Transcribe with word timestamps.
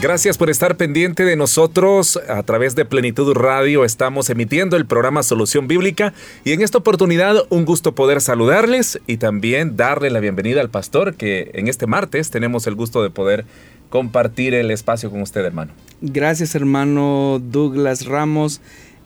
Gracias 0.00 0.38
por 0.38 0.48
estar 0.48 0.76
pendiente 0.76 1.24
de 1.24 1.34
nosotros. 1.34 2.20
A 2.28 2.44
través 2.44 2.76
de 2.76 2.84
Plenitud 2.84 3.34
Radio 3.34 3.84
estamos 3.84 4.30
emitiendo 4.30 4.76
el 4.76 4.86
programa 4.86 5.24
Solución 5.24 5.66
Bíblica 5.66 6.14
y 6.44 6.52
en 6.52 6.62
esta 6.62 6.78
oportunidad 6.78 7.34
un 7.48 7.64
gusto 7.64 7.96
poder 7.96 8.20
saludarles 8.20 9.00
y 9.08 9.16
también 9.16 9.76
darle 9.76 10.10
la 10.10 10.20
bienvenida 10.20 10.60
al 10.60 10.70
pastor 10.70 11.16
que 11.16 11.50
en 11.54 11.66
este 11.66 11.88
martes 11.88 12.30
tenemos 12.30 12.68
el 12.68 12.76
gusto 12.76 13.02
de 13.02 13.10
poder 13.10 13.44
compartir 13.90 14.54
el 14.54 14.70
espacio 14.70 15.10
con 15.10 15.20
usted, 15.20 15.44
hermano. 15.44 15.72
Gracias, 16.00 16.54
hermano 16.54 17.40
Douglas 17.42 18.06
Ramos. 18.06 18.60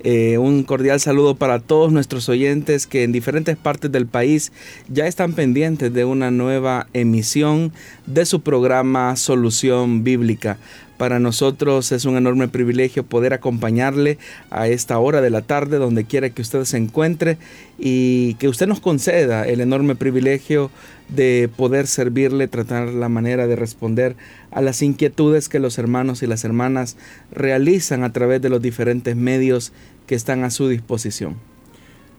Eh, 0.04 0.36
un 0.38 0.64
cordial 0.64 0.98
saludo 0.98 1.36
para 1.36 1.60
todos 1.60 1.92
nuestros 1.92 2.28
oyentes 2.28 2.88
que 2.88 3.04
en 3.04 3.12
diferentes 3.12 3.56
partes 3.56 3.92
del 3.92 4.06
país 4.06 4.50
ya 4.88 5.06
están 5.06 5.32
pendientes 5.32 5.92
de 5.92 6.04
una 6.04 6.32
nueva 6.32 6.88
emisión 6.92 7.72
de 8.06 8.26
su 8.26 8.40
programa 8.40 9.14
Solución 9.14 10.02
Bíblica. 10.02 10.58
Para 10.96 11.18
nosotros 11.18 11.90
es 11.90 12.04
un 12.04 12.16
enorme 12.16 12.48
privilegio 12.48 13.04
poder 13.04 13.32
acompañarle 13.32 14.18
a 14.50 14.68
esta 14.68 14.98
hora 14.98 15.20
de 15.20 15.30
la 15.30 15.42
tarde, 15.42 15.78
donde 15.78 16.04
quiera 16.04 16.30
que 16.30 16.42
usted 16.42 16.64
se 16.64 16.76
encuentre, 16.76 17.38
y 17.78 18.34
que 18.34 18.48
usted 18.48 18.66
nos 18.66 18.80
conceda 18.80 19.46
el 19.46 19.60
enorme 19.60 19.96
privilegio 19.96 20.70
de 21.08 21.50
poder 21.56 21.86
servirle, 21.86 22.48
tratar 22.48 22.88
la 22.88 23.08
manera 23.08 23.46
de 23.46 23.56
responder 23.56 24.16
a 24.50 24.60
las 24.60 24.82
inquietudes 24.82 25.48
que 25.48 25.58
los 25.58 25.78
hermanos 25.78 26.22
y 26.22 26.26
las 26.26 26.44
hermanas 26.44 26.96
realizan 27.32 28.04
a 28.04 28.12
través 28.12 28.40
de 28.40 28.48
los 28.48 28.62
diferentes 28.62 29.16
medios 29.16 29.72
que 30.06 30.14
están 30.14 30.44
a 30.44 30.50
su 30.50 30.68
disposición. 30.68 31.51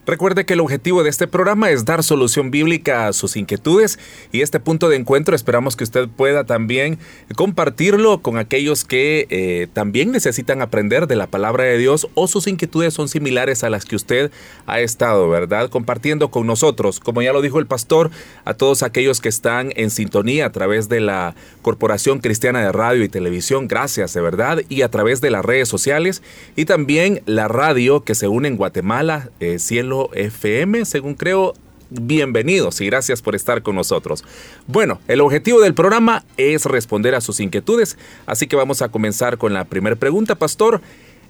Recuerde 0.05 0.45
que 0.45 0.55
el 0.55 0.59
objetivo 0.59 1.01
de 1.01 1.09
este 1.09 1.27
programa 1.27 1.69
es 1.69 1.85
dar 1.85 2.03
solución 2.03 2.51
bíblica 2.51 3.07
a 3.07 3.13
sus 3.13 3.37
inquietudes 3.37 3.99
y 4.33 4.41
este 4.41 4.59
punto 4.59 4.89
de 4.89 4.97
encuentro 4.97 5.33
esperamos 5.33 5.77
que 5.77 5.85
usted 5.85 6.09
pueda 6.09 6.43
también 6.43 6.99
compartirlo 7.37 8.21
con 8.21 8.37
aquellos 8.37 8.83
que 8.83 9.27
eh, 9.29 9.67
también 9.71 10.11
necesitan 10.11 10.61
aprender 10.61 11.07
de 11.07 11.15
la 11.15 11.27
palabra 11.27 11.63
de 11.63 11.77
Dios 11.77 12.09
o 12.15 12.27
sus 12.27 12.47
inquietudes 12.47 12.93
son 12.93 13.07
similares 13.07 13.63
a 13.63 13.69
las 13.69 13.85
que 13.85 13.95
usted 13.95 14.29
ha 14.65 14.81
estado, 14.81 15.29
¿verdad? 15.29 15.69
Compartiendo 15.69 16.29
con 16.31 16.47
nosotros, 16.47 16.99
como 16.99 17.21
ya 17.21 17.31
lo 17.31 17.41
dijo 17.41 17.59
el 17.59 17.65
pastor, 17.65 18.11
a 18.43 18.55
todos 18.55 18.83
aquellos 18.83 19.21
que 19.21 19.29
están 19.29 19.71
en 19.77 19.89
sintonía 19.89 20.47
a 20.47 20.51
través 20.51 20.89
de 20.89 20.99
la 20.99 21.33
Corporación 21.61 22.19
Cristiana 22.19 22.59
de 22.59 22.73
Radio 22.73 23.05
y 23.05 23.09
Televisión, 23.09 23.69
gracias 23.69 24.13
de 24.13 24.19
verdad, 24.19 24.59
y 24.67 24.81
a 24.81 24.91
través 24.91 25.21
de 25.21 25.31
las 25.31 25.45
redes 25.45 25.69
sociales 25.69 26.21
y 26.57 26.65
también 26.65 27.21
la 27.25 27.47
radio 27.47 28.03
que 28.03 28.15
se 28.15 28.27
une 28.27 28.49
en 28.49 28.57
Guatemala, 28.57 29.29
eh, 29.39 29.59
Cielo 29.59 29.92
FM, 30.13 30.85
según 30.85 31.15
creo. 31.15 31.53
Bienvenidos 31.89 32.81
y 32.81 32.87
gracias 32.87 33.21
por 33.21 33.35
estar 33.35 33.61
con 33.61 33.75
nosotros. 33.75 34.23
Bueno, 34.65 34.99
el 35.07 35.21
objetivo 35.21 35.61
del 35.61 35.75
programa 35.75 36.25
es 36.37 36.65
responder 36.65 37.13
a 37.13 37.21
sus 37.21 37.39
inquietudes, 37.39 37.97
así 38.25 38.47
que 38.47 38.55
vamos 38.55 38.81
a 38.81 38.89
comenzar 38.89 39.37
con 39.37 39.53
la 39.53 39.65
primera 39.65 39.95
pregunta, 39.95 40.35
pastor. 40.35 40.81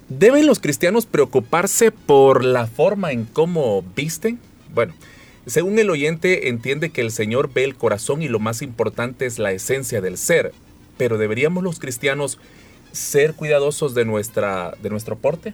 ¿Deben 0.08 0.46
los 0.46 0.60
cristianos 0.60 1.04
preocuparse 1.04 1.90
por 1.90 2.44
la 2.44 2.66
forma 2.66 3.12
en 3.12 3.24
cómo 3.24 3.84
visten? 3.94 4.38
Bueno, 4.74 4.94
según 5.46 5.78
el 5.78 5.90
oyente 5.90 6.48
entiende 6.48 6.90
que 6.90 7.02
el 7.02 7.10
Señor 7.10 7.52
ve 7.52 7.64
el 7.64 7.76
corazón 7.76 8.22
y 8.22 8.28
lo 8.28 8.38
más 8.38 8.62
importante 8.62 9.26
es 9.26 9.38
la 9.38 9.52
esencia 9.52 10.00
del 10.00 10.16
ser, 10.16 10.52
pero 10.96 11.18
¿deberíamos 11.18 11.62
los 11.62 11.78
cristianos 11.78 12.38
ser 12.92 13.34
cuidadosos 13.34 13.94
de, 13.94 14.06
nuestra, 14.06 14.74
de 14.82 14.88
nuestro 14.88 15.16
porte? 15.16 15.52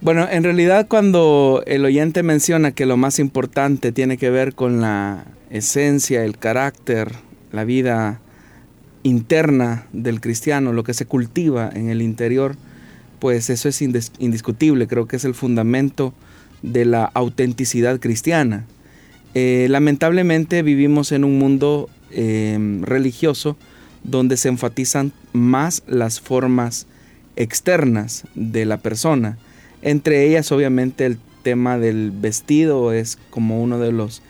Bueno, 0.00 0.28
en 0.30 0.44
realidad 0.44 0.86
cuando 0.86 1.64
el 1.66 1.84
oyente 1.84 2.22
menciona 2.22 2.70
que 2.70 2.86
lo 2.86 2.96
más 2.96 3.18
importante 3.18 3.90
tiene 3.90 4.16
que 4.16 4.30
ver 4.30 4.54
con 4.54 4.80
la 4.80 5.24
esencia, 5.50 6.24
el 6.24 6.38
carácter, 6.38 7.16
la 7.50 7.64
vida 7.64 8.20
interna 9.02 9.86
del 9.92 10.20
cristiano, 10.20 10.72
lo 10.72 10.84
que 10.84 10.94
se 10.94 11.06
cultiva 11.06 11.68
en 11.74 11.88
el 11.88 12.00
interior, 12.00 12.54
pues 13.18 13.50
eso 13.50 13.68
es 13.68 13.82
indiscutible, 13.82 14.86
creo 14.86 15.08
que 15.08 15.16
es 15.16 15.24
el 15.24 15.34
fundamento 15.34 16.14
de 16.62 16.84
la 16.84 17.04
autenticidad 17.04 17.98
cristiana. 17.98 18.66
Eh, 19.34 19.66
lamentablemente 19.68 20.62
vivimos 20.62 21.10
en 21.10 21.24
un 21.24 21.40
mundo 21.40 21.90
em, 22.12 22.82
religioso 22.82 23.56
donde 24.04 24.36
se 24.36 24.48
enfatizan 24.48 25.12
más 25.32 25.82
las 25.88 26.20
formas 26.20 26.86
externas 27.34 28.24
de 28.36 28.64
la 28.64 28.76
persona 28.76 29.38
entre 29.82 30.26
ellas, 30.26 30.50
obviamente, 30.52 31.06
el 31.06 31.18
tema 31.42 31.78
del 31.78 32.10
vestido 32.10 32.92
es 32.92 33.18
como 33.30 33.62
uno 33.62 33.78
de 33.78 33.92
los 33.92 34.22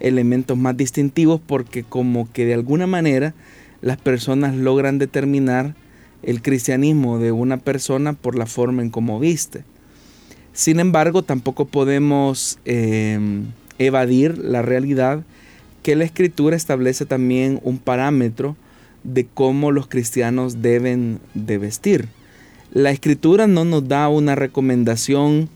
elementos 0.00 0.58
más 0.58 0.76
distintivos 0.76 1.40
porque 1.44 1.84
como 1.84 2.30
que 2.32 2.44
de 2.44 2.54
alguna 2.54 2.86
manera 2.86 3.34
las 3.80 3.96
personas 3.96 4.54
logran 4.54 4.98
determinar 4.98 5.74
el 6.22 6.42
cristianismo 6.42 7.18
de 7.18 7.32
una 7.32 7.56
persona 7.56 8.12
por 8.12 8.36
la 8.36 8.46
forma 8.46 8.82
en 8.82 8.90
cómo 8.90 9.20
viste. 9.20 9.64
Sin 10.52 10.80
embargo, 10.80 11.22
tampoco 11.22 11.66
podemos 11.66 12.58
em, 12.64 13.44
evadir 13.78 14.38
la 14.38 14.62
realidad 14.62 15.22
que 15.82 15.94
la 15.94 16.04
escritura 16.04 16.56
establece 16.56 17.06
también 17.06 17.60
un 17.62 17.78
parámetro 17.78 18.56
de 19.04 19.26
cómo 19.26 19.70
los 19.70 19.86
cristianos 19.86 20.62
deben 20.62 21.20
de 21.34 21.58
vestir. 21.58 22.08
La 22.76 22.90
escritura 22.90 23.46
no 23.46 23.64
nos 23.64 23.88
da 23.88 24.06
una 24.10 24.34
recomendación 24.34 25.48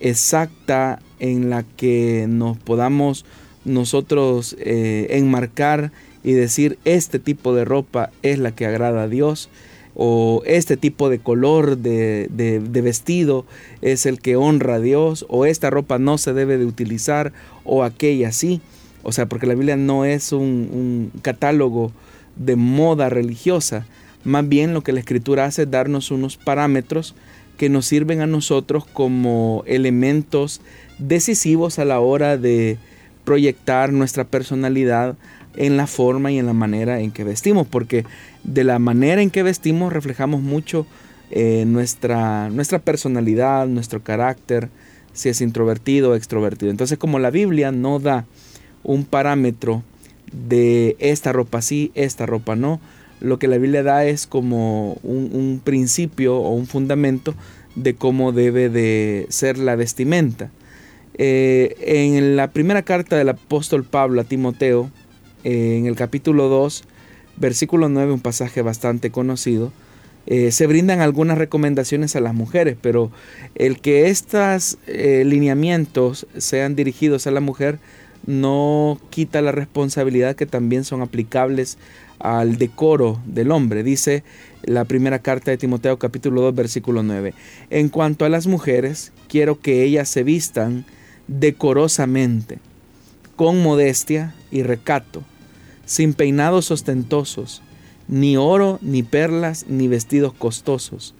exacta 0.00 0.98
en 1.20 1.50
la 1.50 1.62
que 1.62 2.26
nos 2.28 2.58
podamos 2.58 3.24
nosotros 3.64 4.56
eh, 4.58 5.06
enmarcar 5.10 5.92
y 6.24 6.32
decir 6.32 6.76
este 6.84 7.20
tipo 7.20 7.54
de 7.54 7.64
ropa 7.64 8.10
es 8.24 8.40
la 8.40 8.50
que 8.50 8.66
agrada 8.66 9.04
a 9.04 9.08
Dios 9.08 9.50
o 9.94 10.42
este 10.46 10.76
tipo 10.76 11.08
de 11.08 11.20
color 11.20 11.78
de, 11.78 12.28
vestido 12.82 13.46
es 13.80 14.04
el 14.04 14.20
que 14.20 14.34
honra 14.34 14.74
a 14.74 14.80
Dios 14.80 15.26
o 15.28 15.46
esta 15.46 15.70
ropa 15.70 16.00
no 16.00 16.18
se 16.18 16.32
debe 16.32 16.58
de 16.58 16.66
utilizar 16.66 17.32
o 17.62 17.84
aquella 17.84 18.32
sí. 18.32 18.60
O 19.04 19.12
sea, 19.12 19.26
porque 19.26 19.46
la 19.46 19.54
Biblia 19.54 19.76
no 19.76 20.04
es 20.04 20.32
un 20.32 21.12
catálogo 21.22 21.92
de 22.34 22.56
moda 22.56 23.10
religiosa, 23.10 23.86
más 24.28 24.48
bien 24.48 24.74
lo 24.74 24.82
que 24.82 24.92
la 24.92 25.00
escritura 25.00 25.44
hace 25.44 25.62
es 25.62 25.70
darnos 25.70 26.10
unos 26.10 26.36
parámetros 26.36 27.14
que 27.56 27.68
nos 27.68 27.86
sirven 27.86 28.20
a 28.20 28.26
nosotros 28.26 28.84
como 28.86 29.64
elementos 29.66 30.60
decisivos 30.98 31.78
a 31.78 31.84
la 31.84 32.00
hora 32.00 32.36
de 32.36 32.78
proyectar 33.24 33.92
nuestra 33.92 34.24
personalidad 34.24 35.16
en 35.56 35.76
la 35.76 35.86
forma 35.86 36.30
y 36.30 36.38
en 36.38 36.46
la 36.46 36.52
manera 36.52 37.00
en 37.00 37.10
que 37.10 37.24
vestimos, 37.24 37.66
porque 37.66 38.04
de 38.44 38.64
la 38.64 38.78
manera 38.78 39.20
en 39.20 39.30
que 39.30 39.42
vestimos 39.42 39.92
reflejamos 39.92 40.40
mucho 40.40 40.86
eh, 41.30 41.64
nuestra, 41.66 42.48
nuestra 42.48 42.78
personalidad, 42.78 43.66
nuestro 43.66 44.02
carácter, 44.02 44.68
si 45.12 45.28
es 45.28 45.40
introvertido 45.40 46.12
o 46.12 46.14
extrovertido. 46.14 46.70
Entonces 46.70 46.96
como 46.96 47.18
la 47.18 47.30
Biblia 47.30 47.72
no 47.72 47.98
da 47.98 48.24
un 48.84 49.04
parámetro 49.04 49.82
de 50.32 50.96
esta 51.00 51.32
ropa 51.32 51.60
sí, 51.60 51.90
esta 51.94 52.24
ropa 52.24 52.54
no, 52.54 52.80
lo 53.20 53.38
que 53.38 53.48
la 53.48 53.58
Biblia 53.58 53.82
da 53.82 54.04
es 54.04 54.26
como 54.26 54.94
un, 55.02 55.60
principio 55.62 56.36
o 56.36 56.50
un 56.50 56.66
fundamento 56.66 57.34
de 57.74 57.94
cómo 57.94 58.32
debe 58.32 58.68
de 58.68 59.26
ser 59.28 59.58
la 59.58 59.76
vestimenta. 59.76 60.50
Eh, 61.14 61.76
en 61.80 62.36
la 62.36 62.50
primera 62.52 62.82
carta 62.82 63.16
del 63.16 63.28
apóstol 63.30 63.84
Pablo 63.84 64.20
a 64.20 64.24
Timoteo, 64.24 64.90
eh, 65.44 65.76
en 65.78 65.86
el 65.86 65.96
capítulo 65.96 66.48
2, 66.48 66.84
versículo 67.36 67.88
9, 67.88 68.12
un 68.12 68.20
pasaje 68.20 68.62
bastante 68.62 69.10
conocido, 69.10 69.72
eh, 70.26 70.52
se 70.52 70.66
brindan 70.66 71.00
algunas 71.00 71.38
recomendaciones 71.38 72.14
a 72.14 72.20
las 72.20 72.34
mujeres, 72.34 72.76
pero 72.80 73.10
el 73.54 73.80
que 73.80 74.10
estos 74.10 74.78
lineamientos 74.86 76.26
sean 76.36 76.76
dirigidos 76.76 77.26
a 77.26 77.30
la 77.30 77.40
mujer 77.40 77.78
no 78.26 79.00
quita 79.08 79.40
la 79.40 79.52
responsabilidad 79.52 80.36
que 80.36 80.44
también 80.44 80.84
son 80.84 81.00
aplicables 81.00 81.78
al 82.18 82.58
decoro 82.58 83.20
del 83.26 83.50
hombre. 83.50 83.82
Dice 83.82 84.24
la 84.62 84.84
primera 84.84 85.20
carta 85.20 85.50
de 85.50 85.58
Timoteo 85.58 85.98
capítulo 85.98 86.42
2 86.42 86.54
versículo 86.54 87.02
9. 87.02 87.34
En 87.70 87.88
cuanto 87.88 88.24
a 88.24 88.28
las 88.28 88.46
mujeres, 88.46 89.12
quiero 89.28 89.60
que 89.60 89.82
ellas 89.82 90.08
se 90.08 90.22
vistan 90.22 90.84
decorosamente, 91.26 92.58
con 93.36 93.62
modestia 93.62 94.34
y 94.50 94.62
recato, 94.62 95.22
sin 95.84 96.14
peinados 96.14 96.70
ostentosos, 96.70 97.62
ni 98.08 98.36
oro, 98.36 98.78
ni 98.82 99.02
perlas, 99.02 99.66
ni 99.68 99.86
vestidos 99.86 100.32
costosos, 100.32 101.14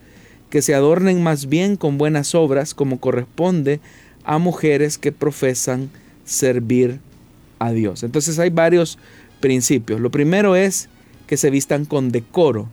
que 0.51 0.63
se 0.63 0.75
adornen 0.75 1.23
más 1.23 1.49
bien 1.49 1.77
con 1.77 1.99
buenas 1.99 2.35
obras 2.35 2.75
como 2.75 2.99
corresponde 2.99 3.81
a 4.25 4.39
mujeres 4.39 4.99
que 4.99 5.13
profesan 5.13 5.91
servir 6.25 7.01
a 7.59 7.73
Dios. 7.73 8.03
Entonces 8.03 8.39
hay 8.39 8.51
varios 8.51 8.99
principios. 9.41 10.01
Lo 10.01 10.11
primero 10.11 10.57
es 10.57 10.89
que 11.27 11.37
se 11.37 11.51
vistan 11.51 11.85
con 11.85 12.11
decoro. 12.11 12.69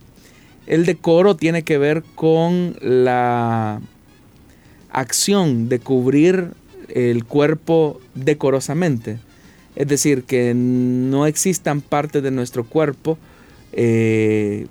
El 0.66 0.84
decoro 0.84 1.36
tiene 1.36 1.62
que 1.62 1.78
ver 1.78 2.02
con 2.14 2.76
la 2.80 3.80
acción 4.90 5.68
de 5.68 5.78
cubrir 5.78 6.50
el 6.88 7.24
cuerpo 7.24 8.00
decorosamente. 8.14 9.18
Es 9.76 9.86
decir, 9.88 10.24
que 10.24 10.54
no 10.54 11.26
existan 11.26 11.82
partes 11.82 12.22
de 12.22 12.30
nuestro 12.30 12.64
cuerpo 12.64 13.18
eh, 13.72 14.66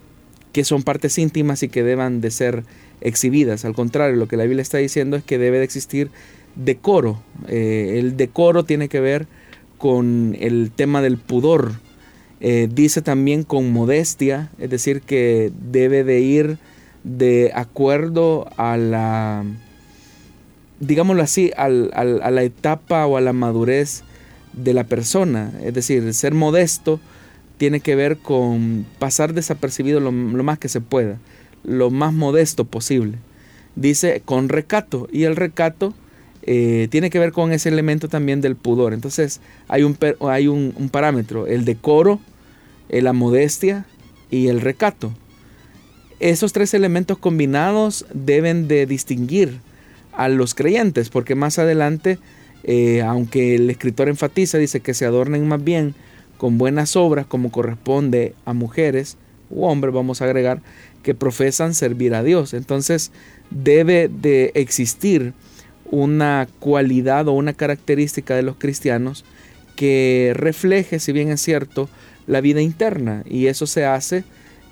que 0.51 0.63
son 0.63 0.83
partes 0.83 1.17
íntimas 1.17 1.63
y 1.63 1.69
que 1.69 1.83
deban 1.83 2.21
de 2.21 2.31
ser 2.31 2.63
exhibidas. 3.01 3.65
Al 3.65 3.75
contrario, 3.75 4.15
lo 4.15 4.27
que 4.27 4.37
la 4.37 4.45
Biblia 4.45 4.61
está 4.61 4.79
diciendo 4.79 5.15
es 5.17 5.23
que 5.23 5.37
debe 5.37 5.59
de 5.59 5.65
existir 5.65 6.09
decoro. 6.55 7.21
Eh, 7.47 7.97
el 7.99 8.17
decoro 8.17 8.63
tiene 8.63 8.89
que 8.89 8.99
ver 8.99 9.27
con 9.77 10.35
el 10.39 10.71
tema 10.75 11.01
del 11.01 11.17
pudor. 11.17 11.73
Eh, 12.47 12.69
dice 12.71 13.01
también 13.01 13.41
con 13.41 13.73
modestia, 13.73 14.51
es 14.59 14.69
decir, 14.69 15.01
que 15.01 15.51
debe 15.71 16.03
de 16.03 16.19
ir 16.19 16.59
de 17.03 17.51
acuerdo 17.55 18.47
a 18.55 18.77
la, 18.77 19.43
digámoslo 20.79 21.23
así, 21.23 21.51
a 21.57 21.67
la 21.69 22.43
etapa 22.43 23.07
o 23.07 23.17
a 23.17 23.21
la 23.21 23.33
madurez 23.33 24.03
de 24.53 24.75
la 24.75 24.83
persona. 24.83 25.53
Es 25.63 25.73
decir, 25.73 26.13
ser 26.13 26.35
modesto 26.35 26.99
tiene 27.57 27.79
que 27.79 27.95
ver 27.95 28.17
con 28.17 28.85
pasar 28.99 29.33
desapercibido 29.33 29.99
lo, 29.99 30.11
más 30.11 30.59
que 30.59 30.69
se 30.69 30.81
pueda, 30.81 31.17
lo 31.63 31.89
más 31.89 32.13
modesto 32.13 32.65
posible. 32.65 33.17
Dice 33.75 34.21
con 34.23 34.49
recato, 34.49 35.07
y 35.11 35.23
el 35.23 35.35
recato 35.35 35.95
eh, 36.43 36.89
tiene 36.91 37.09
que 37.09 37.17
ver 37.17 37.31
con 37.31 37.51
ese 37.51 37.69
elemento 37.69 38.07
también 38.07 38.39
del 38.39 38.55
pudor. 38.55 38.93
Entonces 38.93 39.41
hay 39.67 39.81
un, 39.81 39.97
hay 40.21 40.47
un, 40.47 40.89
parámetro, 40.91 41.47
el 41.47 41.65
decoro, 41.65 42.19
la 42.89 43.13
modestia 43.13 43.85
y 44.29 44.47
el 44.47 44.61
recato. 44.61 45.11
Esos 46.19 46.53
tres 46.53 46.73
elementos 46.73 47.17
combinados 47.17 48.05
deben 48.13 48.67
de 48.67 48.85
distinguir 48.85 49.59
a 50.13 50.29
los 50.29 50.55
creyentes, 50.55 51.09
porque 51.09 51.35
más 51.35 51.59
adelante, 51.59 52.19
eh, 52.63 53.01
aunque 53.01 53.55
el 53.55 53.69
escritor 53.69 54.07
enfatiza, 54.07 54.57
dice 54.57 54.79
que 54.79 54.93
se 54.93 55.05
adornen 55.05 55.47
más 55.47 55.63
bien 55.63 55.93
con 56.37 56.57
buenas 56.57 56.95
obras 56.95 57.25
como 57.25 57.51
corresponde 57.51 58.33
a 58.45 58.53
mujeres 58.53 59.17
u 59.49 59.65
hombres, 59.65 59.93
vamos 59.93 60.21
a 60.21 60.25
agregar, 60.25 60.61
que 61.03 61.13
profesan 61.13 61.73
servir 61.73 62.15
a 62.15 62.23
Dios. 62.23 62.53
Entonces 62.53 63.11
debe 63.51 64.09
de 64.09 64.51
existir 64.55 65.33
una 65.91 66.47
cualidad 66.59 67.27
o 67.27 67.33
una 67.33 67.53
característica 67.53 68.35
de 68.35 68.41
los 68.41 68.55
cristianos 68.55 69.23
que 69.75 70.31
refleje, 70.35 70.99
si 70.99 71.11
bien 71.11 71.29
es 71.29 71.41
cierto, 71.41 71.89
la 72.27 72.41
vida 72.41 72.61
interna. 72.61 73.23
Y 73.25 73.47
eso 73.47 73.67
se 73.67 73.85
hace 73.85 74.23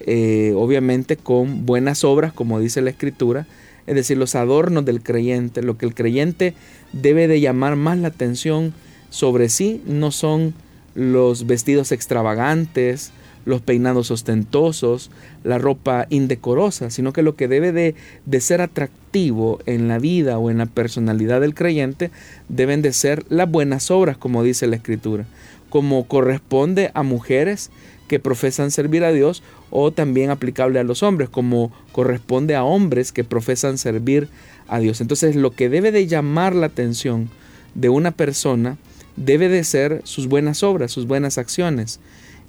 eh, 0.05 0.53
obviamente 0.55 1.15
con 1.15 1.65
buenas 1.65 2.03
obras, 2.03 2.33
como 2.33 2.59
dice 2.59 2.81
la 2.81 2.89
escritura, 2.89 3.47
es 3.87 3.95
decir, 3.95 4.17
los 4.17 4.35
adornos 4.35 4.83
del 4.83 5.01
creyente, 5.01 5.61
lo 5.61 5.77
que 5.77 5.85
el 5.85 5.95
creyente 5.95 6.53
debe 6.91 7.27
de 7.27 7.39
llamar 7.39 7.75
más 7.75 7.97
la 7.97 8.09
atención 8.09 8.73
sobre 9.09 9.47
sí, 9.47 9.81
no 9.85 10.11
son 10.11 10.53
los 10.95 11.47
vestidos 11.47 11.91
extravagantes, 11.91 13.11
los 13.45 13.61
peinados 13.61 14.11
ostentosos, 14.11 15.09
la 15.43 15.57
ropa 15.57 16.07
indecorosa, 16.09 16.89
sino 16.89 17.13
que 17.13 17.23
lo 17.23 17.35
que 17.35 17.47
debe 17.47 17.71
de, 17.71 17.95
de, 18.25 18.41
ser 18.41 18.61
atractivo 18.61 19.59
en 19.65 19.87
la 19.87 19.99
vida 19.99 20.37
o 20.37 20.49
en 20.49 20.57
la 20.57 20.65
personalidad 20.65 21.41
del 21.41 21.55
creyente 21.55 22.09
deben 22.49 22.81
de 22.81 22.93
ser 22.93 23.25
las 23.29 23.49
buenas 23.49 23.91
obras, 23.91 24.17
como 24.17 24.43
dice 24.43 24.67
la 24.67 24.77
Escritura, 24.77 25.25
como 25.73 26.07
corresponde 26.07 26.91
a 26.93 27.01
mujeres 27.01 27.71
que 28.07 28.19
profesan 28.19 28.69
servir 28.69 29.03
a 29.03 29.11
Dios 29.11 29.41
o 29.71 29.89
también 29.89 30.29
aplicable 30.29 30.77
a 30.79 30.83
los 30.83 31.01
hombres, 31.01 31.29
como 31.29 31.71
corresponde 31.91 32.55
a 32.55 32.63
hombres 32.63 33.11
que 33.11 33.23
profesan 33.23 33.79
servir 33.79 34.29
a 34.67 34.77
Dios. 34.77 35.01
Entonces 35.01 35.35
lo 35.35 35.49
que 35.49 35.69
debe 35.69 35.91
de 35.91 36.05
llamar 36.05 36.53
la 36.53 36.67
atención 36.67 37.31
de 37.73 37.89
una 37.89 38.11
persona 38.11 38.77
debe 39.15 39.49
de 39.49 39.63
ser 39.63 40.01
sus 40.03 40.27
buenas 40.27 40.61
obras, 40.61 40.91
sus 40.91 41.07
buenas 41.07 41.39
acciones. 41.39 41.99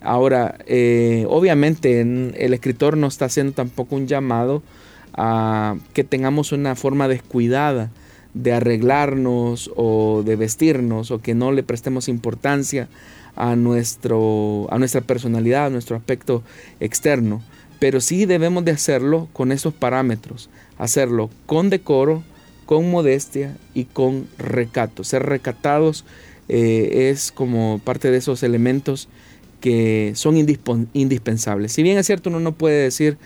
Ahora, 0.03 0.59
eh, 0.67 1.25
obviamente 1.31 2.03
el 2.03 2.53
escritor 2.53 2.99
no 2.99 3.07
está 3.07 3.25
haciendo 3.25 3.55
tampoco 3.55 3.97
un 3.97 4.07
llamado 4.07 4.63
a 5.15 5.77
que 5.95 6.05
tengamos 6.05 6.53
una 6.53 6.77
forma 6.77 7.09
descuidada 7.09 7.91
de 8.35 8.53
arreglarnos 8.53 9.71
o 9.77 10.23
de 10.25 10.37
vestirnos 10.37 11.11
o 11.11 11.21
que 11.21 11.35
no 11.35 11.53
le 11.53 11.63
prestemos 11.63 12.09
importancia 12.09 12.89
a, 13.37 13.57
nuestro, 13.57 14.67
a 14.71 14.79
nuestra 14.79 15.01
personalidad, 15.01 15.67
a 15.67 15.71
nuestro 15.71 15.97
aspecto 15.97 16.43
externo. 16.81 17.43
Pero 17.79 18.01
sí 18.01 18.27
debemos 18.27 18.65
de 18.65 18.73
hacerlo 18.73 19.29
con 19.33 19.53
esos 19.53 19.75
parámetros, 19.75 20.51
hacerlo 20.79 21.31
con 21.47 21.71
decoro, 21.71 22.23
con 22.67 22.91
modestia 22.91 23.57
y 23.75 23.85
con 23.85 24.27
recato. 24.39 25.05
Ser 25.05 25.25
recatados 25.25 26.05
eh, 26.49 27.11
es 27.11 27.33
como 27.33 27.81
parte 27.85 28.11
de 28.11 28.19
esos 28.19 28.43
elementos 28.43 29.09
que 29.61 30.13
son 30.15 30.37
indispensables. 30.37 31.73
Si 31.73 31.83
bien 31.83 31.99
es 31.99 32.07
cierto, 32.07 32.29
uno 32.29 32.41
no 32.41 32.53
puede 32.53 32.83
decir, 32.83 33.17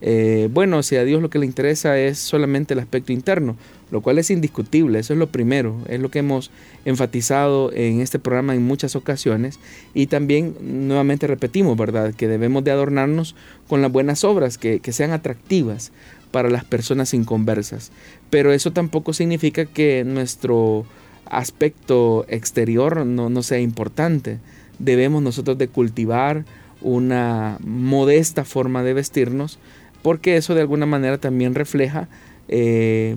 eh, 0.00 0.48
bueno, 0.52 0.82
si 0.82 0.96
a 0.96 1.04
Dios 1.04 1.20
lo 1.20 1.28
que 1.28 1.40
le 1.40 1.46
interesa 1.46 1.98
es 1.98 2.18
solamente 2.18 2.74
el 2.74 2.80
aspecto 2.80 3.12
interno, 3.12 3.56
lo 3.90 4.00
cual 4.00 4.18
es 4.18 4.30
indiscutible, 4.30 4.98
eso 4.98 5.12
es 5.12 5.18
lo 5.18 5.28
primero, 5.28 5.76
es 5.88 6.00
lo 6.00 6.10
que 6.10 6.18
hemos 6.20 6.50
enfatizado 6.84 7.72
en 7.72 8.00
este 8.00 8.18
programa 8.18 8.54
en 8.54 8.62
muchas 8.62 8.96
ocasiones. 8.96 9.58
Y 9.94 10.06
también 10.06 10.54
nuevamente 10.60 11.26
repetimos, 11.26 11.76
¿verdad?, 11.76 12.14
que 12.14 12.28
debemos 12.28 12.64
de 12.64 12.70
adornarnos 12.70 13.34
con 13.68 13.82
las 13.82 13.92
buenas 13.92 14.24
obras, 14.24 14.58
que, 14.58 14.80
que 14.80 14.92
sean 14.92 15.12
atractivas 15.12 15.92
para 16.30 16.50
las 16.50 16.64
personas 16.64 17.14
inconversas, 17.14 17.90
pero 18.30 18.52
eso 18.52 18.72
tampoco 18.72 19.12
significa 19.12 19.64
que 19.64 20.04
nuestro 20.04 20.84
aspecto 21.24 22.24
exterior 22.28 23.04
no, 23.06 23.30
no 23.30 23.42
sea 23.42 23.60
importante. 23.60 24.38
Debemos 24.78 25.22
nosotros 25.22 25.58
de 25.58 25.68
cultivar 25.68 26.44
una 26.80 27.58
modesta 27.60 28.44
forma 28.44 28.82
de 28.82 28.94
vestirnos, 28.94 29.58
porque 30.02 30.36
eso 30.36 30.54
de 30.54 30.60
alguna 30.60 30.86
manera 30.86 31.18
también 31.18 31.54
refleja, 31.54 32.08
eh, 32.48 33.16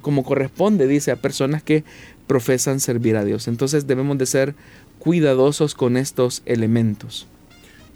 como 0.00 0.24
corresponde, 0.24 0.86
dice, 0.86 1.10
a 1.10 1.16
personas 1.16 1.62
que 1.62 1.84
profesan 2.26 2.80
servir 2.80 3.16
a 3.16 3.24
Dios. 3.24 3.48
Entonces 3.48 3.86
debemos 3.86 4.18
de 4.18 4.26
ser 4.26 4.54
cuidadosos 4.98 5.74
con 5.74 5.96
estos 5.96 6.42
elementos. 6.46 7.26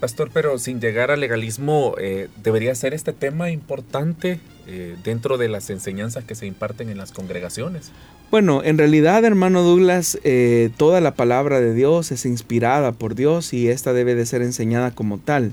Pastor, 0.00 0.30
pero 0.32 0.58
sin 0.58 0.78
llegar 0.78 1.10
al 1.10 1.20
legalismo, 1.20 1.94
eh, 1.98 2.28
¿debería 2.42 2.74
ser 2.74 2.92
este 2.92 3.14
tema 3.14 3.50
importante 3.50 4.40
eh, 4.66 4.94
dentro 5.02 5.38
de 5.38 5.48
las 5.48 5.70
enseñanzas 5.70 6.24
que 6.24 6.34
se 6.34 6.46
imparten 6.46 6.90
en 6.90 6.98
las 6.98 7.12
congregaciones? 7.12 7.92
Bueno, 8.30 8.62
en 8.62 8.76
realidad, 8.76 9.24
hermano 9.24 9.62
Douglas, 9.62 10.18
eh, 10.22 10.70
toda 10.76 11.00
la 11.00 11.14
palabra 11.14 11.60
de 11.60 11.72
Dios 11.72 12.12
es 12.12 12.26
inspirada 12.26 12.92
por 12.92 13.14
Dios 13.14 13.54
y 13.54 13.68
esta 13.68 13.94
debe 13.94 14.14
de 14.14 14.26
ser 14.26 14.42
enseñada 14.42 14.90
como 14.90 15.16
tal. 15.16 15.52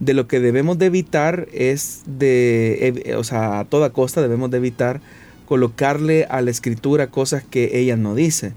De 0.00 0.14
lo 0.14 0.26
que 0.26 0.40
debemos 0.40 0.78
de 0.78 0.86
evitar 0.86 1.46
es 1.52 2.02
de, 2.06 3.14
o 3.16 3.22
sea, 3.22 3.60
a 3.60 3.64
toda 3.66 3.90
costa 3.90 4.22
debemos 4.22 4.50
de 4.50 4.56
evitar 4.56 5.00
colocarle 5.46 6.26
a 6.30 6.40
la 6.40 6.50
escritura 6.50 7.08
cosas 7.08 7.44
que 7.44 7.78
ella 7.78 7.96
no 7.96 8.14
dice, 8.14 8.52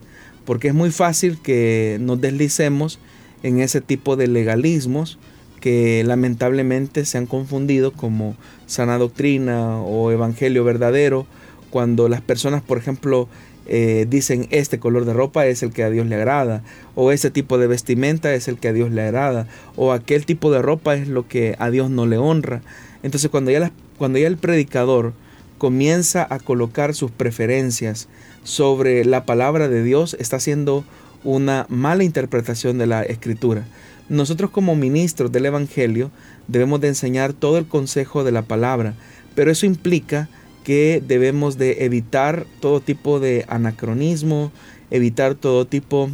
porque 0.45 0.69
es 0.69 0.73
muy 0.73 0.89
fácil 0.89 1.41
que 1.41 1.97
nos 1.99 2.21
deslicemos 2.21 2.99
en 3.43 3.59
ese 3.59 3.81
tipo 3.81 4.15
de 4.15 4.27
legalismos 4.27 5.19
que 5.59 6.03
lamentablemente 6.05 7.05
se 7.05 7.17
han 7.17 7.25
confundido 7.25 7.91
como 7.91 8.35
sana 8.65 8.97
doctrina 8.97 9.81
o 9.81 10.11
evangelio 10.11 10.63
verdadero, 10.63 11.25
cuando 11.69 12.09
las 12.09 12.21
personas, 12.21 12.61
por 12.61 12.77
ejemplo, 12.77 13.27
eh, 13.65 14.05
dicen 14.09 14.47
este 14.51 14.79
color 14.79 15.05
de 15.05 15.13
ropa 15.13 15.45
es 15.45 15.63
el 15.63 15.71
que 15.71 15.83
a 15.83 15.89
Dios 15.89 16.07
le 16.07 16.15
agrada, 16.15 16.63
o 16.95 17.11
ese 17.11 17.31
tipo 17.31 17.57
de 17.57 17.67
vestimenta 17.67 18.33
es 18.33 18.47
el 18.47 18.57
que 18.57 18.69
a 18.69 18.73
Dios 18.73 18.91
le 18.91 19.01
agrada, 19.03 19.47
o 19.75 19.91
aquel 19.91 20.25
tipo 20.25 20.51
de 20.51 20.61
ropa 20.61 20.95
es 20.95 21.07
lo 21.07 21.27
que 21.27 21.55
a 21.59 21.69
Dios 21.69 21.89
no 21.89 22.05
le 22.05 22.17
honra. 22.17 22.61
Entonces 23.03 23.29
cuando 23.29 23.51
ya, 23.51 23.71
cuando 23.97 24.19
ya 24.19 24.27
el 24.27 24.37
predicador 24.37 25.13
comienza 25.57 26.27
a 26.29 26.39
colocar 26.39 26.93
sus 26.93 27.11
preferencias 27.11 28.09
sobre 28.43 29.05
la 29.05 29.25
palabra 29.25 29.69
de 29.69 29.83
Dios, 29.83 30.15
está 30.19 30.37
haciendo 30.37 30.83
una 31.23 31.65
mala 31.69 32.03
interpretación 32.03 32.77
de 32.77 32.87
la 32.87 33.03
escritura. 33.03 33.65
Nosotros 34.09 34.51
como 34.51 34.75
ministros 34.75 35.31
del 35.31 35.45
Evangelio 35.45 36.11
debemos 36.49 36.81
de 36.81 36.89
enseñar 36.89 37.31
todo 37.31 37.57
el 37.57 37.65
consejo 37.65 38.25
de 38.25 38.33
la 38.33 38.41
palabra, 38.41 38.95
pero 39.35 39.51
eso 39.51 39.65
implica 39.65 40.27
que 40.63 41.01
debemos 41.05 41.57
de 41.57 41.85
evitar 41.85 42.45
todo 42.59 42.79
tipo 42.79 43.19
de 43.19 43.45
anacronismo, 43.47 44.51
evitar 44.91 45.35
todo 45.35 45.65
tipo 45.65 46.09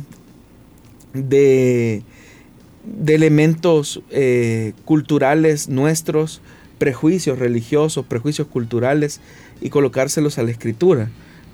de, 1.14 2.04
de 2.84 3.16
elementos 3.16 4.02
eh, 4.10 4.74
culturales 4.86 5.70
nuestros, 5.70 6.42
prejuicios 6.78 7.40
religiosos, 7.40 8.06
prejuicios 8.06 8.48
culturales 8.48 9.20
y 9.62 9.70
colocárselos 9.70 10.38
a 10.38 10.44
la 10.44 10.52
escritura, 10.52 11.10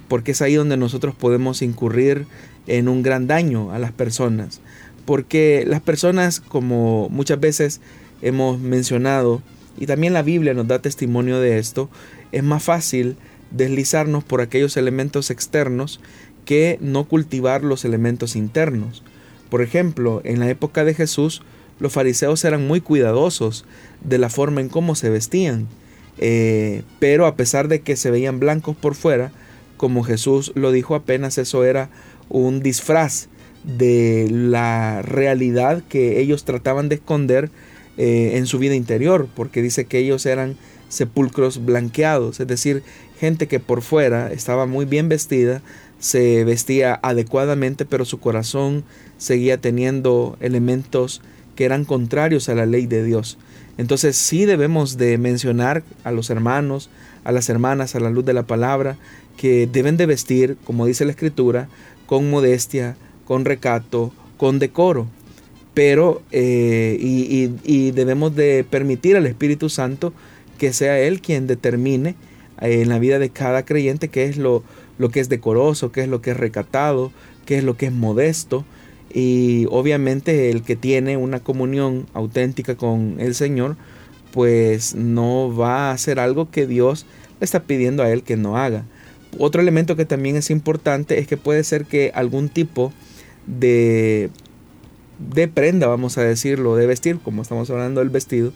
porque 0.07 0.31
es 0.31 0.41
ahí 0.41 0.53
donde 0.55 0.77
nosotros 0.77 1.15
podemos 1.15 1.61
incurrir 1.61 2.27
en 2.67 2.87
un 2.87 3.01
gran 3.01 3.27
daño 3.27 3.71
a 3.71 3.79
las 3.79 3.91
personas. 3.91 4.61
porque 5.05 5.65
las 5.67 5.81
personas, 5.81 6.39
como 6.39 7.09
muchas 7.09 7.39
veces 7.39 7.79
hemos 8.23 8.59
mencionado, 8.59 9.43
y 9.77 9.85
también 9.85 10.13
la 10.13 10.21
Biblia 10.21 10.53
nos 10.53 10.67
da 10.67 10.79
testimonio 10.79 11.39
de 11.39 11.57
esto, 11.57 11.89
es 12.31 12.43
más 12.43 12.63
fácil 12.63 13.17
deslizarnos 13.51 14.23
por 14.23 14.41
aquellos 14.41 14.77
elementos 14.77 15.29
externos 15.31 15.99
que 16.45 16.77
no 16.81 17.05
cultivar 17.05 17.63
los 17.63 17.85
elementos 17.85 18.35
internos. 18.35 19.03
Por 19.49 19.61
ejemplo, 19.61 20.21
en 20.23 20.39
la 20.39 20.49
época 20.49 20.83
de 20.83 20.93
Jesús, 20.93 21.41
los 21.79 21.93
fariseos 21.93 22.43
eran 22.45 22.67
muy 22.67 22.81
cuidadosos 22.81 23.65
de 24.03 24.17
la 24.17 24.29
forma 24.29 24.61
en 24.61 24.69
cómo 24.69 24.95
se 24.95 25.09
vestían, 25.09 25.67
eh, 26.17 26.83
pero 26.99 27.25
a 27.25 27.35
pesar 27.35 27.67
de 27.67 27.81
que 27.81 27.95
se 27.95 28.11
veían 28.11 28.39
blancos 28.39 28.75
por 28.75 28.95
fuera, 28.95 29.31
como 29.77 30.03
Jesús 30.03 30.51
lo 30.55 30.71
dijo 30.71 30.95
apenas, 30.95 31.37
eso 31.37 31.65
era 31.65 31.89
un 32.29 32.61
disfraz 32.61 33.27
de 33.63 34.27
la 34.29 35.01
realidad 35.01 35.83
que 35.89 36.21
ellos 36.21 36.45
trataban 36.45 36.87
de 36.87 36.95
esconder 36.95 37.49
eh, 37.97 38.31
en 38.35 38.45
su 38.45 38.59
vida 38.59 38.75
interior, 38.75 39.27
porque 39.35 39.61
dice 39.61 39.85
que 39.85 39.99
ellos 39.99 40.25
eran 40.25 40.57
sepulcros 40.89 41.65
blanqueados, 41.65 42.39
es 42.39 42.47
decir, 42.47 42.83
gente 43.19 43.47
que 43.47 43.59
por 43.59 43.81
fuera 43.81 44.31
estaba 44.31 44.65
muy 44.65 44.85
bien 44.85 45.09
vestida, 45.09 45.61
se 45.99 46.43
vestía 46.43 46.99
adecuadamente, 47.01 47.85
pero 47.85 48.05
su 48.05 48.19
corazón 48.19 48.83
seguía 49.17 49.57
teniendo 49.57 50.37
elementos 50.39 51.21
que 51.55 51.65
eran 51.65 51.85
contrarios 51.85 52.49
a 52.49 52.55
la 52.55 52.65
ley 52.65 52.85
de 52.85 53.03
Dios. 53.03 53.37
Entonces 53.77 54.15
sí 54.17 54.45
debemos 54.45 54.97
de 54.97 55.17
mencionar 55.17 55.83
a 56.03 56.11
los 56.11 56.29
hermanos, 56.29 56.89
a 57.23 57.31
las 57.31 57.49
hermanas, 57.49 57.95
a 57.95 57.99
la 57.99 58.09
luz 58.09 58.25
de 58.25 58.33
la 58.33 58.43
palabra, 58.43 58.97
que 59.37 59.67
deben 59.67 59.97
de 59.97 60.05
vestir, 60.05 60.57
como 60.63 60.85
dice 60.85 61.05
la 61.05 61.11
escritura, 61.11 61.67
con 62.05 62.29
modestia, 62.29 62.95
con 63.25 63.45
recato, 63.45 64.13
con 64.37 64.59
decoro. 64.59 65.07
Pero, 65.75 66.23
eh, 66.31 66.97
y, 66.99 67.91
debemos 67.91 68.35
de 68.35 68.65
permitir 68.67 69.17
al 69.17 69.27
Espíritu 69.27 69.69
Santo 69.69 70.13
que 70.57 70.73
sea 70.73 70.99
Él 70.99 71.21
quien 71.21 71.45
determine 71.47 72.15
eh, 72.61 72.81
en 72.81 72.89
la 72.89 72.97
vida 72.97 73.19
de 73.19 73.29
cada 73.29 73.65
creyente 73.65 74.07
qué 74.07 74.23
es 74.23 74.37
lo, 74.37 74.63
lo 74.97 75.09
que 75.09 75.19
es 75.19 75.29
decoroso, 75.29 75.91
qué 75.91 76.01
es 76.01 76.07
lo 76.07 76.21
que 76.21 76.31
es 76.31 76.37
recatado, 76.37 77.11
qué 77.45 77.57
es 77.57 77.63
lo 77.63 77.75
que 77.75 77.87
es 77.87 77.91
modesto. 77.91 78.65
Y 79.13 79.67
obviamente 79.69 80.49
el 80.49 80.63
que 80.63 80.77
tiene 80.77 81.17
una 81.17 81.41
comunión 81.41 82.05
auténtica 82.13 82.75
con 82.75 83.17
el 83.19 83.35
Señor, 83.35 83.75
pues 84.31 84.95
no 84.95 85.53
va 85.55 85.89
a 85.89 85.91
hacer 85.91 86.19
algo 86.19 86.49
que 86.51 86.67
Dios 86.67 87.05
le 87.39 87.45
está 87.45 87.63
pidiendo 87.63 88.01
a 88.01 88.09
él 88.09 88.23
que 88.23 88.37
no 88.37 88.57
haga. 88.57 88.85
Otro 89.37 89.61
elemento 89.61 89.97
que 89.97 90.05
también 90.05 90.37
es 90.37 90.49
importante 90.49 91.19
es 91.19 91.27
que 91.27 91.35
puede 91.35 91.65
ser 91.65 91.85
que 91.85 92.11
algún 92.15 92.47
tipo 92.47 92.93
de, 93.45 94.29
de 95.19 95.47
prenda, 95.47 95.87
vamos 95.87 96.17
a 96.17 96.23
decirlo, 96.23 96.75
de 96.75 96.87
vestir, 96.87 97.19
como 97.19 97.41
estamos 97.41 97.69
hablando 97.69 98.01
del 98.01 98.09
vestido, 98.09 98.51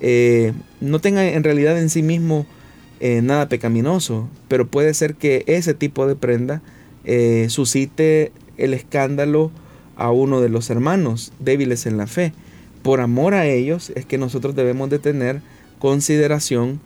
eh, 0.00 0.52
no 0.80 0.98
tenga 0.98 1.26
en 1.26 1.44
realidad 1.44 1.78
en 1.80 1.88
sí 1.88 2.02
mismo 2.02 2.46
eh, 3.00 3.22
nada 3.22 3.48
pecaminoso, 3.48 4.28
pero 4.48 4.66
puede 4.66 4.94
ser 4.94 5.14
que 5.14 5.44
ese 5.46 5.74
tipo 5.74 6.06
de 6.06 6.16
prenda 6.16 6.62
eh, 7.04 7.46
suscite 7.48 8.32
el 8.56 8.74
escándalo 8.74 9.50
a 9.96 10.10
uno 10.10 10.40
de 10.40 10.48
los 10.48 10.68
hermanos 10.70 11.32
débiles 11.38 11.86
en 11.86 11.96
la 11.96 12.06
fe. 12.06 12.32
Por 12.82 13.00
amor 13.00 13.34
a 13.34 13.46
ellos 13.46 13.90
es 13.94 14.04
que 14.04 14.18
nosotros 14.18 14.54
debemos 14.54 14.90
de 14.90 14.98
tener 14.98 15.40
consideración 15.78 16.80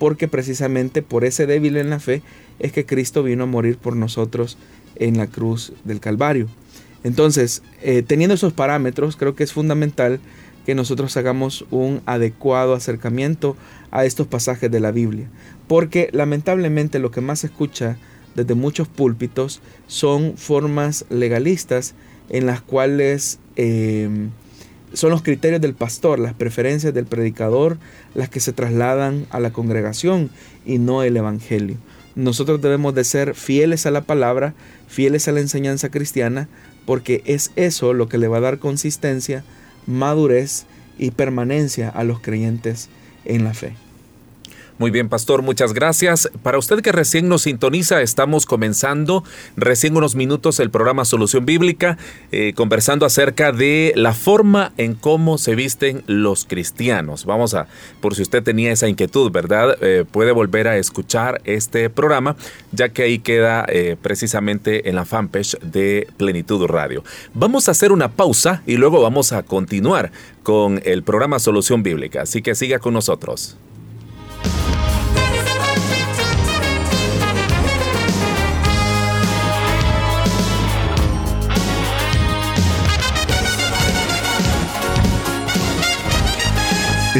porque 0.00 0.26
precisamente 0.26 1.02
por 1.02 1.24
ese 1.24 1.46
débil 1.46 1.76
en 1.76 1.88
la 1.88 2.00
fe 2.00 2.20
es 2.58 2.72
que 2.72 2.84
Cristo 2.84 3.22
vino 3.22 3.44
a 3.44 3.46
morir 3.46 3.78
por 3.78 3.94
nosotros 3.94 4.58
en 4.96 5.16
la 5.16 5.28
cruz 5.28 5.72
del 5.84 6.00
Calvario. 6.00 6.48
Entonces, 7.02 7.62
teniendo 8.06 8.34
esos 8.34 8.52
parámetros, 8.52 9.16
creo 9.16 9.34
que 9.34 9.44
es 9.44 9.52
fundamental 9.52 10.20
que 10.66 10.74
nosotros 10.74 11.16
hagamos 11.16 11.64
un 11.70 12.02
adecuado 12.06 12.74
acercamiento 12.74 13.56
a 13.90 14.04
estos 14.04 14.26
pasajes 14.26 14.70
de 14.70 14.80
la 14.80 14.92
Biblia. 14.92 15.28
Porque 15.66 16.10
lamentablemente 16.12 16.98
lo 16.98 17.10
que 17.10 17.20
más 17.20 17.40
se 17.40 17.46
escucha 17.46 17.96
desde 18.34 18.54
muchos 18.54 18.88
púlpitos 18.88 19.60
son 19.86 20.36
formas 20.36 21.04
legalistas 21.10 21.94
en 22.28 22.46
las 22.46 22.60
cuales 22.60 23.38
em, 23.56 24.30
son 24.92 25.10
los 25.10 25.22
criterios 25.22 25.60
del 25.60 25.74
pastor, 25.74 26.18
las 26.18 26.34
preferencias 26.34 26.94
del 26.94 27.06
predicador, 27.06 27.78
las 28.14 28.28
que 28.28 28.40
se 28.40 28.52
trasladan 28.52 29.26
a 29.30 29.40
la 29.40 29.52
congregación 29.52 30.30
y 30.64 30.78
no 30.78 31.02
el 31.02 31.16
Evangelio. 31.16 31.76
Nosotros 32.16 32.60
debemos 32.60 32.94
de 32.94 33.04
ser 33.04 33.34
fieles 33.34 33.86
a 33.86 33.90
la 33.90 34.02
palabra, 34.02 34.54
fieles 34.88 35.28
a 35.28 35.32
la 35.32 35.40
enseñanza 35.40 35.90
cristiana, 35.90 36.48
porque 36.90 37.22
es 37.24 37.52
eso 37.54 37.92
lo 37.92 38.08
que 38.08 38.18
le 38.18 38.26
va 38.26 38.38
a 38.38 38.40
dar 38.40 38.58
consistencia 38.58 39.44
madurez 39.86 40.66
y 40.98 41.12
permanencia 41.12 41.88
a 41.88 42.02
los 42.02 42.18
creyentes 42.18 42.88
en 43.24 43.44
la 43.44 43.54
fe. 43.54 43.74
Muy 44.80 44.90
bien, 44.90 45.10
pastor, 45.10 45.42
muchas 45.42 45.74
gracias. 45.74 46.30
Para 46.42 46.56
usted 46.56 46.80
que 46.80 46.90
recién 46.90 47.28
nos 47.28 47.42
sintoniza, 47.42 48.00
estamos 48.00 48.46
comenzando 48.46 49.24
recién 49.54 49.94
unos 49.94 50.14
minutos 50.14 50.58
el 50.58 50.70
programa 50.70 51.04
Solución 51.04 51.44
Bíblica, 51.44 51.98
eh, 52.32 52.54
conversando 52.54 53.04
acerca 53.04 53.52
de 53.52 53.92
la 53.94 54.14
forma 54.14 54.72
en 54.78 54.94
cómo 54.94 55.36
se 55.36 55.54
visten 55.54 56.02
los 56.06 56.46
cristianos. 56.46 57.26
Vamos 57.26 57.52
a, 57.52 57.66
por 58.00 58.14
si 58.14 58.22
usted 58.22 58.42
tenía 58.42 58.72
esa 58.72 58.88
inquietud, 58.88 59.30
¿verdad? 59.30 59.76
Eh, 59.82 60.06
puede 60.10 60.32
volver 60.32 60.66
a 60.66 60.78
escuchar 60.78 61.42
este 61.44 61.90
programa, 61.90 62.36
ya 62.72 62.88
que 62.88 63.02
ahí 63.02 63.18
queda 63.18 63.66
eh, 63.68 63.98
precisamente 64.00 64.88
en 64.88 64.94
la 64.94 65.04
fanpage 65.04 65.58
de 65.60 66.08
Plenitud 66.16 66.64
Radio. 66.64 67.04
Vamos 67.34 67.68
a 67.68 67.72
hacer 67.72 67.92
una 67.92 68.12
pausa 68.12 68.62
y 68.66 68.78
luego 68.78 69.02
vamos 69.02 69.34
a 69.34 69.42
continuar 69.42 70.10
con 70.42 70.80
el 70.86 71.02
programa 71.02 71.38
Solución 71.38 71.82
Bíblica, 71.82 72.22
así 72.22 72.40
que 72.40 72.54
siga 72.54 72.78
con 72.78 72.94
nosotros. 72.94 73.58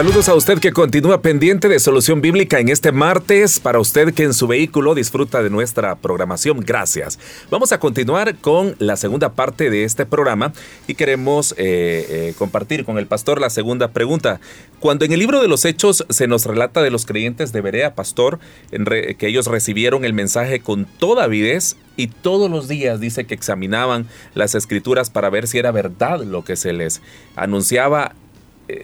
Saludos 0.00 0.30
a 0.30 0.34
usted 0.34 0.60
que 0.60 0.72
continúa 0.72 1.20
pendiente 1.20 1.68
de 1.68 1.78
Solución 1.78 2.22
Bíblica 2.22 2.58
en 2.58 2.70
este 2.70 2.90
martes. 2.90 3.60
Para 3.60 3.80
usted 3.80 4.14
que 4.14 4.22
en 4.22 4.32
su 4.32 4.46
vehículo 4.46 4.94
disfruta 4.94 5.42
de 5.42 5.50
nuestra 5.50 5.94
programación, 5.94 6.60
gracias. 6.60 7.18
Vamos 7.50 7.70
a 7.72 7.78
continuar 7.78 8.34
con 8.36 8.76
la 8.78 8.96
segunda 8.96 9.34
parte 9.34 9.68
de 9.68 9.84
este 9.84 10.06
programa 10.06 10.54
y 10.88 10.94
queremos 10.94 11.52
eh, 11.58 12.06
eh, 12.08 12.34
compartir 12.38 12.86
con 12.86 12.96
el 12.96 13.06
pastor 13.08 13.42
la 13.42 13.50
segunda 13.50 13.88
pregunta. 13.88 14.40
Cuando 14.78 15.04
en 15.04 15.12
el 15.12 15.18
libro 15.18 15.42
de 15.42 15.48
los 15.48 15.66
Hechos 15.66 16.06
se 16.08 16.26
nos 16.26 16.46
relata 16.46 16.80
de 16.80 16.90
los 16.90 17.04
creyentes 17.04 17.52
de 17.52 17.60
Berea, 17.60 17.94
pastor, 17.94 18.38
que 18.70 19.26
ellos 19.26 19.48
recibieron 19.48 20.06
el 20.06 20.14
mensaje 20.14 20.60
con 20.60 20.86
toda 20.86 21.24
avidez 21.24 21.76
y 21.98 22.06
todos 22.06 22.50
los 22.50 22.68
días 22.68 23.00
dice 23.00 23.26
que 23.26 23.34
examinaban 23.34 24.08
las 24.32 24.54
escrituras 24.54 25.10
para 25.10 25.28
ver 25.28 25.46
si 25.46 25.58
era 25.58 25.72
verdad 25.72 26.22
lo 26.22 26.42
que 26.42 26.56
se 26.56 26.72
les 26.72 27.02
anunciaba 27.36 28.14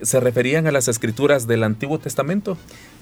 se 0.02 0.20
referían 0.20 0.66
a 0.66 0.72
las 0.72 0.88
escrituras 0.88 1.46
del 1.46 1.62
Antiguo 1.62 1.98
Testamento. 1.98 2.56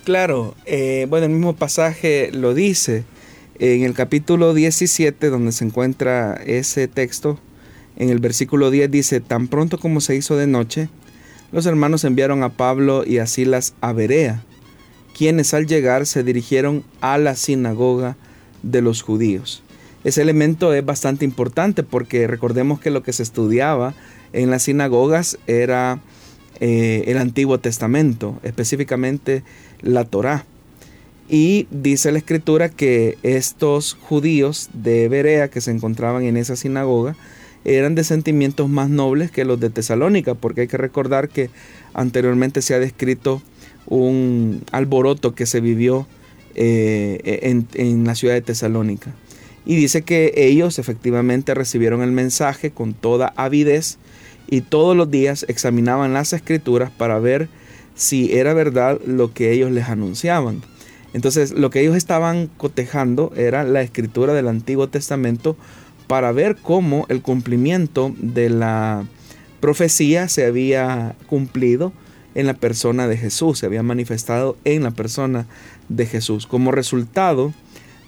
Claro, 0.04 0.54
eh, 0.66 1.06
bueno, 1.08 1.26
el 1.26 1.32
mismo 1.32 1.56
pasaje 1.56 2.30
lo 2.32 2.54
dice 2.54 3.04
en 3.58 3.82
el 3.82 3.94
capítulo 3.94 4.54
17, 4.54 5.30
donde 5.30 5.52
se 5.52 5.64
encuentra 5.64 6.34
ese 6.44 6.88
texto. 6.88 7.38
En 7.96 8.10
el 8.10 8.18
versículo 8.18 8.70
10 8.70 8.90
dice, 8.90 9.20
tan 9.20 9.48
pronto 9.48 9.78
como 9.78 10.00
se 10.00 10.16
hizo 10.16 10.36
de 10.36 10.46
noche, 10.46 10.88
los 11.52 11.66
hermanos 11.66 12.04
enviaron 12.04 12.42
a 12.42 12.48
Pablo 12.50 13.04
y 13.06 13.18
a 13.18 13.26
Silas 13.26 13.74
a 13.80 13.92
Berea, 13.92 14.42
quienes 15.16 15.54
al 15.54 15.66
llegar 15.66 16.06
se 16.06 16.24
dirigieron 16.24 16.82
a 17.00 17.16
la 17.18 17.36
sinagoga 17.36 18.16
de 18.62 18.82
los 18.82 19.02
judíos. 19.02 19.62
Ese 20.02 20.20
elemento 20.20 20.74
es 20.74 20.84
bastante 20.84 21.24
importante 21.24 21.82
porque 21.82 22.26
recordemos 22.26 22.80
que 22.80 22.90
lo 22.90 23.02
que 23.02 23.12
se 23.12 23.22
estudiaba 23.22 23.94
en 24.32 24.50
las 24.50 24.64
sinagogas 24.64 25.38
era 25.46 26.00
eh, 26.60 27.04
el 27.06 27.18
Antiguo 27.18 27.58
Testamento, 27.58 28.38
específicamente 28.42 29.42
la 29.80 30.04
Torá. 30.04 30.44
Y 31.28 31.66
dice 31.70 32.12
la 32.12 32.18
escritura 32.18 32.68
que 32.68 33.16
estos 33.22 33.94
judíos 33.94 34.68
de 34.72 35.08
Berea 35.08 35.48
que 35.48 35.60
se 35.60 35.70
encontraban 35.70 36.24
en 36.24 36.36
esa 36.36 36.54
sinagoga 36.54 37.16
eran 37.64 37.94
de 37.94 38.04
sentimientos 38.04 38.68
más 38.68 38.90
nobles 38.90 39.30
que 39.30 39.44
los 39.44 39.58
de 39.58 39.70
Tesalónica, 39.70 40.34
porque 40.34 40.62
hay 40.62 40.66
que 40.68 40.76
recordar 40.76 41.30
que 41.30 41.48
anteriormente 41.94 42.60
se 42.60 42.74
ha 42.74 42.78
descrito 42.78 43.42
un 43.86 44.62
alboroto 44.70 45.34
que 45.34 45.46
se 45.46 45.60
vivió 45.60 46.06
eh, 46.54 47.40
en, 47.42 47.66
en 47.74 48.04
la 48.04 48.14
ciudad 48.14 48.34
de 48.34 48.42
Tesalónica. 48.42 49.12
Y 49.66 49.76
dice 49.76 50.02
que 50.02 50.34
ellos 50.36 50.78
efectivamente 50.78 51.54
recibieron 51.54 52.02
el 52.02 52.12
mensaje 52.12 52.70
con 52.70 52.92
toda 52.92 53.32
avidez 53.36 53.98
y 54.48 54.60
todos 54.62 54.96
los 54.96 55.10
días 55.10 55.44
examinaban 55.48 56.12
las 56.12 56.32
escrituras 56.32 56.90
para 56.90 57.18
ver 57.18 57.48
si 57.94 58.32
era 58.32 58.54
verdad 58.54 59.00
lo 59.06 59.32
que 59.32 59.52
ellos 59.52 59.70
les 59.70 59.88
anunciaban. 59.88 60.62
Entonces 61.12 61.52
lo 61.52 61.70
que 61.70 61.80
ellos 61.80 61.96
estaban 61.96 62.48
cotejando 62.56 63.32
era 63.36 63.64
la 63.64 63.82
escritura 63.82 64.34
del 64.34 64.48
Antiguo 64.48 64.88
Testamento 64.88 65.56
para 66.06 66.32
ver 66.32 66.56
cómo 66.56 67.06
el 67.08 67.22
cumplimiento 67.22 68.14
de 68.18 68.50
la 68.50 69.06
profecía 69.60 70.28
se 70.28 70.44
había 70.44 71.14
cumplido 71.26 71.92
en 72.34 72.46
la 72.46 72.54
persona 72.54 73.06
de 73.06 73.16
Jesús, 73.16 73.60
se 73.60 73.66
había 73.66 73.82
manifestado 73.82 74.56
en 74.64 74.82
la 74.82 74.90
persona 74.90 75.46
de 75.88 76.06
Jesús. 76.06 76.46
Como 76.46 76.72
resultado 76.72 77.54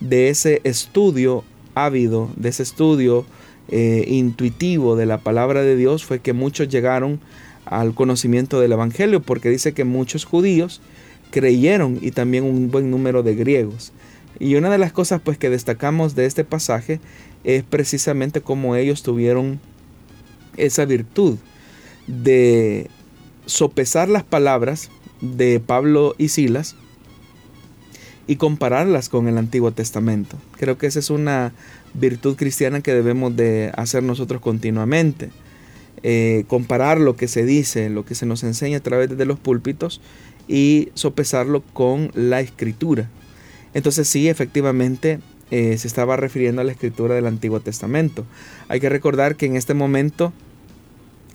de 0.00 0.28
ese 0.28 0.60
estudio 0.64 1.44
ávido, 1.74 2.30
de 2.36 2.48
ese 2.48 2.64
estudio 2.64 3.24
eh, 3.68 4.04
intuitivo 4.08 4.96
de 4.96 5.06
la 5.06 5.18
palabra 5.18 5.62
de 5.62 5.76
Dios, 5.76 6.04
fue 6.04 6.20
que 6.20 6.32
muchos 6.32 6.68
llegaron 6.68 7.20
al 7.64 7.94
conocimiento 7.94 8.60
del 8.60 8.72
Evangelio, 8.72 9.20
porque 9.20 9.50
dice 9.50 9.72
que 9.72 9.84
muchos 9.84 10.24
judíos 10.24 10.80
creyeron 11.30 11.98
y 12.00 12.12
también 12.12 12.44
un 12.44 12.70
buen 12.70 12.90
número 12.90 13.22
de 13.22 13.34
griegos. 13.34 13.92
Y 14.38 14.54
una 14.54 14.70
de 14.70 14.78
las 14.78 14.92
cosas 14.92 15.20
pues 15.22 15.38
que 15.38 15.50
destacamos 15.50 16.14
de 16.14 16.26
este 16.26 16.44
pasaje 16.44 17.00
es 17.44 17.62
precisamente 17.64 18.40
cómo 18.40 18.76
ellos 18.76 19.02
tuvieron 19.02 19.60
esa 20.56 20.84
virtud 20.84 21.38
de 22.06 22.88
sopesar 23.46 24.08
las 24.08 24.24
palabras 24.24 24.90
de 25.20 25.60
Pablo 25.60 26.14
y 26.18 26.28
Silas 26.28 26.76
y 28.26 28.36
compararlas 28.36 29.08
con 29.08 29.28
el 29.28 29.38
Antiguo 29.38 29.70
Testamento. 29.72 30.36
Creo 30.58 30.78
que 30.78 30.86
esa 30.86 30.98
es 30.98 31.10
una 31.10 31.52
virtud 31.98 32.36
cristiana 32.36 32.80
que 32.80 32.94
debemos 32.94 33.36
de 33.36 33.72
hacer 33.76 34.02
nosotros 34.02 34.40
continuamente. 34.40 35.30
Eh, 36.02 36.44
comparar 36.46 37.00
lo 37.00 37.16
que 37.16 37.26
se 37.26 37.44
dice, 37.44 37.88
lo 37.90 38.04
que 38.04 38.14
se 38.14 38.26
nos 38.26 38.44
enseña 38.44 38.78
a 38.78 38.82
través 38.82 39.16
de 39.16 39.24
los 39.24 39.38
púlpitos 39.38 40.00
y 40.46 40.90
sopesarlo 40.94 41.62
con 41.72 42.10
la 42.14 42.40
escritura. 42.40 43.08
Entonces 43.74 44.06
sí, 44.08 44.28
efectivamente, 44.28 45.20
eh, 45.50 45.76
se 45.78 45.88
estaba 45.88 46.16
refiriendo 46.16 46.60
a 46.60 46.64
la 46.64 46.72
escritura 46.72 47.14
del 47.14 47.26
Antiguo 47.26 47.60
Testamento. 47.60 48.24
Hay 48.68 48.80
que 48.80 48.88
recordar 48.88 49.36
que 49.36 49.46
en 49.46 49.56
este 49.56 49.74
momento 49.74 50.32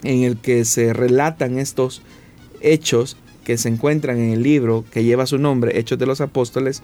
en 0.03 0.23
el 0.23 0.37
que 0.37 0.65
se 0.65 0.93
relatan 0.93 1.57
estos 1.57 2.01
hechos 2.61 3.17
que 3.43 3.57
se 3.57 3.69
encuentran 3.69 4.19
en 4.19 4.31
el 4.31 4.43
libro 4.43 4.85
que 4.91 5.03
lleva 5.03 5.25
su 5.25 5.37
nombre, 5.37 5.77
Hechos 5.79 5.97
de 5.97 6.05
los 6.05 6.21
Apóstoles, 6.21 6.83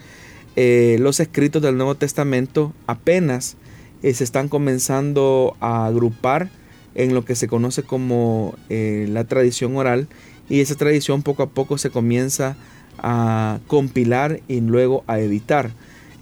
eh, 0.55 0.97
los 0.99 1.19
escritos 1.19 1.61
del 1.61 1.77
Nuevo 1.77 1.95
Testamento 1.95 2.73
apenas 2.87 3.57
eh, 4.03 4.13
se 4.13 4.23
están 4.23 4.49
comenzando 4.49 5.55
a 5.59 5.85
agrupar 5.85 6.49
en 6.95 7.13
lo 7.13 7.25
que 7.25 7.35
se 7.35 7.47
conoce 7.47 7.83
como 7.83 8.55
la 8.69 9.23
tradición 9.25 9.75
oral 9.75 10.07
y 10.49 10.61
esa 10.61 10.73
tradición 10.75 11.21
poco 11.21 11.43
a 11.43 11.49
poco 11.49 11.77
se 11.77 11.91
comienza 11.91 12.57
a 12.97 13.59
compilar 13.67 14.41
y 14.47 14.61
luego 14.61 15.03
a 15.05 15.19
editar. 15.19 15.71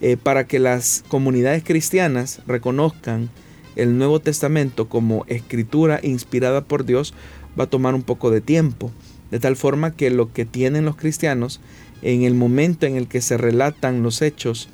Eh, 0.01 0.17
para 0.17 0.45
que 0.45 0.59
las 0.59 1.05
comunidades 1.07 1.63
cristianas 1.63 2.41
reconozcan 2.47 3.29
el 3.77 3.97
Nuevo 3.97 4.19
Testamento 4.19 4.89
como 4.89 5.23
escritura 5.27 6.01
inspirada 6.03 6.61
por 6.61 6.85
Dios 6.85 7.13
va 7.57 7.63
a 7.65 7.69
tomar 7.69 7.95
un 7.95 8.03
poco 8.03 8.29
de 8.29 8.41
tiempo. 8.41 8.91
De 9.31 9.39
tal 9.39 9.55
forma 9.55 9.95
que 9.95 10.09
lo 10.09 10.33
que 10.33 10.43
tienen 10.45 10.83
los 10.83 10.97
cristianos 10.97 11.61
en 12.01 12.23
el 12.23 12.33
momento 12.33 12.85
en 12.85 12.97
el 12.97 13.07
que 13.07 13.21
se 13.21 13.37
relatan 13.37 14.03
los 14.03 14.21
hechos 14.21 14.67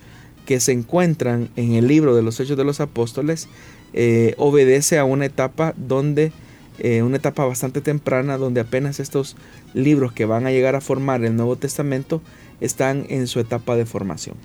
que 0.51 0.59
se 0.59 0.73
encuentran 0.73 1.47
en 1.55 1.75
el 1.75 1.87
libro 1.87 2.13
de 2.13 2.21
los 2.21 2.37
Hechos 2.41 2.57
de 2.57 2.65
los 2.65 2.81
Apóstoles, 2.81 3.47
eh, 3.93 4.35
obedece 4.37 4.99
a 4.99 5.05
una 5.05 5.25
etapa 5.25 5.73
donde, 5.77 6.33
eh, 6.79 7.03
una 7.03 7.15
etapa 7.15 7.45
bastante 7.45 7.79
temprana, 7.79 8.35
donde 8.35 8.59
apenas 8.59 8.99
estos 8.99 9.37
libros 9.73 10.11
que 10.11 10.25
van 10.25 10.45
a 10.45 10.51
llegar 10.51 10.75
a 10.75 10.81
formar 10.81 11.23
el 11.23 11.37
Nuevo 11.37 11.55
Testamento 11.55 12.21
están 12.59 13.05
en 13.07 13.27
su 13.27 13.39
etapa 13.39 13.77
de 13.77 13.85
formación. 13.85 14.35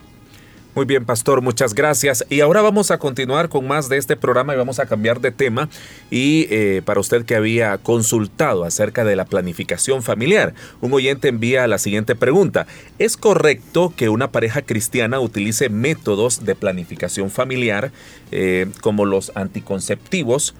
Muy 0.76 0.84
bien, 0.84 1.06
pastor, 1.06 1.40
muchas 1.40 1.72
gracias. 1.72 2.26
Y 2.28 2.40
ahora 2.40 2.60
vamos 2.60 2.90
a 2.90 2.98
continuar 2.98 3.48
con 3.48 3.66
más 3.66 3.88
de 3.88 3.96
este 3.96 4.14
programa 4.14 4.52
y 4.52 4.58
vamos 4.58 4.78
a 4.78 4.84
cambiar 4.84 5.22
de 5.22 5.30
tema. 5.30 5.70
Y 6.10 6.48
eh, 6.50 6.82
para 6.84 7.00
usted 7.00 7.24
que 7.24 7.34
había 7.34 7.78
consultado 7.78 8.62
acerca 8.62 9.02
de 9.02 9.16
la 9.16 9.24
planificación 9.24 10.02
familiar, 10.02 10.52
un 10.82 10.92
oyente 10.92 11.28
envía 11.28 11.66
la 11.66 11.78
siguiente 11.78 12.14
pregunta. 12.14 12.66
¿Es 12.98 13.16
correcto 13.16 13.94
que 13.96 14.10
una 14.10 14.30
pareja 14.30 14.60
cristiana 14.60 15.18
utilice 15.18 15.70
métodos 15.70 16.44
de 16.44 16.54
planificación 16.54 17.30
familiar 17.30 17.90
eh, 18.30 18.66
como 18.82 19.06
los 19.06 19.32
anticonceptivos? 19.34 20.54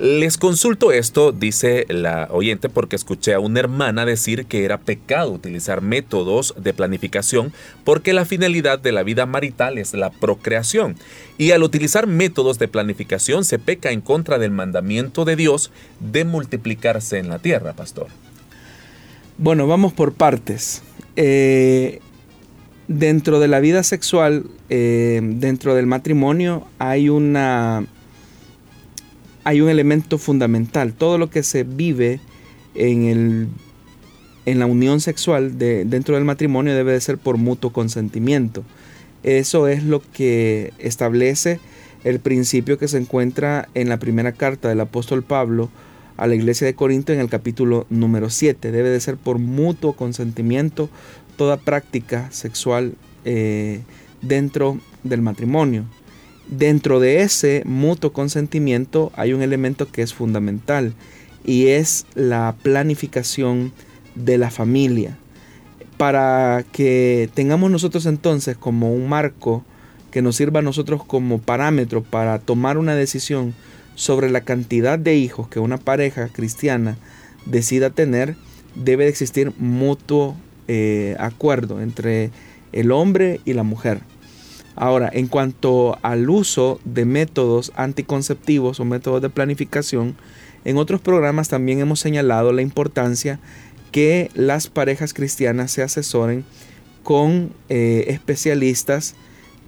Les 0.00 0.38
consulto 0.38 0.92
esto, 0.92 1.32
dice 1.32 1.84
la 1.88 2.28
oyente, 2.30 2.68
porque 2.68 2.94
escuché 2.94 3.34
a 3.34 3.40
una 3.40 3.58
hermana 3.58 4.06
decir 4.06 4.46
que 4.46 4.64
era 4.64 4.78
pecado 4.78 5.32
utilizar 5.32 5.80
métodos 5.82 6.54
de 6.56 6.72
planificación 6.72 7.52
porque 7.82 8.12
la 8.12 8.24
finalidad 8.24 8.78
de 8.78 8.92
la 8.92 9.02
vida 9.02 9.26
marital 9.26 9.76
es 9.76 9.94
la 9.94 10.10
procreación. 10.10 10.94
Y 11.36 11.50
al 11.50 11.64
utilizar 11.64 12.06
métodos 12.06 12.60
de 12.60 12.68
planificación 12.68 13.44
se 13.44 13.58
peca 13.58 13.90
en 13.90 14.00
contra 14.00 14.38
del 14.38 14.52
mandamiento 14.52 15.24
de 15.24 15.34
Dios 15.34 15.72
de 15.98 16.24
multiplicarse 16.24 17.18
en 17.18 17.28
la 17.28 17.40
tierra, 17.40 17.72
pastor. 17.72 18.06
Bueno, 19.36 19.66
vamos 19.66 19.94
por 19.94 20.12
partes. 20.12 20.82
Eh, 21.16 21.98
dentro 22.86 23.40
de 23.40 23.48
la 23.48 23.58
vida 23.58 23.82
sexual, 23.82 24.44
eh, 24.68 25.20
dentro 25.22 25.74
del 25.74 25.86
matrimonio, 25.86 26.68
hay 26.78 27.08
una 27.08 27.84
hay 29.48 29.62
un 29.62 29.70
elemento 29.70 30.18
fundamental. 30.18 30.92
Todo 30.92 31.16
lo 31.16 31.30
que 31.30 31.42
se 31.42 31.62
vive 31.64 32.20
en, 32.74 33.04
el, 33.06 33.48
en 34.44 34.58
la 34.58 34.66
unión 34.66 35.00
sexual 35.00 35.56
de, 35.56 35.86
dentro 35.86 36.16
del 36.16 36.26
matrimonio 36.26 36.74
debe 36.74 36.92
de 36.92 37.00
ser 37.00 37.16
por 37.16 37.38
mutuo 37.38 37.72
consentimiento. 37.72 38.62
Eso 39.22 39.66
es 39.66 39.84
lo 39.84 40.02
que 40.12 40.74
establece 40.76 41.60
el 42.04 42.20
principio 42.20 42.76
que 42.76 42.88
se 42.88 42.98
encuentra 42.98 43.70
en 43.72 43.88
la 43.88 43.98
primera 43.98 44.32
carta 44.32 44.68
del 44.68 44.80
apóstol 44.80 45.22
Pablo 45.22 45.70
a 46.18 46.26
la 46.26 46.34
iglesia 46.34 46.66
de 46.66 46.74
Corinto 46.74 47.14
en 47.14 47.20
el 47.20 47.30
capítulo 47.30 47.86
número 47.88 48.28
7. 48.28 48.70
Debe 48.70 48.90
de 48.90 49.00
ser 49.00 49.16
por 49.16 49.38
mutuo 49.38 49.94
consentimiento 49.94 50.90
toda 51.38 51.56
práctica 51.56 52.30
sexual 52.32 52.96
eh, 53.24 53.80
dentro 54.20 54.78
del 55.04 55.22
matrimonio. 55.22 55.86
Dentro 56.48 56.98
de 56.98 57.20
ese 57.20 57.62
mutuo 57.66 58.12
consentimiento 58.12 59.12
hay 59.14 59.34
un 59.34 59.42
elemento 59.42 59.86
que 59.90 60.00
es 60.00 60.14
fundamental 60.14 60.94
y 61.44 61.68
es 61.68 62.06
la 62.14 62.56
planificación 62.62 63.72
de 64.14 64.38
la 64.38 64.50
familia. 64.50 65.18
Para 65.98 66.64
que 66.72 67.28
tengamos 67.34 67.70
nosotros 67.70 68.06
entonces 68.06 68.56
como 68.56 68.94
un 68.94 69.08
marco 69.08 69.62
que 70.10 70.22
nos 70.22 70.36
sirva 70.36 70.60
a 70.60 70.62
nosotros 70.62 71.04
como 71.04 71.38
parámetro 71.38 72.02
para 72.02 72.38
tomar 72.38 72.78
una 72.78 72.94
decisión 72.94 73.54
sobre 73.94 74.30
la 74.30 74.40
cantidad 74.40 74.98
de 74.98 75.16
hijos 75.16 75.48
que 75.48 75.60
una 75.60 75.76
pareja 75.76 76.28
cristiana 76.28 76.96
decida 77.44 77.90
tener, 77.90 78.36
debe 78.74 79.04
de 79.04 79.10
existir 79.10 79.52
mutuo 79.58 80.36
eh, 80.66 81.16
acuerdo 81.18 81.82
entre 81.82 82.30
el 82.72 82.92
hombre 82.92 83.40
y 83.44 83.52
la 83.54 83.64
mujer. 83.64 84.00
Ahora, 84.80 85.10
en 85.12 85.26
cuanto 85.26 85.98
al 86.02 86.30
uso 86.30 86.78
de 86.84 87.04
métodos 87.04 87.72
anticonceptivos 87.74 88.78
o 88.78 88.84
métodos 88.84 89.20
de 89.20 89.28
planificación, 89.28 90.14
en 90.64 90.76
otros 90.76 91.00
programas 91.00 91.48
también 91.48 91.80
hemos 91.80 91.98
señalado 91.98 92.52
la 92.52 92.62
importancia 92.62 93.40
que 93.90 94.30
las 94.34 94.68
parejas 94.68 95.14
cristianas 95.14 95.72
se 95.72 95.82
asesoren 95.82 96.44
con 97.02 97.52
eh, 97.68 98.04
especialistas 98.06 99.16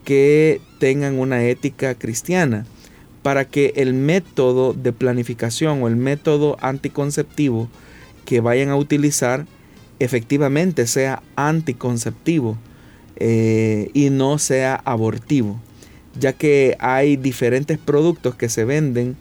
que 0.05 0.61
tengan 0.79 1.19
una 1.19 1.43
ética 1.43 1.97
cristiana 1.97 2.65
para 3.25 3.47
que 3.47 3.73
el 3.75 3.95
método 3.95 4.75
de 4.75 4.93
planificación 4.93 5.83
o 5.83 5.89
el 5.89 5.97
método 5.97 6.57
anticonceptivo 6.61 7.69
que 8.25 8.41
vayan 8.41 8.69
a 8.69 8.77
utilizar 8.77 9.45
efectivamente 9.99 10.87
sea 10.87 11.21
anticonceptivo 11.35 12.57
eh, 13.21 13.91
y 13.93 14.09
no 14.09 14.39
sea 14.39 14.77
abortivo, 14.87 15.61
ya 16.19 16.33
que 16.33 16.77
hay 16.81 17.17
diferentes 17.17 17.77
productos 17.77 18.35
que 18.35 18.49
se 18.49 18.65
venden 18.65 19.15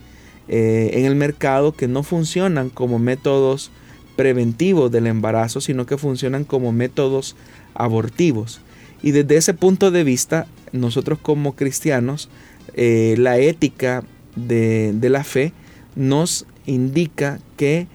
eh, 0.47 0.91
en 0.93 1.05
el 1.05 1.15
mercado 1.15 1.73
que 1.73 1.89
no 1.89 2.01
funcionan 2.03 2.69
como 2.69 2.97
métodos 2.97 3.71
preventivos 4.15 4.89
del 4.89 5.05
embarazo, 5.05 5.59
sino 5.59 5.85
que 5.85 5.97
funcionan 5.97 6.45
como 6.45 6.71
métodos 6.71 7.35
abortivos. 7.73 8.62
Y 9.03 9.12
desde 9.12 9.35
ese 9.35 9.53
punto 9.53 9.91
de 9.91 10.05
vista, 10.05 10.47
nosotros 10.71 11.19
como 11.21 11.57
cristianos, 11.57 12.29
eh, 12.75 13.15
la 13.17 13.38
ética 13.38 14.03
de, 14.38 14.93
de 14.93 15.09
la 15.09 15.25
fe 15.25 15.51
nos 15.95 16.45
indica 16.65 17.39
que 17.57 17.88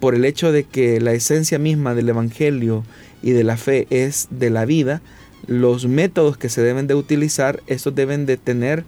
por 0.00 0.16
el 0.16 0.24
hecho 0.24 0.50
de 0.50 0.64
que 0.64 1.00
la 1.00 1.12
esencia 1.12 1.60
misma 1.60 1.94
del 1.94 2.08
Evangelio 2.08 2.84
y 3.22 3.30
de 3.30 3.44
la 3.44 3.56
fe 3.56 3.86
es 3.90 4.28
de 4.30 4.50
la 4.50 4.64
vida, 4.64 5.00
los 5.46 5.86
métodos 5.86 6.36
que 6.36 6.48
se 6.48 6.62
deben 6.62 6.86
de 6.86 6.94
utilizar, 6.94 7.62
estos 7.66 7.94
deben 7.94 8.26
de 8.26 8.36
tener, 8.36 8.84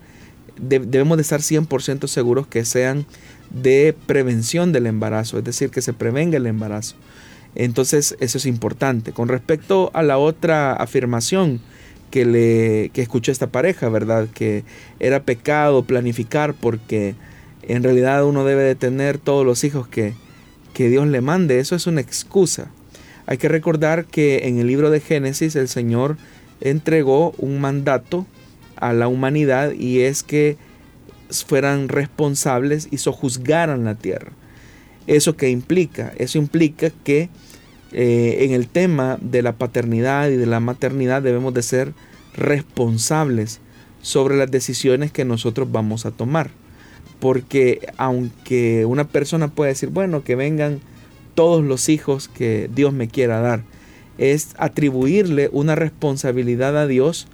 debemos 0.59 1.17
de 1.17 1.23
estar 1.23 1.41
100% 1.41 2.07
seguros 2.07 2.47
que 2.47 2.65
sean 2.65 3.07
de 3.51 3.95
prevención 4.07 4.73
del 4.73 4.87
embarazo, 4.87 5.39
es 5.39 5.45
decir, 5.45 5.71
que 5.71 5.83
se 5.83 5.93
prevenga 5.93 6.37
el 6.37 6.47
embarazo. 6.47 6.97
Entonces, 7.55 8.17
eso 8.21 8.39
es 8.39 8.47
importante. 8.47 9.13
Con 9.13 9.29
respecto 9.29 9.91
a 9.95 10.03
la 10.03 10.19
otra 10.19 10.75
afirmación 10.75 11.61
que, 12.11 12.27
le, 12.27 12.91
que 12.91 13.03
escuchó 13.03 13.33
esta 13.33 13.47
pareja, 13.49 13.89
¿verdad? 13.89 14.29
Que 14.33 14.65
era 15.01 15.23
pecado 15.23 15.85
planificar 15.85 16.55
porque 16.55 17.15
en 17.63 17.83
realidad 17.83 18.25
uno 18.25 18.45
debe 18.45 18.63
de 18.63 18.75
tener 18.75 19.19
todos 19.19 19.45
los 19.45 19.65
hijos 19.65 19.89
que, 19.89 20.15
que 20.75 20.89
Dios 20.89 21.07
le 21.07 21.21
mande. 21.21 21.59
Eso 21.59 21.75
es 21.75 21.87
una 21.87 22.01
excusa. 22.01 22.71
Hay 23.27 23.39
que 23.39 23.49
recordar 23.49 24.05
que 24.05 24.47
en 24.47 24.59
el 24.59 24.67
libro 24.67 24.91
de 24.91 25.01
Génesis 25.01 25.57
el 25.57 25.69
Señor 25.69 26.17
entregó 26.61 27.33
un 27.39 27.61
mandato 27.61 28.27
a 28.77 28.93
la 28.93 29.09
humanidad 29.09 29.73
y 29.73 30.01
es 30.01 30.23
que 30.23 30.57
fueran 31.31 31.89
responsables 31.89 32.89
y 32.91 32.99
sojuzgaran 32.99 33.85
la 33.85 33.95
tierra. 33.95 34.33
¿Eso 35.07 35.37
qué 35.37 35.51
implica? 35.51 36.13
Eso 36.17 36.39
implica 36.39 36.91
que 37.05 37.29
eh, 37.93 38.39
en 38.41 38.53
el 38.53 38.69
tema 38.69 39.19
de 39.21 39.43
la 39.43 39.53
paternidad 39.53 40.29
y 40.29 40.37
de 40.37 40.47
la 40.47 40.61
maternidad 40.61 41.23
debemos 41.23 41.55
de 41.55 41.63
ser 41.63 41.95
responsables 42.37 43.61
sobre 44.03 44.37
las 44.37 44.51
decisiones 44.51 45.13
que 45.13 45.25
nosotros 45.25 45.71
vamos 45.71 46.07
a 46.07 46.11
tomar. 46.11 46.51
Porque 47.21 47.89
aunque 47.97 48.85
una 48.85 49.09
persona 49.09 49.49
puede 49.49 49.71
decir, 49.71 49.89
bueno, 49.89 50.23
que 50.23 50.37
vengan 50.37 50.81
todos 51.35 51.65
los 51.65 51.89
hijos 51.89 52.29
que 52.29 52.69
Dios 52.75 52.93
me 52.93 53.09
quiera 53.09 53.41
dar, 53.41 53.63
es 54.19 54.51
atribuirle 54.59 55.49
una 55.53 55.75
responsabilidad 55.75 56.77
a 56.77 56.87
Dios 56.87 57.27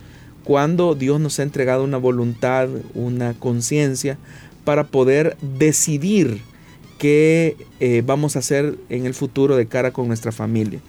cuando 0.45 0.95
Dios 0.95 1.21
nos 1.21 1.39
ha 1.39 1.45
entregado 1.45 1.85
una 1.85 1.99
voluntad, 1.99 2.69
una 2.95 3.35
conciencia 3.35 4.19
para 4.65 4.85
poder 4.85 5.37
decidir 5.41 6.41
qué 6.99 7.57
eh, 7.81 8.03
vamos 8.05 8.37
a 8.37 8.41
hacer 8.41 8.77
en 8.89 9.07
el 9.07 9.15
futuro 9.15 9.57
de 9.57 9.67
cara 9.67 9.93
con 9.93 10.09
nuestra 10.09 10.33
familia. 10.33 10.81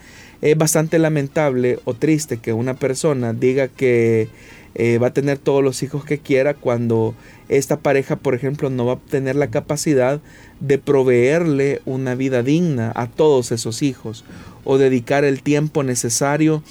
Es 0.41 0.57
bastante 0.57 0.99
lamentable 0.99 1.79
o 1.85 1.93
triste 1.93 2.37
que 2.37 2.53
una 2.53 2.73
persona 2.73 3.33
diga 3.33 3.67
que 3.67 4.27
eh, 4.75 4.97
va 4.97 5.07
a 5.07 5.13
tener 5.13 5.37
todos 5.37 5.63
los 5.63 5.83
hijos 5.83 6.03
que 6.03 6.17
quiera 6.17 6.53
cuando 6.53 7.15
esta 7.49 7.79
pareja, 7.79 8.15
por 8.15 8.35
ejemplo, 8.35 8.69
no 8.69 8.85
va 8.85 8.93
a 8.93 8.99
tener 8.99 9.35
la 9.35 9.47
capacidad 9.47 10.21
de 10.59 10.77
proveerle 10.77 11.81
una 11.85 12.15
vida 12.15 12.43
digna 12.43 12.91
a 12.95 13.07
todos 13.07 13.51
esos 13.51 13.81
hijos 13.81 14.23
o 14.63 14.77
dedicar 14.77 15.23
el 15.23 15.41
tiempo 15.41 15.83
necesario 15.83 16.63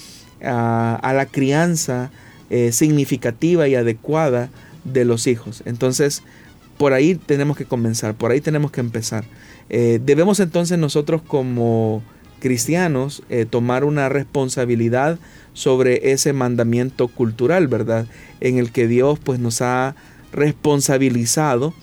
a, 0.42 1.12
la 1.14 1.26
crianza 1.26 2.10
eh, 2.50 2.72
significativa 2.72 3.68
y 3.68 3.74
adecuada 3.74 4.50
de 4.84 5.04
los 5.04 5.26
hijos. 5.26 5.62
Entonces, 5.66 6.22
por 6.78 6.92
ahí 6.92 7.14
tenemos 7.14 7.56
que 7.56 7.64
comenzar, 7.64 8.14
por 8.14 8.30
ahí 8.30 8.40
tenemos 8.40 8.70
que 8.70 8.80
empezar. 8.80 9.24
Eh, 9.68 10.00
debemos 10.04 10.40
entonces 10.40 10.78
nosotros 10.78 11.22
como 11.22 12.02
cristianos 12.40 13.22
eh, 13.30 13.46
tomar 13.48 13.84
una 13.84 14.08
responsabilidad 14.08 15.18
sobre 15.52 16.10
ese 16.10 16.32
mandamiento 16.32 17.06
cultural, 17.06 17.68
¿verdad? 17.68 18.06
En 18.40 18.58
el 18.58 18.72
que 18.72 18.88
Dios 18.88 19.20
pues 19.22 19.38
nos 19.38 19.62
ha 19.62 19.94
responsabilizado 20.32 21.74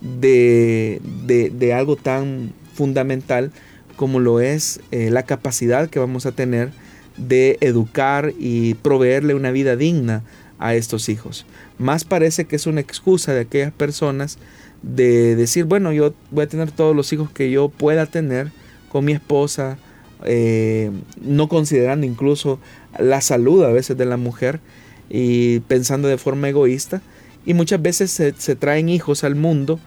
de, 0.00 1.00
de, 1.26 1.74
algo 1.74 1.96
tan 1.96 2.52
fundamental 2.74 3.50
como 3.96 4.20
lo 4.20 4.40
es 4.40 4.80
eh, 4.90 5.10
la 5.10 5.24
capacidad 5.24 5.90
que 5.90 5.98
vamos 5.98 6.24
a 6.26 6.32
tener 6.32 6.70
de 7.16 7.58
educar 7.60 8.32
y 8.38 8.74
proveerle 8.74 9.34
una 9.34 9.50
vida 9.50 9.76
digna 9.76 10.22
a 10.58 10.74
estos 10.74 11.08
hijos. 11.08 11.46
Más 11.78 12.04
parece 12.04 12.46
que 12.46 12.56
es 12.56 12.66
una 12.66 12.80
excusa 12.80 13.34
de 13.34 13.40
aquellas 13.40 13.72
personas 13.72 14.38
de 14.82 15.36
decir, 15.36 15.64
bueno, 15.64 15.92
yo 15.92 16.14
voy 16.30 16.44
a 16.44 16.48
tener 16.48 16.70
todos 16.70 16.94
los 16.94 17.12
hijos 17.12 17.30
que 17.30 17.50
yo 17.50 17.68
pueda 17.68 18.06
tener 18.06 18.52
con 18.88 19.04
mi 19.04 19.12
esposa, 19.12 19.78
eh, 20.24 20.90
no 21.20 21.48
considerando 21.48 22.06
incluso 22.06 22.58
la 22.98 23.20
salud 23.20 23.64
a 23.64 23.72
veces 23.72 23.96
de 23.96 24.06
la 24.06 24.16
mujer 24.16 24.60
y 25.10 25.60
pensando 25.60 26.08
de 26.08 26.18
forma 26.18 26.48
egoísta. 26.48 27.02
Y 27.48 27.54
muchas 27.54 27.80
veces 27.80 28.10
se, 28.10 28.56
traen 28.56 28.90
hijos 28.90 29.24
al 29.24 29.34
mundo 29.34 29.80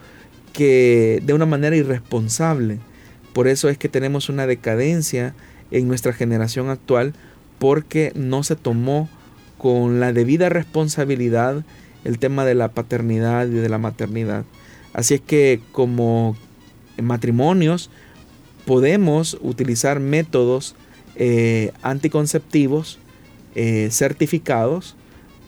que 0.52 1.22
de 1.24 1.34
una 1.36 1.46
manera 1.46 1.76
irresponsable. 1.76 2.80
Por 3.34 3.48
eso 3.48 3.70
es 3.70 3.78
que 3.78 3.88
tenemos 3.88 4.30
una 4.30 4.48
decadencia 4.48 5.36
en 5.70 5.88
nuestra 5.88 6.12
generación 6.12 6.72
actual 6.72 7.14
porque 7.60 8.14
no 8.16 8.42
se 8.42 8.56
tomó 8.56 9.08
con 9.60 10.00
la 10.00 10.12
debida 10.12 10.50
responsabilidad 10.50 11.64
el 12.04 12.18
tema 12.18 12.46
de 12.46 12.56
la 12.56 12.70
paternidad 12.70 13.46
y 13.46 13.52
de 13.52 13.70
la 13.70 13.78
maternidad. 13.78 14.44
Así 14.94 15.14
es 15.14 15.22
que 15.22 15.62
como 15.72 16.36
matrimonios 17.00 17.92
podemos 18.66 19.38
utilizar 19.40 20.00
métodos 20.00 20.74
eh, 21.16 21.74
anticonceptivos 21.84 22.98
eh, 23.54 23.90
certificados, 23.92 24.96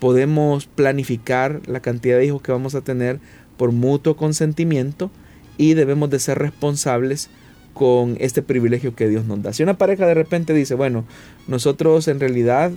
podemos 0.03 0.65
planificar 0.65 1.61
la 1.65 1.79
cantidad 1.79 2.17
de 2.17 2.25
hijos 2.25 2.41
que 2.41 2.51
vamos 2.51 2.75
a 2.75 2.81
tener 2.81 3.21
por 3.55 3.71
mutuo 3.71 4.17
consentimiento 4.17 5.09
y 5.57 5.75
debemos 5.75 6.09
de 6.09 6.19
ser 6.19 6.39
responsables 6.39 7.29
con 7.73 8.17
este 8.19 8.41
privilegio 8.41 8.97
que 8.97 9.07
Dios 9.07 9.23
nos 9.23 9.41
da. 9.41 9.53
Si 9.53 9.63
una 9.63 9.77
pareja 9.77 10.05
de 10.05 10.13
repente 10.13 10.53
dice, 10.53 10.75
bueno, 10.75 11.05
nosotros 11.47 12.09
en 12.09 12.19
realidad 12.19 12.73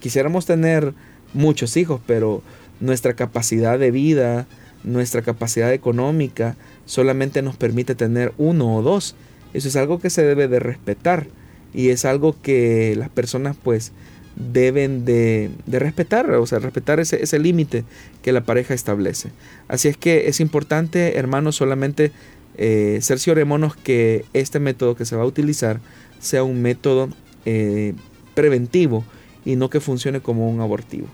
quisiéramos 0.00 0.44
tener 0.44 0.92
muchos 1.32 1.78
hijos, 1.78 1.98
pero 2.06 2.42
nuestra 2.78 3.14
capacidad 3.14 3.78
de 3.78 3.90
vida, 3.90 4.46
nuestra 4.84 5.22
capacidad 5.22 5.72
económica 5.72 6.56
solamente 6.84 7.40
nos 7.40 7.56
permite 7.56 7.94
tener 7.94 8.34
uno 8.36 8.76
o 8.76 8.82
dos. 8.82 9.16
Eso 9.54 9.68
es 9.68 9.76
algo 9.76 9.98
que 9.98 10.10
se 10.10 10.24
debe 10.24 10.46
de 10.46 10.58
respetar 10.58 11.26
y 11.72 11.88
es 11.88 12.04
algo 12.04 12.36
que 12.42 12.96
las 12.98 13.08
personas 13.08 13.56
pues 13.62 13.92
deben 14.36 15.04
de, 15.04 15.50
respetar, 15.66 16.30
o 16.30 16.46
sea, 16.46 16.58
respetar 16.58 17.00
ese, 17.00 17.22
ese 17.22 17.38
límite 17.38 17.84
que 18.22 18.32
la 18.32 18.42
pareja 18.42 18.74
establece. 18.74 19.30
Así 19.68 19.88
es 19.88 19.96
que 19.96 20.28
es 20.28 20.40
importante, 20.40 21.18
hermanos, 21.18 21.56
solamente 21.56 22.12
eh, 22.56 22.98
cerciorémonos 23.02 23.76
que 23.76 24.24
este 24.32 24.60
método 24.60 24.96
que 24.96 25.04
se 25.04 25.16
va 25.16 25.22
a 25.22 25.26
utilizar 25.26 25.80
sea 26.18 26.42
un 26.44 26.62
método 26.62 27.08
eh, 27.44 27.94
preventivo 28.34 29.04
y 29.44 29.56
no 29.56 29.70
que 29.70 29.80
funcione 29.80 30.20
como 30.20 30.50
un 30.50 30.60
abortivo. 30.60 31.06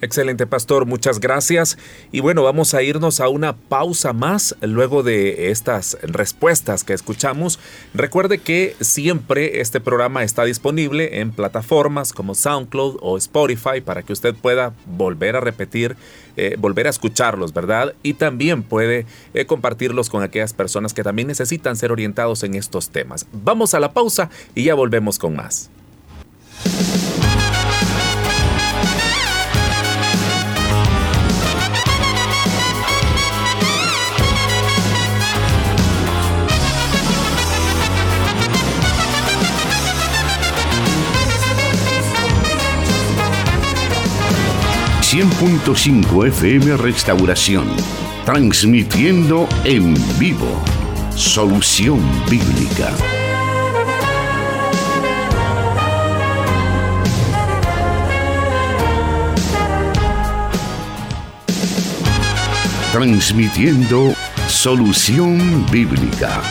Excelente, 0.00 0.46
pastor, 0.46 0.86
muchas 0.86 1.18
gracias. 1.18 1.76
Y 2.12 2.20
bueno, 2.20 2.44
vamos 2.44 2.72
a 2.72 2.82
irnos 2.82 3.18
a 3.18 3.28
una 3.28 3.56
pausa 3.56 4.12
más 4.12 4.54
luego 4.60 5.02
de 5.02 5.50
estas 5.50 5.98
respuestas 6.02 6.84
que 6.84 6.92
escuchamos. 6.92 7.58
Recuerde 7.94 8.38
que 8.38 8.76
siempre 8.80 9.60
este 9.60 9.80
programa 9.80 10.22
está 10.22 10.44
disponible 10.44 11.20
en 11.20 11.32
plataformas 11.32 12.12
como 12.12 12.36
SoundCloud 12.36 12.98
o 13.00 13.16
Spotify 13.16 13.80
para 13.84 14.04
que 14.04 14.12
usted 14.12 14.36
pueda 14.36 14.72
volver 14.86 15.34
a 15.34 15.40
repetir, 15.40 15.96
eh, 16.36 16.54
volver 16.58 16.86
a 16.86 16.90
escucharlos, 16.90 17.52
¿verdad? 17.52 17.94
Y 18.04 18.14
también 18.14 18.62
puede 18.62 19.04
eh, 19.34 19.46
compartirlos 19.46 20.10
con 20.10 20.22
aquellas 20.22 20.52
personas 20.52 20.94
que 20.94 21.02
también 21.02 21.26
necesitan 21.26 21.74
ser 21.74 21.90
orientados 21.90 22.44
en 22.44 22.54
estos 22.54 22.90
temas. 22.90 23.26
Vamos 23.32 23.74
a 23.74 23.80
la 23.80 23.92
pausa 23.92 24.30
y 24.54 24.62
ya 24.62 24.74
volvemos 24.74 25.18
con 25.18 25.34
más. 25.34 25.70
100.5 45.10 46.26
FM 46.26 46.76
Restauración, 46.76 47.66
transmitiendo 48.26 49.48
en 49.64 49.94
vivo 50.18 50.62
Solución 51.16 51.98
Bíblica. 52.28 52.92
Transmitiendo 62.92 64.12
Solución 64.46 65.64
Bíblica 65.72 66.42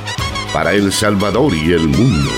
para 0.52 0.74
El 0.74 0.92
Salvador 0.92 1.54
y 1.54 1.74
el 1.74 1.88
mundo. 1.88 2.32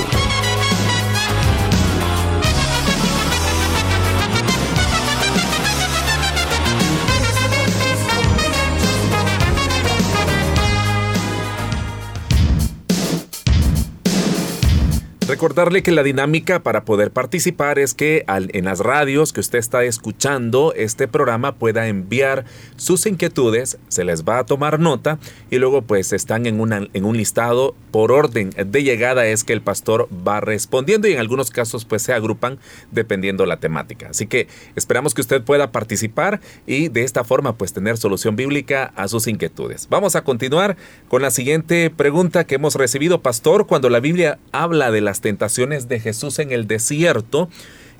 Recordarle 15.39 15.84
que 15.84 15.93
la 15.93 16.04
dinámica 16.04 16.63
para 16.63 16.84
poder 16.84 17.12
participar 17.12 17.80
es 17.80 17.93
que 17.93 18.25
en 18.28 18.65
las 18.65 18.80
radios 18.80 19.32
que 19.32 19.39
usted 19.39 19.58
está 19.58 19.86
escuchando 19.86 20.73
este 20.75 21.08
programa 21.08 21.56
pueda 21.56 21.88
enviar 21.88 22.43
sus 22.75 23.06
inquietudes, 23.06 23.78
se 23.88 24.04
les 24.04 24.25
va 24.25 24.39
a 24.39 24.45
tomar 24.45 24.82
nota 24.82 25.17
y 25.49 25.56
luego 25.56 25.82
pues 25.82 26.12
están 26.12 26.45
en, 26.45 26.89
en 26.93 27.06
un 27.06 27.15
listado 27.15 27.73
por 27.91 28.12
orden 28.12 28.49
de 28.49 28.84
llegada 28.84 29.28
es 29.28 29.45
que 29.45 29.54
el 29.54 29.62
pastor 29.62 30.10
va 30.28 30.41
respondiendo 30.41 31.08
y 31.08 31.13
en 31.13 31.19
algunos 31.19 31.52
casos 31.52 31.86
pues 31.86 32.02
se 32.02 32.12
agrupan 32.12 32.60
dependiendo 32.91 33.45
la 33.45 33.62
temática. 33.62 34.10
Así 34.10 34.28
que 34.28 34.49
esperamos 34.75 35.13
que 35.13 35.21
usted 35.21 35.41
pueda 35.41 35.71
participar 35.71 36.41
y 36.67 36.89
de 36.89 37.06
esta 37.06 37.23
forma 37.23 37.56
pues 37.56 37.71
tener 37.71 37.95
solución 37.95 38.36
bíblica 38.36 38.91
a 38.97 39.08
sus 39.08 39.25
inquietudes. 39.25 39.88
Vamos 39.89 40.17
a 40.17 40.23
continuar 40.25 40.75
con 41.08 41.21
la 41.21 41.32
siguiente 41.32 41.89
pregunta 41.89 42.43
que 42.43 42.56
hemos 42.56 42.75
recibido, 42.75 43.21
pastor, 43.21 43.67
cuando 43.67 43.89
la 43.89 44.02
Biblia 44.02 44.38
habla 44.52 44.91
de 44.91 44.99
las 44.99 45.21
tentaciones 45.30 45.88
de 45.88 46.00
Jesús 46.00 46.39
en 46.39 46.52
el 46.52 46.65
desierto, 46.65 47.50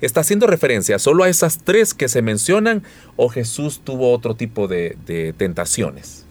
¿está 0.00 0.22
haciendo 0.22 0.48
referencia 0.48 0.98
solo 0.98 1.22
a 1.22 1.28
esas 1.28 1.58
tres 1.58 1.94
que 1.94 2.08
se 2.08 2.22
mencionan 2.22 2.82
o 3.14 3.28
Jesús 3.28 3.82
tuvo 3.84 4.12
otro 4.12 4.34
tipo 4.34 4.66
de, 4.66 4.96
de 5.06 5.32
tentaciones? 5.32 6.24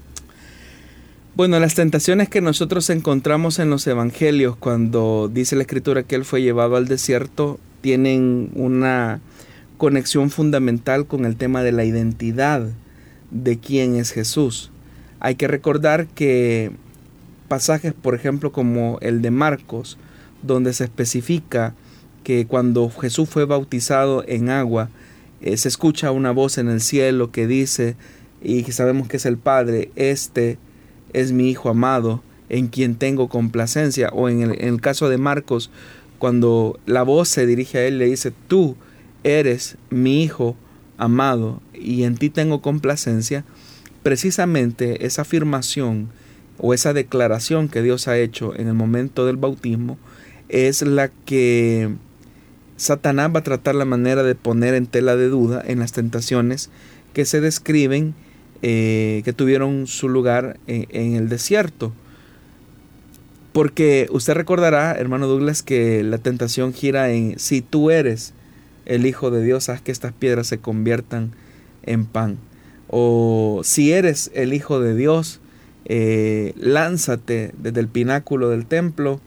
Bueno, 1.36 1.58
las 1.62 1.76
tentaciones 1.76 2.28
que 2.28 2.42
nosotros 2.42 2.90
encontramos 2.90 3.60
en 3.60 3.70
los 3.70 3.88
evangelios 3.88 4.58
cuando 4.58 5.30
dice 5.32 5.56
la 5.56 5.62
escritura 5.62 6.04
que 6.04 6.16
él 6.16 6.26
fue 6.26 6.42
llevado 6.42 6.76
al 6.76 6.90
desierto 6.90 7.62
tienen 7.80 8.50
una 8.56 9.22
conexión 9.78 10.32
fundamental 10.32 11.06
con 11.06 11.24
el 11.24 11.38
tema 11.38 11.64
de 11.64 11.72
la 11.72 11.86
identidad 11.86 12.68
de 13.32 13.58
quién 13.58 13.96
es 13.96 14.12
Jesús. 14.12 14.70
Hay 15.22 15.36
que 15.36 15.48
recordar 15.48 16.08
que 16.08 16.72
pasajes, 17.48 17.94
por 17.94 18.16
ejemplo, 18.16 18.52
como 18.52 18.98
el 19.02 19.22
de 19.22 19.32
Marcos, 19.32 19.98
donde 20.42 20.74
se 20.74 20.86
especifica 20.86 21.76
que 22.24 22.46
cuando 22.46 22.90
Jesús 22.90 23.30
fue 23.30 23.46
bautizado 23.46 24.24
en 24.28 24.50
agua, 24.50 24.90
eh, 25.42 25.58
se 25.58 25.68
escucha 25.68 26.12
una 26.12 26.32
voz 26.32 26.58
en 26.58 26.70
el 26.70 26.82
cielo 26.82 27.32
que 27.32 27.48
dice, 27.48 27.96
y 28.42 28.64
sabemos 28.72 29.08
que 29.08 29.18
es 29.18 29.26
el 29.26 29.38
Padre, 29.38 29.92
este 29.96 30.58
es 31.14 31.32
mi 31.32 31.50
Hijo 31.50 31.70
amado, 31.70 32.22
en 32.50 32.68
quien 32.68 32.96
tengo 32.96 33.30
complacencia. 33.30 34.10
O 34.10 34.30
en 34.30 34.42
el, 34.42 34.52
en 34.62 34.76
el 34.76 34.82
caso 34.82 35.10
de 35.10 35.18
Marcos, 35.18 35.72
cuando 36.18 36.80
la 36.86 37.04
voz 37.04 37.30
se 37.30 37.46
dirige 37.46 37.80
a 37.80 37.86
él, 37.86 37.98
le 38.00 38.06
dice, 38.06 38.34
tú 38.48 38.76
eres 39.24 39.78
mi 39.90 40.24
Hijo 40.24 40.56
amado, 40.98 41.62
y 41.74 42.04
en 42.04 42.18
ti 42.18 42.30
tengo 42.30 42.62
complacencia. 42.62 43.46
Precisamente 44.04 45.06
esa 45.06 45.24
afirmación 45.24 46.10
o 46.58 46.74
esa 46.74 46.94
declaración 46.94 47.70
que 47.70 47.82
Dios 47.82 48.08
ha 48.08 48.18
hecho 48.18 48.54
en 48.56 48.68
el 48.68 48.74
momento 48.74 49.26
del 49.26 49.38
bautismo 49.38 49.98
es 50.50 50.82
la 50.82 51.10
que 51.10 51.90
Satanás 52.78 53.32
va 53.34 53.40
a 53.40 53.44
tratar 53.44 53.76
la 53.76 53.86
manera 53.86 54.24
de 54.24 54.36
poner 54.36 54.74
en 54.74 54.88
tela 54.88 55.16
de 55.16 55.30
duda 55.30 55.64
en 55.66 55.80
las 55.80 55.92
tentaciones 55.92 56.70
que 57.14 57.26
se 57.26 57.42
describen 57.42 58.16
eh, 58.62 59.22
que 59.24 59.32
tuvieron 59.32 59.88
su 59.88 60.10
lugar 60.10 60.60
en, 60.68 61.16
el 61.16 61.30
desierto. 61.30 61.94
Porque 63.54 64.08
usted 64.12 64.34
recordará, 64.34 64.94
hermano 64.94 65.28
Douglas, 65.28 65.64
que 65.64 66.04
la 66.04 66.18
tentación 66.18 66.74
gira 66.74 67.12
en 67.12 67.40
si 67.40 67.62
tú 67.62 67.90
eres 67.90 68.34
el 68.86 69.06
Hijo 69.06 69.32
de 69.32 69.44
Dios, 69.44 69.70
haz 69.70 69.82
que 69.82 69.92
estas 69.92 70.12
piedras 70.14 70.48
se 70.48 70.60
conviertan 70.60 71.32
en 71.84 72.06
pan. 72.06 72.38
O 72.90 73.62
si 73.64 73.94
eres 73.94 74.30
el 74.34 74.54
Hijo 74.54 74.82
de 74.82 74.96
Dios, 74.96 75.40
eh, 75.86 76.54
lánzate 76.58 77.54
desde 77.58 77.80
el 77.80 77.88
pináculo 77.88 78.50
del 78.50 78.66
templo, 78.66 79.22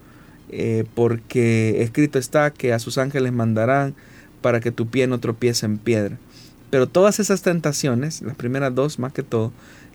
eh, 0.52 0.84
porque 0.94 1.82
escrito 1.82 2.18
está 2.18 2.52
que 2.52 2.72
a 2.72 2.78
sus 2.78 2.98
ángeles 2.98 3.32
mandarán 3.32 3.94
para 4.40 4.60
que 4.60 4.70
tu 4.70 4.86
pie 4.86 5.06
no 5.06 5.18
tropiece 5.18 5.66
en 5.66 5.78
piedra. 5.78 6.18
Pero 6.70 6.86
todas 6.86 7.20
esas 7.20 7.42
tentaciones, 7.42 8.22
las 8.22 8.36
primeras 8.36 8.74
dos 8.74 8.98
más 8.98 9.12
que 9.12 9.22
todo, 9.22 9.52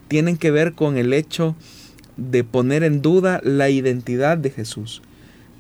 tienen 0.08 0.38
que 0.38 0.52
ver 0.52 0.74
con 0.74 0.98
el 0.98 1.14
hecho 1.14 1.56
de 2.18 2.44
poner 2.44 2.84
en 2.84 3.02
duda 3.02 3.42
la 3.44 3.70
identidad 3.70 4.38
de 4.38 4.50
Jesús. 4.50 5.02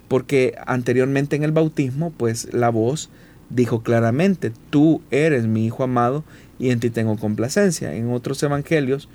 Porque 0.07 0.55
anteriormente 0.65 1.35
en 1.35 1.43
el 1.43 1.51
bautismo, 1.51 2.11
pues 2.11 2.53
la 2.53 2.69
voz 2.69 3.09
dijo 3.49 3.81
claramente, 3.83 4.51
tú 4.69 5.01
eres 5.11 5.45
mi 5.47 5.65
Hijo 5.65 5.83
amado 5.83 6.23
y 6.59 6.71
en 6.71 6.79
ti 6.79 6.89
tengo 6.89 7.17
complacencia. 7.17 7.93
En 7.93 8.11
otros 8.11 8.41
evangelios 8.43 9.09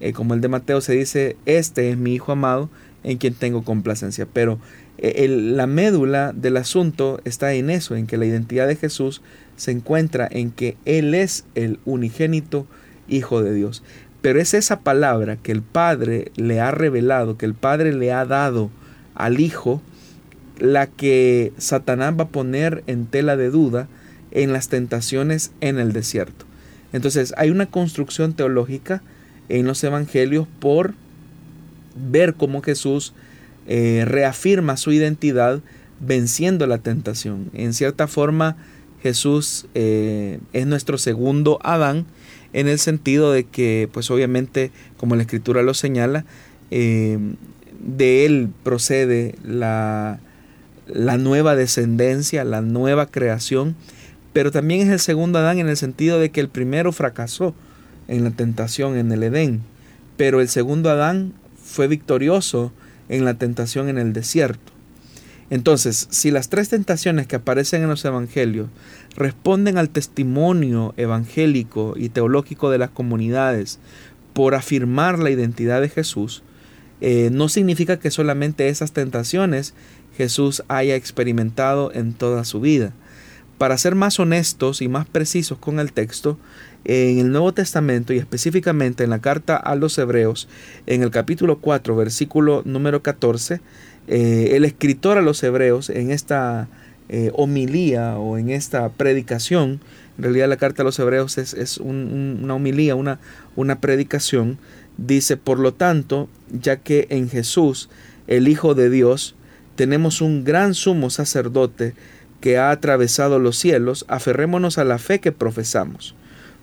eh, 0.00 0.12
como 0.12 0.34
el 0.34 0.40
de 0.40 0.48
Mateo 0.48 0.80
se 0.80 0.92
dice, 0.92 1.36
este 1.46 1.90
es 1.90 1.96
mi 1.96 2.14
Hijo 2.14 2.32
amado 2.32 2.68
en 3.06 3.18
quien 3.18 3.34
tengo 3.34 3.62
complacencia. 3.64 4.26
Pero 4.30 4.58
eh, 4.98 5.28
la 5.28 5.66
médula 5.66 6.32
del 6.34 6.58
asunto 6.58 7.20
está 7.24 7.54
en 7.54 7.70
eso, 7.70 7.96
en 7.96 8.06
que 8.06 8.18
la 8.18 8.26
identidad 8.26 8.66
de 8.66 8.76
Jesús 8.76 9.22
se 9.56 9.70
encuentra 9.70 10.28
en 10.30 10.50
que 10.50 10.76
Él 10.84 11.14
es 11.14 11.46
el 11.54 11.78
unigénito 11.86 12.66
Hijo 13.08 13.42
de 13.42 13.54
Dios. 13.54 13.84
Pero 14.20 14.40
es 14.40 14.52
esa 14.52 14.80
palabra 14.80 15.36
que 15.36 15.52
el 15.52 15.62
Padre 15.62 16.32
le 16.34 16.60
ha 16.60 16.72
revelado, 16.72 17.38
que 17.38 17.46
el 17.46 17.54
Padre 17.54 17.94
le 17.94 18.12
ha 18.12 18.26
dado 18.26 18.70
al 19.14 19.38
Hijo, 19.38 19.80
la 20.58 20.88
que 20.88 21.52
Satanás 21.58 22.14
va 22.18 22.24
a 22.24 22.28
poner 22.28 22.82
en 22.88 23.06
tela 23.06 23.36
de 23.36 23.50
duda 23.50 23.86
en 24.32 24.52
las 24.52 24.68
tentaciones 24.68 25.52
en 25.60 25.78
el 25.78 25.92
desierto. 25.92 26.44
Entonces 26.92 27.32
hay 27.36 27.50
una 27.50 27.66
construcción 27.66 28.32
teológica 28.32 29.02
en 29.48 29.66
los 29.66 29.84
evangelios 29.84 30.48
por 30.58 30.94
ver 31.96 32.34
cómo 32.34 32.62
Jesús 32.62 33.12
eh, 33.66 34.04
reafirma 34.06 34.76
su 34.76 34.92
identidad 34.92 35.60
venciendo 36.00 36.66
la 36.66 36.78
tentación. 36.78 37.50
En 37.54 37.72
cierta 37.72 38.06
forma, 38.06 38.56
Jesús 39.02 39.66
eh, 39.74 40.38
es 40.52 40.66
nuestro 40.66 40.98
segundo 40.98 41.58
Adán 41.62 42.06
en 42.52 42.68
el 42.68 42.78
sentido 42.78 43.32
de 43.32 43.44
que, 43.44 43.88
pues 43.92 44.10
obviamente, 44.10 44.70
como 44.96 45.16
la 45.16 45.22
escritura 45.22 45.62
lo 45.62 45.74
señala, 45.74 46.24
eh, 46.70 47.18
de 47.80 48.26
él 48.26 48.50
procede 48.62 49.34
la, 49.44 50.20
la 50.86 51.18
nueva 51.18 51.56
descendencia, 51.56 52.44
la 52.44 52.62
nueva 52.62 53.06
creación, 53.06 53.76
pero 54.32 54.50
también 54.50 54.82
es 54.82 54.88
el 54.88 55.00
segundo 55.00 55.38
Adán 55.38 55.58
en 55.58 55.68
el 55.68 55.76
sentido 55.76 56.18
de 56.18 56.30
que 56.30 56.40
el 56.40 56.48
primero 56.48 56.92
fracasó 56.92 57.54
en 58.08 58.24
la 58.24 58.30
tentación 58.30 58.96
en 58.96 59.10
el 59.12 59.22
Edén, 59.22 59.62
pero 60.16 60.40
el 60.40 60.48
segundo 60.48 60.90
Adán 60.90 61.32
fue 61.76 61.88
victorioso 61.88 62.72
en 63.10 63.26
la 63.26 63.34
tentación 63.34 63.90
en 63.90 63.98
el 63.98 64.14
desierto. 64.14 64.72
Entonces, 65.50 66.08
si 66.10 66.30
las 66.30 66.48
tres 66.48 66.70
tentaciones 66.70 67.26
que 67.26 67.36
aparecen 67.36 67.82
en 67.82 67.90
los 67.90 68.02
evangelios 68.06 68.68
responden 69.14 69.76
al 69.76 69.90
testimonio 69.90 70.94
evangélico 70.96 71.92
y 71.94 72.08
teológico 72.08 72.70
de 72.70 72.78
las 72.78 72.88
comunidades 72.88 73.78
por 74.32 74.54
afirmar 74.54 75.18
la 75.18 75.30
identidad 75.30 75.82
de 75.82 75.90
Jesús, 75.90 76.42
eh, 77.02 77.28
no 77.30 77.50
significa 77.50 77.98
que 77.98 78.10
solamente 78.10 78.68
esas 78.68 78.92
tentaciones 78.92 79.74
Jesús 80.16 80.64
haya 80.68 80.96
experimentado 80.96 81.92
en 81.92 82.14
toda 82.14 82.44
su 82.44 82.60
vida. 82.60 82.94
Para 83.58 83.76
ser 83.76 83.94
más 83.94 84.18
honestos 84.18 84.80
y 84.80 84.88
más 84.88 85.06
precisos 85.06 85.58
con 85.58 85.78
el 85.78 85.92
texto, 85.92 86.38
en 86.88 87.18
el 87.18 87.32
Nuevo 87.32 87.52
Testamento 87.52 88.12
y 88.12 88.18
específicamente 88.18 89.02
en 89.02 89.10
la 89.10 89.18
carta 89.18 89.56
a 89.56 89.74
los 89.74 89.98
Hebreos, 89.98 90.48
en 90.86 91.02
el 91.02 91.10
capítulo 91.10 91.58
4, 91.58 91.96
versículo 91.96 92.62
número 92.64 93.02
14, 93.02 93.60
eh, 94.06 94.50
el 94.52 94.64
escritor 94.64 95.18
a 95.18 95.22
los 95.22 95.42
Hebreos 95.42 95.90
en 95.90 96.12
esta 96.12 96.68
eh, 97.08 97.32
homilía 97.34 98.18
o 98.18 98.38
en 98.38 98.50
esta 98.50 98.88
predicación, 98.90 99.80
en 100.16 100.22
realidad 100.22 100.48
la 100.48 100.58
carta 100.58 100.82
a 100.82 100.84
los 100.84 100.98
Hebreos 101.00 101.38
es, 101.38 101.78
una 101.78 102.54
homilía, 102.54 102.94
una, 102.94 103.18
una 103.56 103.80
predicación, 103.80 104.58
dice, 104.96 105.36
por 105.36 105.58
lo 105.58 105.74
tanto, 105.74 106.28
ya 106.50 106.76
que 106.76 107.08
en 107.10 107.28
Jesús, 107.28 107.90
el 108.28 108.46
Hijo 108.46 108.76
de 108.76 108.90
Dios, 108.90 109.34
tenemos 109.74 110.20
un 110.20 110.44
gran 110.44 110.72
sumo 110.72 111.10
sacerdote 111.10 111.94
que 112.40 112.58
ha 112.58 112.70
atravesado 112.70 113.40
los 113.40 113.58
cielos, 113.58 114.04
aferrémonos 114.06 114.78
a 114.78 114.84
la 114.84 114.98
fe 114.98 115.18
que 115.18 115.32
profesamos 115.32 116.14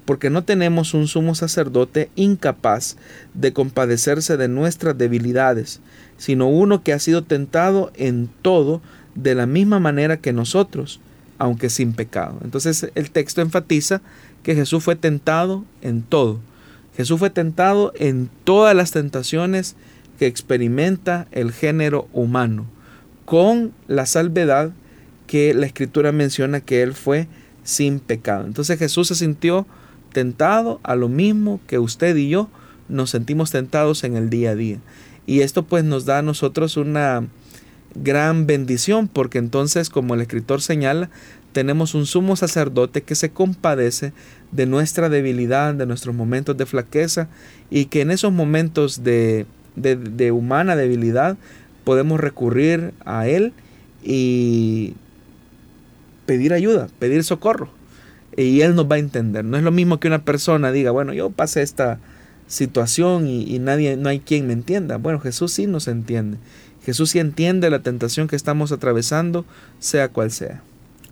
porque 0.05 0.29
no 0.29 0.43
tenemos 0.43 0.93
un 0.93 1.07
sumo 1.07 1.35
sacerdote 1.35 2.09
incapaz 2.15 2.97
de 3.33 3.53
compadecerse 3.53 4.37
de 4.37 4.47
nuestras 4.47 4.97
debilidades, 4.97 5.79
sino 6.17 6.47
uno 6.47 6.83
que 6.83 6.93
ha 6.93 6.99
sido 6.99 7.23
tentado 7.23 7.91
en 7.95 8.29
todo 8.41 8.81
de 9.15 9.35
la 9.35 9.45
misma 9.45 9.79
manera 9.79 10.17
que 10.17 10.33
nosotros, 10.33 10.99
aunque 11.37 11.69
sin 11.69 11.93
pecado. 11.93 12.37
Entonces 12.43 12.91
el 12.95 13.11
texto 13.11 13.41
enfatiza 13.41 14.01
que 14.43 14.55
Jesús 14.55 14.83
fue 14.83 14.95
tentado 14.95 15.63
en 15.81 16.01
todo. 16.01 16.39
Jesús 16.95 17.19
fue 17.19 17.29
tentado 17.29 17.93
en 17.95 18.29
todas 18.43 18.75
las 18.75 18.91
tentaciones 18.91 19.75
que 20.19 20.27
experimenta 20.27 21.27
el 21.31 21.51
género 21.51 22.07
humano, 22.13 22.65
con 23.25 23.73
la 23.87 24.05
salvedad 24.05 24.71
que 25.27 25.53
la 25.53 25.65
escritura 25.65 26.11
menciona 26.11 26.59
que 26.59 26.83
él 26.83 26.93
fue 26.93 27.27
sin 27.63 27.99
pecado. 27.99 28.45
Entonces 28.45 28.77
Jesús 28.77 29.07
se 29.07 29.15
sintió 29.15 29.65
tentado 30.13 30.79
a 30.83 30.95
lo 30.95 31.09
mismo 31.09 31.59
que 31.67 31.79
usted 31.79 32.15
y 32.15 32.29
yo 32.29 32.49
nos 32.89 33.09
sentimos 33.09 33.51
tentados 33.51 34.03
en 34.03 34.15
el 34.15 34.29
día 34.29 34.51
a 34.51 34.55
día. 34.55 34.77
Y 35.25 35.41
esto 35.41 35.63
pues 35.63 35.83
nos 35.83 36.05
da 36.05 36.19
a 36.19 36.21
nosotros 36.21 36.77
una 36.77 37.27
gran 37.95 38.47
bendición, 38.47 39.07
porque 39.07 39.37
entonces, 39.37 39.89
como 39.89 40.15
el 40.15 40.21
escritor 40.21 40.61
señala, 40.61 41.09
tenemos 41.51 41.93
un 41.93 42.05
sumo 42.05 42.35
sacerdote 42.35 43.03
que 43.03 43.15
se 43.15 43.29
compadece 43.29 44.13
de 44.51 44.65
nuestra 44.65 45.09
debilidad, 45.09 45.73
de 45.73 45.85
nuestros 45.85 46.15
momentos 46.15 46.57
de 46.57 46.65
flaqueza, 46.65 47.29
y 47.69 47.85
que 47.85 48.01
en 48.01 48.11
esos 48.11 48.33
momentos 48.33 49.03
de, 49.03 49.45
de, 49.75 50.31
humana 50.31 50.75
debilidad 50.75 51.37
podemos 51.83 52.19
recurrir 52.19 52.93
a 53.05 53.27
Él 53.27 53.53
y 54.03 54.95
pedir 56.25 56.53
ayuda, 56.53 56.87
pedir 56.99 57.23
socorro. 57.23 57.69
Y 58.37 58.61
Él 58.61 58.75
nos 58.75 58.89
va 58.89 58.95
a 58.95 58.99
entender. 58.99 59.45
No 59.45 59.57
es 59.57 59.63
lo 59.63 59.71
mismo 59.71 59.99
que 59.99 60.07
una 60.07 60.23
persona 60.23 60.71
diga, 60.71 60.91
bueno, 60.91 61.13
yo 61.13 61.29
pasé 61.29 61.61
esta 61.61 61.99
situación 62.47 63.27
y, 63.27 63.57
nadie, 63.59 63.97
no 63.97 64.09
hay 64.09 64.19
quien 64.19 64.47
me 64.47 64.53
entienda. 64.53 64.97
Bueno, 64.97 65.19
Jesús 65.19 65.53
sí 65.53 65.67
nos 65.67 65.87
entiende. 65.87 66.37
Jesús 66.85 67.11
sí 67.11 67.19
entiende 67.19 67.69
la 67.69 67.79
tentación 67.79 68.27
que 68.27 68.35
estamos 68.35 68.71
atravesando, 68.71 69.45
sea 69.79 70.09
cual 70.09 70.31
sea. 70.31 70.61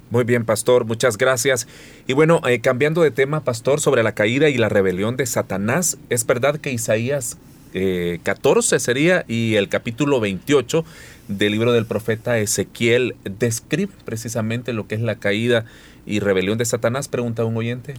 Muy 0.09 0.25
bien, 0.25 0.43
pastor, 0.43 0.83
muchas 0.83 1.17
gracias. 1.17 1.67
Y 2.05 2.13
bueno, 2.13 2.41
eh, 2.45 2.59
cambiando 2.59 3.01
de 3.01 3.11
tema, 3.11 3.45
pastor, 3.45 3.79
sobre 3.79 4.03
la 4.03 4.13
caída 4.13 4.49
y 4.49 4.57
la 4.57 4.67
rebelión 4.67 5.15
de 5.15 5.25
Satanás, 5.25 5.97
es 6.09 6.25
verdad 6.25 6.57
que 6.57 6.71
Isaías 6.71 7.37
14 7.71 8.75
eh, 8.75 8.79
sería 8.79 9.23
y 9.29 9.55
el 9.55 9.69
capítulo 9.69 10.19
28 10.19 10.83
del 11.29 11.53
libro 11.53 11.71
del 11.71 11.85
profeta 11.85 12.37
Ezequiel 12.37 13.15
describe 13.23 13.93
precisamente 14.03 14.73
lo 14.73 14.87
que 14.87 14.95
es 14.95 15.01
la 15.01 15.15
caída 15.15 15.63
y 16.05 16.19
rebelión 16.19 16.57
de 16.57 16.65
Satanás, 16.65 17.07
pregunta 17.07 17.45
un 17.45 17.57
oyente. 17.57 17.93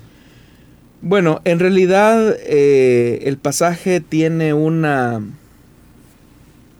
Bueno, 1.01 1.41
en 1.45 1.59
realidad 1.59 2.37
eh, 2.47 3.21
el 3.25 3.37
pasaje 3.37 4.01
tiene 4.01 4.55
una 4.55 5.21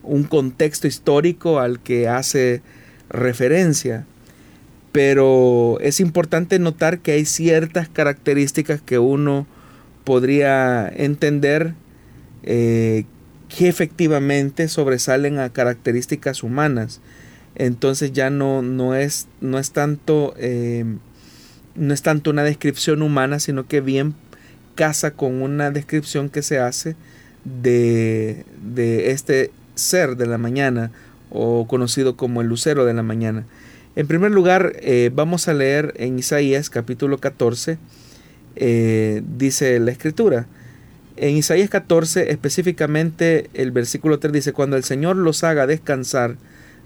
un 0.05 0.25
contexto 0.25 0.89
histórico 0.89 1.61
al 1.61 1.81
que 1.81 2.09
hace 2.09 2.61
referencia 3.09 4.05
pero 4.93 5.79
es 5.81 6.01
importante 6.01 6.59
notar 6.59 6.99
que 6.99 7.13
hay 7.13 7.25
ciertas 7.25 7.89
características 7.89 8.83
que 8.83 8.99
uno 8.99 9.47
podría 10.05 10.87
entender 10.89 11.75
eh, 12.43 13.07
que 13.49 13.69
efectivamente 13.69 14.69
sobresalen 14.69 15.39
a 15.39 15.51
características 15.51 16.43
humanas. 16.43 17.01
Entonces 17.55 18.13
ya 18.13 18.29
no, 18.29 18.61
no, 18.63 18.95
es, 18.95 19.29
no, 19.41 19.59
es 19.59 19.73
tanto, 19.73 20.35
eh, 20.37 20.85
no 21.75 21.95
es 21.95 22.03
tanto 22.03 22.31
una 22.31 22.45
descripción 22.45 23.03
humana, 23.03 23.41
sino 23.41 23.67
que 23.67 23.81
bien 23.81 24.15
casa 24.75 25.13
con 25.13 25.43
una 25.43 25.71
descripción 25.71 26.29
que 26.29 26.43
se 26.43 26.59
hace 26.59 26.97
de, 27.45 28.45
de 28.63 29.11
este 29.11 29.51
ser 29.75 30.17
de 30.17 30.27
la 30.27 30.39
mañana 30.39 30.91
o 31.31 31.67
conocido 31.67 32.17
como 32.17 32.41
el 32.41 32.49
lucero 32.49 32.85
de 32.85 32.95
la 32.95 33.03
mañana. 33.03 33.45
En 33.95 34.07
primer 34.07 34.31
lugar, 34.31 34.75
eh, 34.81 35.11
vamos 35.15 35.49
a 35.49 35.55
leer 35.55 35.93
en 35.97 36.19
Isaías 36.19 36.71
capítulo 36.71 37.19
14, 37.19 37.79
eh, 38.57 39.23
dice 39.37 39.79
la 39.81 39.91
escritura. 39.91 40.47
En 41.17 41.37
Isaías 41.37 41.69
14, 41.69 42.31
específicamente 42.31 43.51
el 43.53 43.71
versículo 43.71 44.19
3 44.19 44.33
dice, 44.33 44.53
cuando 44.53 44.77
el 44.77 44.85
Señor 44.85 45.17
los 45.17 45.45
haga 45.45 45.67
descansar 45.67 46.37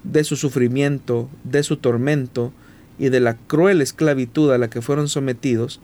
de 0.02 0.24
su 0.24 0.36
sufrimiento, 0.36 1.30
de 1.44 1.62
su 1.62 1.76
tormento 1.76 2.52
y 2.98 3.08
de 3.08 3.20
la 3.20 3.34
cruel 3.34 3.80
esclavitud 3.80 4.52
a 4.52 4.58
la 4.58 4.68
que 4.68 4.82
fueron 4.82 5.08
sometidos, 5.08 5.80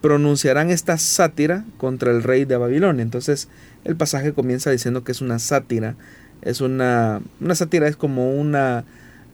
pronunciarán 0.00 0.70
esta 0.70 0.98
sátira 0.98 1.64
contra 1.78 2.10
el 2.10 2.22
rey 2.22 2.44
de 2.44 2.56
Babilonia. 2.56 3.02
Entonces 3.02 3.48
el 3.84 3.96
pasaje 3.96 4.32
comienza 4.32 4.70
diciendo 4.70 5.04
que 5.04 5.12
es 5.12 5.20
una 5.20 5.38
sátira. 5.38 5.96
Es 6.42 6.60
una, 6.60 7.22
una 7.40 7.54
sátira, 7.54 7.88
es 7.88 7.96
como 7.96 8.34
una 8.34 8.84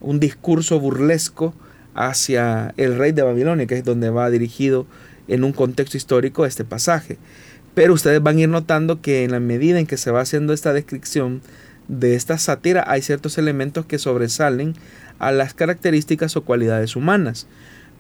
un 0.01 0.19
discurso 0.19 0.81
burlesco 0.81 1.55
hacia 1.95 2.75
el 2.77 2.97
rey 2.97 3.13
de 3.13 3.23
Babilonia, 3.23 3.67
que 3.67 3.77
es 3.77 3.85
donde 3.85 4.11
va 4.11 4.31
dirigido 4.31 4.87
en 5.29 5.45
un 5.45 5.53
contexto 5.53 5.97
histórico 5.97 6.47
este 6.47 6.65
pasaje. 6.65 7.19
Pero 7.75 7.95
ustedes 7.95 8.23
van 8.23 8.39
a 8.39 8.41
ir 8.41 8.49
notando 8.49 9.01
que 9.01 9.25
en 9.25 9.31
la 9.31 9.41
medida 9.41 9.79
en 9.79 9.87
que 9.87 9.97
se 9.97 10.11
va 10.11 10.21
haciendo 10.21 10.53
esta 10.53 10.73
descripción 10.73 11.41
de 11.89 12.15
esta 12.15 12.39
sátira, 12.39 12.85
hay 12.87 13.03
ciertos 13.03 13.39
elementos 13.39 13.87
que 13.87 13.99
sobresalen 13.99 14.75
a 15.21 15.31
las 15.31 15.55
características 15.55 16.37
o 16.37 16.43
cualidades 16.43 16.97
humanas. 16.97 17.47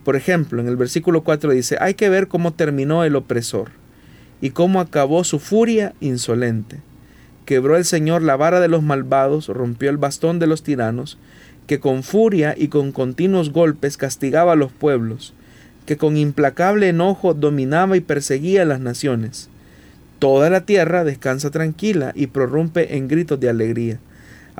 Por 0.04 0.16
ejemplo, 0.16 0.60
en 0.60 0.66
el 0.66 0.76
versículo 0.76 1.22
4 1.22 1.52
dice, 1.52 1.76
hay 1.80 1.94
que 1.94 2.08
ver 2.08 2.26
cómo 2.26 2.52
terminó 2.52 3.04
el 3.04 3.14
opresor 3.14 3.70
y 4.40 4.50
cómo 4.50 4.80
acabó 4.80 5.22
su 5.22 5.38
furia 5.38 5.94
insolente. 6.00 6.78
Quebró 7.44 7.76
el 7.76 7.84
Señor 7.84 8.22
la 8.22 8.36
vara 8.36 8.60
de 8.60 8.68
los 8.68 8.82
malvados, 8.82 9.48
rompió 9.48 9.90
el 9.90 9.98
bastón 9.98 10.38
de 10.38 10.46
los 10.46 10.62
tiranos, 10.62 11.18
que 11.66 11.78
con 11.78 12.02
furia 12.02 12.54
y 12.56 12.68
con 12.68 12.92
continuos 12.92 13.52
golpes 13.52 13.96
castigaba 13.96 14.52
a 14.52 14.56
los 14.56 14.72
pueblos, 14.72 15.34
que 15.86 15.96
con 15.96 16.16
implacable 16.16 16.88
enojo 16.88 17.34
dominaba 17.34 17.96
y 17.96 18.00
perseguía 18.00 18.62
a 18.62 18.66
las 18.66 18.80
naciones. 18.80 19.50
Toda 20.18 20.50
la 20.50 20.66
tierra 20.66 21.04
descansa 21.04 21.50
tranquila 21.50 22.12
y 22.14 22.28
prorrumpe 22.28 22.96
en 22.96 23.08
gritos 23.08 23.40
de 23.40 23.48
alegría. 23.48 23.98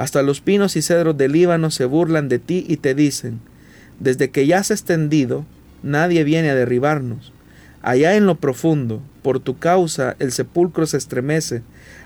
Hasta 0.00 0.22
los 0.22 0.40
pinos 0.40 0.76
y 0.76 0.80
cedros 0.80 1.18
del 1.18 1.32
Líbano 1.32 1.70
se 1.70 1.84
burlan 1.84 2.30
de 2.30 2.38
ti 2.38 2.64
y 2.66 2.78
te 2.78 2.94
dicen, 2.94 3.38
desde 3.98 4.30
que 4.30 4.46
ya 4.46 4.60
has 4.60 4.70
extendido, 4.70 5.44
nadie 5.82 6.24
viene 6.24 6.48
a 6.48 6.54
derribarnos. 6.54 7.34
Allá 7.82 8.16
en 8.16 8.24
lo 8.24 8.36
profundo, 8.36 9.02
por 9.20 9.40
tu 9.40 9.58
causa, 9.58 10.16
el 10.18 10.32
sepulcro 10.32 10.86
se 10.86 10.96
estremece. 10.96 11.60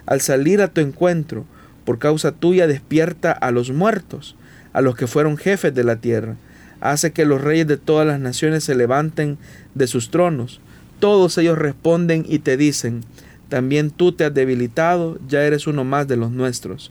Al 0.07 0.20
salir 0.20 0.61
a 0.61 0.66
tu 0.66 0.80
encuentro, 0.80 1.44
por 1.85 2.00
causa 2.00 2.33
tuya 2.33 2.66
despierta 2.66 3.30
a 3.30 3.52
los 3.52 3.70
muertos 3.70 4.35
a 4.72 4.80
los 4.80 4.96
que 4.96 5.07
fueron 5.07 5.37
jefes 5.37 5.72
de 5.72 5.85
la 5.85 5.94
tierra. 5.94 6.35
Hace 6.80 7.12
que 7.12 7.24
los 7.24 7.42
reyes 7.42 7.68
de 7.68 7.76
todas 7.76 8.04
las 8.04 8.18
naciones 8.18 8.64
se 8.64 8.74
levanten 8.74 9.38
de 9.76 9.87
sus 9.87 10.11
tronos. 10.11 10.61
Todos 10.98 11.38
ellos 11.38 11.57
responden 11.59 12.26
y 12.28 12.40
te 12.40 12.57
dicen, 12.57 13.02
también 13.48 13.92
tú 13.92 14.11
te 14.11 14.24
has 14.24 14.35
debilitado, 14.35 15.16
ya 15.28 15.44
eres 15.44 15.68
uno 15.68 15.85
más 15.85 16.09
de 16.09 16.16
los 16.16 16.33
nuestros. 16.33 16.90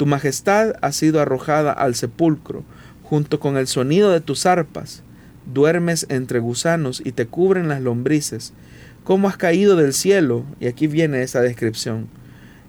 Tu 0.00 0.06
majestad 0.06 0.76
ha 0.80 0.92
sido 0.92 1.20
arrojada 1.20 1.72
al 1.72 1.94
sepulcro, 1.94 2.64
junto 3.02 3.38
con 3.38 3.58
el 3.58 3.66
sonido 3.66 4.10
de 4.10 4.22
tus 4.22 4.46
arpas. 4.46 5.02
Duermes 5.52 6.06
entre 6.08 6.38
gusanos 6.38 7.02
y 7.04 7.12
te 7.12 7.26
cubren 7.26 7.68
las 7.68 7.82
lombrices. 7.82 8.54
¿Cómo 9.04 9.28
has 9.28 9.36
caído 9.36 9.76
del 9.76 9.92
cielo? 9.92 10.46
Y 10.58 10.68
aquí 10.68 10.86
viene 10.86 11.20
esa 11.20 11.42
descripción, 11.42 12.08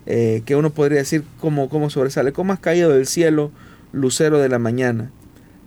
eh, 0.07 0.41
que 0.45 0.57
uno 0.57 0.71
podría 0.71 0.97
decir 0.97 1.23
cómo, 1.39 1.69
cómo 1.69 1.89
sobresale. 1.89 2.33
¿Cómo 2.33 2.51
has 2.51 2.59
caído 2.59 2.89
del 2.89 3.07
cielo? 3.07 3.49
lucero 3.93 4.39
de 4.39 4.49
la 4.49 4.59
mañana. 4.59 5.09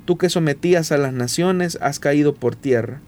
Tú 0.04 0.18
que 0.18 0.28
sometías 0.28 0.92
a 0.92 0.98
las 0.98 1.14
naciones 1.14 1.78
has 1.80 1.98
caído 1.98 2.34
por 2.34 2.56
tierra. 2.56 3.00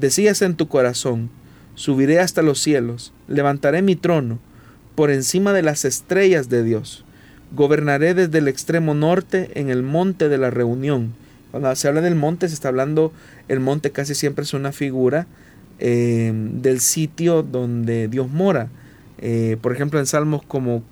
Decías 0.00 0.42
en 0.42 0.56
tu 0.56 0.66
corazón, 0.66 1.30
subiré 1.76 2.18
hasta 2.18 2.42
los 2.42 2.58
cielos, 2.58 3.12
levantaré 3.28 3.80
mi 3.80 3.94
trono 3.94 4.40
por 4.96 5.12
encima 5.12 5.52
de 5.52 5.62
las 5.62 5.84
estrellas 5.84 6.48
de 6.48 6.64
Dios. 6.64 7.04
Gobernaré 7.54 8.14
desde 8.14 8.38
el 8.38 8.48
extremo 8.48 8.94
norte 8.94 9.50
en 9.54 9.70
el 9.70 9.82
monte 9.82 10.28
de 10.28 10.38
la 10.38 10.50
reunión. 10.50 11.12
Cuando 11.50 11.74
se 11.76 11.86
habla 11.86 12.00
del 12.00 12.14
monte, 12.14 12.48
se 12.48 12.54
está 12.54 12.68
hablando, 12.68 13.12
el 13.48 13.60
monte 13.60 13.90
casi 13.90 14.14
siempre 14.14 14.44
es 14.44 14.54
una 14.54 14.72
figura 14.72 15.26
eh, 15.78 16.32
del 16.34 16.80
sitio 16.80 17.42
donde 17.42 18.08
Dios 18.08 18.30
mora. 18.30 18.68
Eh, 19.18 19.58
por 19.60 19.72
ejemplo, 19.72 19.98
en 20.00 20.06
salmos 20.06 20.42
como 20.42 20.82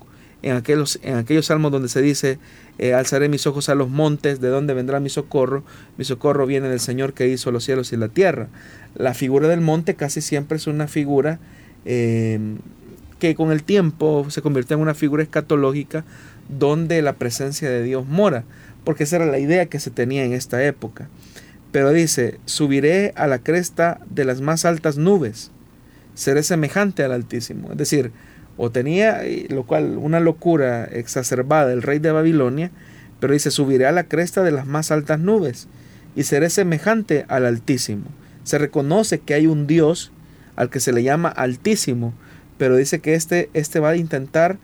en 0.43 0.55
aquellos, 0.55 0.99
en 1.03 1.15
aquellos 1.15 1.47
salmos 1.47 1.71
donde 1.71 1.89
se 1.89 2.01
dice, 2.01 2.39
eh, 2.77 2.93
alzaré 2.93 3.29
mis 3.29 3.45
ojos 3.47 3.69
a 3.69 3.75
los 3.75 3.89
montes, 3.89 4.41
¿de 4.41 4.49
dónde 4.49 4.73
vendrá 4.73 4.99
mi 4.99 5.09
socorro? 5.09 5.63
Mi 5.97 6.05
socorro 6.05 6.45
viene 6.45 6.67
del 6.69 6.79
Señor 6.79 7.13
que 7.13 7.27
hizo 7.27 7.51
los 7.51 7.63
cielos 7.63 7.93
y 7.93 7.97
la 7.97 8.07
tierra. 8.07 8.47
La 8.95 9.13
figura 9.13 9.47
del 9.47 9.61
monte 9.61 9.95
casi 9.95 10.21
siempre 10.21 10.57
es 10.57 10.67
una 10.67 10.87
figura 10.87 11.39
em, 11.85 12.57
que 13.19 13.35
con 13.35 13.51
el 13.51 13.63
tiempo 13.63 14.25
se 14.29 14.41
convierte 14.41 14.73
en 14.73 14.79
una 14.79 14.93
figura 14.93 15.21
escatológica 15.23 16.05
donde 16.49 17.01
la 17.01 17.13
presencia 17.13 17.69
de 17.69 17.83
Dios 17.83 18.07
mora, 18.07 18.43
porque 18.83 19.03
esa 19.03 19.17
era 19.17 19.25
la 19.25 19.39
idea 19.39 19.67
que 19.67 19.79
se 19.79 19.91
tenía 19.91 20.23
en 20.23 20.33
esta 20.33 20.63
época. 20.63 21.09
Pero 21.71 21.91
dice, 21.91 22.39
subiré 22.45 23.13
a 23.15 23.27
la 23.27 23.39
cresta 23.39 23.99
de 24.09 24.25
las 24.25 24.41
más 24.41 24.65
altas 24.65 24.97
nubes, 24.97 25.51
seré 26.13 26.43
semejante 26.43 27.03
al 27.03 27.11
Altísimo. 27.13 27.71
Es 27.71 27.77
decir, 27.77 28.11
o 28.57 28.71
tenía, 28.71 29.21
lo 29.49 29.65
cual, 29.65 29.97
una 29.97 30.19
locura 30.19 30.85
exacerbada 30.85 31.71
el 31.71 31.81
rey 31.81 31.99
de 31.99 32.11
Babilonia, 32.11 32.71
pero 33.19 33.33
dice, 33.33 33.51
subiré 33.51 33.85
a 33.85 33.91
la 33.91 34.03
cresta 34.03 34.43
de 34.43 34.51
las 34.51 34.65
más 34.65 34.91
altas 34.91 35.19
nubes 35.19 35.67
y 36.15 36.23
seré 36.23 36.49
semejante 36.49 37.25
al 37.27 37.45
Altísimo. 37.45 38.05
Se 38.43 38.57
reconoce 38.57 39.19
que 39.19 39.33
hay 39.33 39.47
un 39.47 39.67
Dios 39.67 40.11
al 40.55 40.69
que 40.69 40.79
se 40.79 40.91
le 40.91 41.03
llama 41.03 41.29
Altísimo, 41.29 42.13
pero 42.57 42.75
dice 42.75 42.99
que 42.99 43.13
este, 43.13 43.49
este 43.53 43.79
va 43.79 43.89
a 43.89 43.95
intentar, 43.95 44.57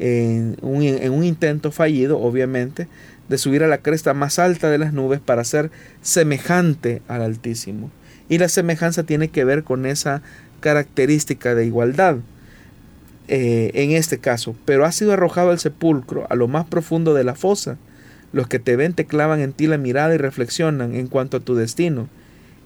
en 0.00 0.56
un, 0.62 0.82
en 0.82 1.12
un 1.12 1.24
intento 1.24 1.70
fallido, 1.70 2.18
obviamente, 2.18 2.88
de 3.28 3.38
subir 3.38 3.62
a 3.62 3.68
la 3.68 3.78
cresta 3.78 4.14
más 4.14 4.40
alta 4.40 4.70
de 4.70 4.78
las 4.78 4.92
nubes 4.92 5.20
para 5.20 5.44
ser 5.44 5.70
semejante 6.02 7.02
al 7.06 7.22
Altísimo. 7.22 7.92
Y 8.28 8.38
la 8.38 8.48
semejanza 8.48 9.04
tiene 9.04 9.28
que 9.28 9.44
ver 9.44 9.62
con 9.62 9.86
esa 9.86 10.22
característica 10.60 11.54
de 11.54 11.66
igualdad. 11.66 12.16
Eh, 13.28 13.70
en 13.74 13.92
este 13.92 14.18
caso, 14.18 14.56
pero 14.64 14.84
ha 14.84 14.90
sido 14.90 15.12
arrojado 15.12 15.50
al 15.50 15.60
sepulcro, 15.60 16.26
a 16.30 16.34
lo 16.34 16.48
más 16.48 16.66
profundo 16.66 17.14
de 17.14 17.22
la 17.22 17.36
fosa. 17.36 17.78
Los 18.32 18.48
que 18.48 18.58
te 18.58 18.74
ven 18.74 18.94
te 18.94 19.04
clavan 19.04 19.40
en 19.40 19.52
ti 19.52 19.68
la 19.68 19.78
mirada 19.78 20.14
y 20.14 20.18
reflexionan 20.18 20.96
en 20.96 21.06
cuanto 21.06 21.36
a 21.36 21.40
tu 21.40 21.54
destino. 21.54 22.08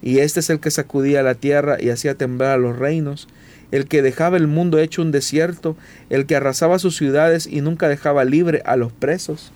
Y 0.00 0.20
este 0.20 0.40
es 0.40 0.50
el 0.50 0.60
que 0.60 0.70
sacudía 0.70 1.22
la 1.22 1.34
tierra 1.34 1.76
y 1.80 1.90
hacía 1.90 2.14
temblar 2.14 2.52
a 2.52 2.56
los 2.56 2.78
reinos, 2.78 3.28
el 3.74 3.88
que 3.88 4.02
dejaba 4.02 4.36
el 4.36 4.46
mundo 4.46 4.78
hecho 4.78 5.02
un 5.02 5.10
desierto, 5.10 5.76
el 6.08 6.26
que 6.26 6.36
arrasaba 6.36 6.78
sus 6.78 6.96
ciudades 6.96 7.48
y 7.48 7.60
nunca 7.60 7.88
dejaba 7.88 8.24
libre 8.24 8.62
a 8.66 8.76
los 8.76 8.92
presos. 8.92 9.50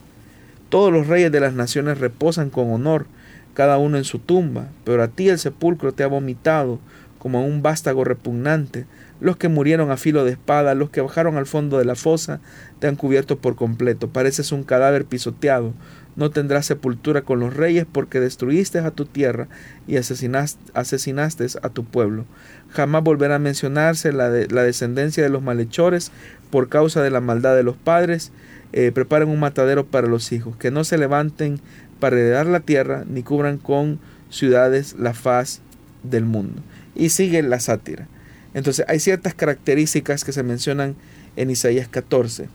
Todos 0.71 0.93
los 0.93 1.07
reyes 1.07 1.31
de 1.31 1.39
las 1.39 1.55
naciones 1.55 1.99
reposan 1.99 2.51
con 2.51 2.73
honor, 2.73 3.07
cada 3.55 3.79
uno 3.79 3.97
en 3.97 4.03
su 4.03 4.19
tumba, 4.19 4.71
pero 4.83 5.05
a 5.05 5.09
ti 5.09 5.29
el 5.29 5.39
sepulcro 5.39 5.93
te 5.93 6.03
ha 6.03 6.09
vomitado 6.09 6.81
como 7.21 7.39
a 7.39 7.43
un 7.43 7.63
vástago 7.63 8.03
repugnante. 8.03 8.87
Los 9.21 9.37
que 9.37 9.49
murieron 9.49 9.93
a 9.93 9.97
filo 9.97 10.25
de 10.25 10.33
espada, 10.33 10.75
los 10.75 10.91
que 10.91 11.01
bajaron 11.01 11.37
al 11.37 11.47
fondo 11.47 11.79
de 11.79 11.85
la 11.85 11.95
fosa, 11.95 12.41
te 12.81 12.89
han 12.89 12.97
cubierto 12.97 13.39
por 13.39 13.55
completo. 13.55 14.09
Pareces 14.09 14.51
un 14.51 14.65
cadáver 14.65 15.05
pisoteado. 15.05 15.75
No 16.19 16.31
tendrás 16.31 16.67
sepultura 16.67 17.23
con 17.23 17.39
los 17.39 17.55
reyes 17.55 17.87
porque 17.91 18.19
destruiste 18.19 18.81
a 18.81 18.91
tu 18.91 19.07
tierra 19.07 19.47
y 19.87 19.99
asesinaste, 19.99 20.59
asesinaste 20.75 21.47
a 21.63 21.69
tu 21.69 21.85
pueblo. 21.85 22.27
Jamás 22.71 23.05
volverá 23.05 23.37
a 23.37 23.39
mencionarse 23.39 24.13
la, 24.13 24.29
la 24.29 24.63
descendencia 24.65 25.23
de 25.23 25.29
los 25.29 25.43
malhechores 25.43 26.11
por 26.51 26.69
causa 26.69 27.03
de 27.03 27.11
la 27.11 27.21
maldad 27.21 27.55
de 27.55 27.63
los 27.63 27.77
padres. 27.77 28.33
Eh, 28.73 28.91
preparen 28.93 29.29
un 29.29 29.39
matadero 29.39 29.87
para 29.87 30.09
los 30.09 30.33
hijos. 30.33 30.57
Que 30.57 30.73
no 30.73 30.83
se 30.83 30.99
levanten 30.99 31.61
para 32.01 32.17
heredar 32.17 32.47
la 32.47 32.61
tierra, 32.61 33.05
ni 33.09 33.23
cubran 33.23 33.59
con 33.59 34.01
ciudades 34.29 34.97
la 34.99 35.15
faz 35.15 35.61
del 36.03 36.25
mundo. 36.25 36.63
Y 36.97 37.11
sigue 37.11 37.43
la 37.43 37.61
sátira. 37.61 38.09
Entonces 38.55 38.85
hay 38.89 38.99
ciertas 38.99 39.35
características 39.35 40.25
que 40.25 40.33
se 40.33 40.43
mencionan 40.43 40.97
en 41.37 41.51
Isaías 41.51 41.87
14. 41.87 42.49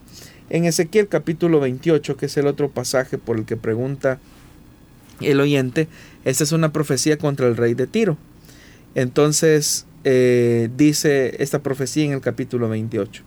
En 0.54 0.66
Ezequiel 0.66 1.08
capítulo 1.08 1.60
28, 1.60 2.16
que 2.16 2.28
es 2.28 2.38
el 2.38 2.46
otro 2.46 2.70
pasaje 2.70 3.18
por 3.18 3.38
el 3.38 3.46
que 3.46 3.58
pregunta 3.58 4.20
el 5.20 5.40
oyente, 5.40 5.88
esta 6.26 6.44
es 6.44 6.52
una 6.52 6.72
profecía 6.72 7.18
contra 7.18 7.48
el 7.48 7.58
rey 7.58 7.74
de 7.74 7.88
Tiro. 7.88 8.20
Entonces 8.94 9.88
eh, 10.04 10.70
dice 10.78 11.42
esta 11.42 11.64
profecía 11.64 12.06
en 12.06 12.12
el 12.12 12.22
capítulo 12.22 12.70
28. 12.70 13.24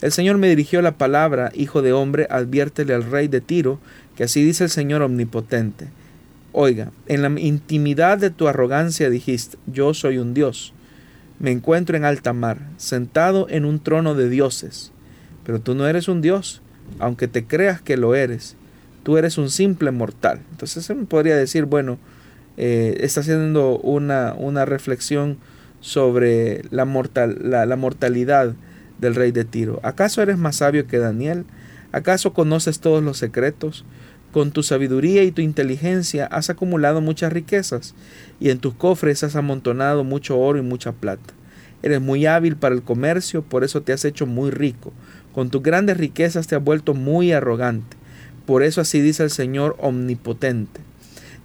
El 0.00 0.10
Señor 0.10 0.38
me 0.38 0.48
dirigió 0.48 0.80
la 0.80 0.96
palabra, 0.96 1.52
hijo 1.54 1.82
de 1.82 1.92
hombre, 1.92 2.26
adviértele 2.30 2.94
al 2.94 3.04
rey 3.04 3.28
de 3.28 3.42
Tiro, 3.42 3.78
que 4.16 4.24
así 4.24 4.42
dice 4.42 4.64
el 4.64 4.70
Señor 4.70 5.02
omnipotente. 5.02 5.88
Oiga, 6.52 6.92
en 7.08 7.20
la 7.20 7.38
intimidad 7.38 8.16
de 8.16 8.30
tu 8.30 8.48
arrogancia 8.48 9.10
dijiste, 9.10 9.58
yo 9.66 9.92
soy 9.92 10.16
un 10.16 10.32
Dios. 10.32 10.72
Me 11.40 11.50
encuentro 11.50 11.98
en 11.98 12.06
alta 12.06 12.32
mar, 12.32 12.70
sentado 12.78 13.48
en 13.50 13.66
un 13.66 13.80
trono 13.80 14.14
de 14.14 14.30
dioses. 14.30 14.92
Pero 15.44 15.60
tú 15.60 15.74
no 15.74 15.86
eres 15.86 16.08
un 16.08 16.22
Dios, 16.22 16.62
aunque 16.98 17.28
te 17.28 17.44
creas 17.44 17.80
que 17.80 17.96
lo 17.96 18.14
eres. 18.14 18.56
Tú 19.02 19.16
eres 19.16 19.38
un 19.38 19.50
simple 19.50 19.90
mortal. 19.90 20.40
Entonces 20.50 20.84
se 20.84 20.94
podría 20.94 21.36
decir, 21.36 21.64
bueno, 21.64 21.98
eh, 22.56 22.98
está 23.00 23.20
haciendo 23.20 23.78
una, 23.78 24.34
una 24.36 24.64
reflexión 24.64 25.38
sobre 25.80 26.62
la, 26.70 26.84
mortal, 26.84 27.38
la 27.42 27.76
mortalidad 27.76 28.54
del 29.00 29.14
rey 29.14 29.32
de 29.32 29.44
Tiro. 29.44 29.80
¿Acaso 29.82 30.22
eres 30.22 30.38
más 30.38 30.56
sabio 30.56 30.86
que 30.86 30.98
Daniel? 30.98 31.44
¿Acaso 31.92 32.32
conoces 32.32 32.80
todos 32.80 33.02
los 33.02 33.18
secretos? 33.18 33.84
Con 34.32 34.52
tu 34.52 34.62
sabiduría 34.62 35.24
y 35.24 35.32
tu 35.32 35.42
inteligencia 35.42 36.26
has 36.26 36.50
acumulado 36.50 37.00
muchas 37.00 37.32
riquezas, 37.32 37.94
y 38.38 38.50
en 38.50 38.60
tus 38.60 38.74
cofres 38.74 39.24
has 39.24 39.34
amontonado 39.34 40.04
mucho 40.04 40.38
oro 40.38 40.58
y 40.58 40.62
mucha 40.62 40.92
plata. 40.92 41.34
Eres 41.82 42.00
muy 42.00 42.26
hábil 42.26 42.56
para 42.56 42.74
el 42.74 42.82
comercio, 42.82 43.42
por 43.42 43.64
eso 43.64 43.82
te 43.82 43.92
has 43.92 44.04
hecho 44.04 44.26
muy 44.26 44.50
rico. 44.50 44.92
Con 45.34 45.50
tus 45.50 45.62
grandes 45.62 45.96
riquezas 45.96 46.46
te 46.46 46.56
has 46.56 46.64
vuelto 46.64 46.94
muy 46.94 47.32
arrogante. 47.32 47.96
Por 48.46 48.62
eso 48.62 48.80
así 48.80 49.00
dice 49.00 49.22
el 49.22 49.30
Señor 49.30 49.76
omnipotente. 49.78 50.80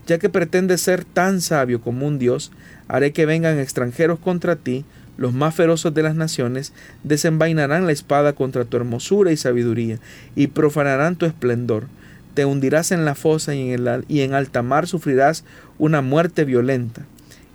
Ya 0.08 0.18
que 0.20 0.30
pretendes 0.30 0.82
ser 0.82 1.04
tan 1.04 1.42
sabio 1.42 1.82
como 1.82 2.08
un 2.08 2.20
Dios, 2.20 2.52
haré 2.88 3.12
que 3.12 3.26
vengan 3.26 3.60
extranjeros 3.60 4.20
contra 4.20 4.56
ti, 4.56 4.86
los 5.18 5.34
más 5.34 5.56
feroces 5.56 5.94
de 5.94 6.04
las 6.04 6.16
naciones 6.16 6.74
desenvainarán 7.04 7.86
la 7.86 7.92
espada 7.92 8.34
contra 8.34 8.66
tu 8.66 8.78
hermosura 8.78 9.32
y 9.32 9.38
sabiduría, 9.38 10.00
y 10.36 10.48
profanarán 10.48 11.16
tu 11.16 11.26
esplendor. 11.26 11.86
Te 12.34 12.46
hundirás 12.46 12.92
en 12.92 13.06
la 13.06 13.16
fosa 13.16 13.56
y 13.56 13.72
en, 13.72 13.88
el, 13.88 14.06
y 14.10 14.22
en 14.22 14.34
alta 14.34 14.62
mar 14.62 14.88
sufrirás 14.88 15.46
una 15.78 16.02
muerte 16.02 16.44
violenta. 16.44 17.06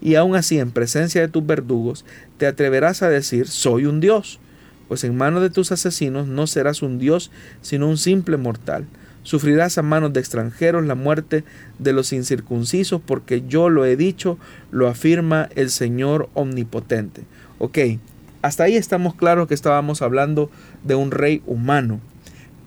Y 0.00 0.14
aun 0.14 0.34
así, 0.34 0.58
en 0.58 0.70
presencia 0.70 1.20
de 1.20 1.28
tus 1.28 1.46
verdugos, 1.46 2.06
te 2.38 2.46
atreverás 2.46 3.02
a 3.02 3.10
decir, 3.10 3.46
soy 3.46 3.84
un 3.84 4.00
dios. 4.00 4.40
Pues 4.90 5.04
en 5.04 5.16
manos 5.16 5.40
de 5.40 5.50
tus 5.50 5.70
asesinos 5.70 6.26
no 6.26 6.48
serás 6.48 6.82
un 6.82 6.98
dios, 6.98 7.30
sino 7.62 7.88
un 7.88 7.96
simple 7.96 8.36
mortal. 8.38 8.86
Sufrirás 9.22 9.78
a 9.78 9.82
manos 9.82 10.12
de 10.12 10.18
extranjeros 10.18 10.84
la 10.84 10.96
muerte 10.96 11.44
de 11.78 11.92
los 11.92 12.12
incircuncisos, 12.12 13.00
porque 13.00 13.44
yo 13.46 13.68
lo 13.68 13.84
he 13.84 13.94
dicho, 13.94 14.36
lo 14.72 14.88
afirma 14.88 15.48
el 15.54 15.70
Señor 15.70 16.28
omnipotente. 16.34 17.22
Ok, 17.60 17.78
hasta 18.42 18.64
ahí 18.64 18.74
estamos 18.74 19.14
claros 19.14 19.46
que 19.46 19.54
estábamos 19.54 20.02
hablando 20.02 20.50
de 20.82 20.96
un 20.96 21.12
rey 21.12 21.40
humano. 21.46 22.00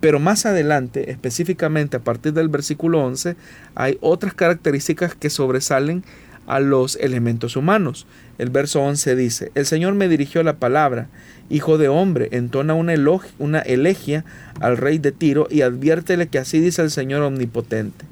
Pero 0.00 0.18
más 0.18 0.46
adelante, 0.46 1.10
específicamente 1.10 1.98
a 1.98 2.04
partir 2.04 2.32
del 2.32 2.48
versículo 2.48 3.04
11, 3.04 3.36
hay 3.74 3.98
otras 4.00 4.32
características 4.32 5.14
que 5.14 5.28
sobresalen 5.28 6.04
a 6.46 6.60
los 6.60 6.96
elementos 6.96 7.56
humanos. 7.56 8.06
El 8.38 8.50
verso 8.50 8.82
11 8.82 9.14
dice, 9.14 9.52
el 9.54 9.66
Señor 9.66 9.94
me 9.94 10.08
dirigió 10.08 10.42
la 10.42 10.56
palabra, 10.56 11.08
hijo 11.50 11.78
de 11.78 11.88
hombre, 11.88 12.28
entona 12.32 12.74
una, 12.74 12.94
una 13.38 13.58
elegia 13.60 14.24
al 14.60 14.76
rey 14.76 14.98
de 14.98 15.12
Tiro 15.12 15.46
y 15.50 15.62
adviértele 15.62 16.28
que 16.28 16.38
así 16.38 16.60
dice 16.60 16.82
el 16.82 16.90
Señor 16.90 17.22
omnipotente. 17.22 18.04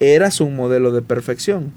Eras 0.00 0.40
un 0.40 0.56
modelo 0.56 0.92
de 0.92 1.02
perfección, 1.02 1.72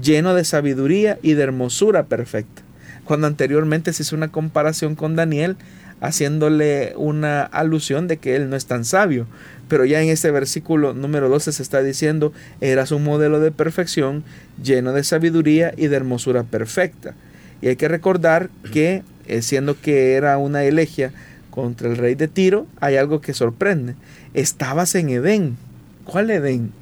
lleno 0.00 0.34
de 0.34 0.44
sabiduría 0.44 1.18
y 1.22 1.34
de 1.34 1.42
hermosura 1.42 2.04
perfecta 2.04 2.62
cuando 3.04 3.26
anteriormente 3.26 3.92
se 3.92 4.02
hizo 4.02 4.16
una 4.16 4.28
comparación 4.28 4.94
con 4.94 5.16
Daniel, 5.16 5.56
haciéndole 6.00 6.94
una 6.96 7.42
alusión 7.42 8.08
de 8.08 8.16
que 8.16 8.36
él 8.36 8.50
no 8.50 8.56
es 8.56 8.66
tan 8.66 8.84
sabio. 8.84 9.26
Pero 9.68 9.84
ya 9.84 10.02
en 10.02 10.08
este 10.08 10.30
versículo 10.30 10.94
número 10.94 11.28
12 11.28 11.52
se 11.52 11.62
está 11.62 11.82
diciendo, 11.82 12.32
eras 12.60 12.92
un 12.92 13.04
modelo 13.04 13.40
de 13.40 13.50
perfección, 13.50 14.24
lleno 14.62 14.92
de 14.92 15.04
sabiduría 15.04 15.72
y 15.76 15.86
de 15.86 15.96
hermosura 15.96 16.42
perfecta. 16.42 17.14
Y 17.60 17.68
hay 17.68 17.76
que 17.76 17.88
recordar 17.88 18.50
que, 18.72 19.02
eh, 19.32 19.42
siendo 19.42 19.80
que 19.80 20.14
era 20.14 20.38
una 20.38 20.64
elegia 20.64 21.12
contra 21.50 21.88
el 21.88 21.96
rey 21.96 22.14
de 22.14 22.28
Tiro, 22.28 22.66
hay 22.80 22.96
algo 22.96 23.20
que 23.20 23.34
sorprende. 23.34 23.94
Estabas 24.34 24.94
en 24.94 25.10
Edén. 25.10 25.56
¿Cuál 26.04 26.30
Edén? 26.30 26.72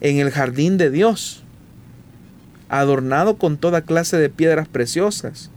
En 0.00 0.18
el 0.18 0.30
jardín 0.30 0.78
de 0.78 0.90
Dios 0.90 1.42
adornado 2.68 3.36
con 3.36 3.58
toda 3.58 3.82
clase 3.82 4.16
de 4.16 4.30
piedras 4.30 4.66
preciosas, 4.66 5.50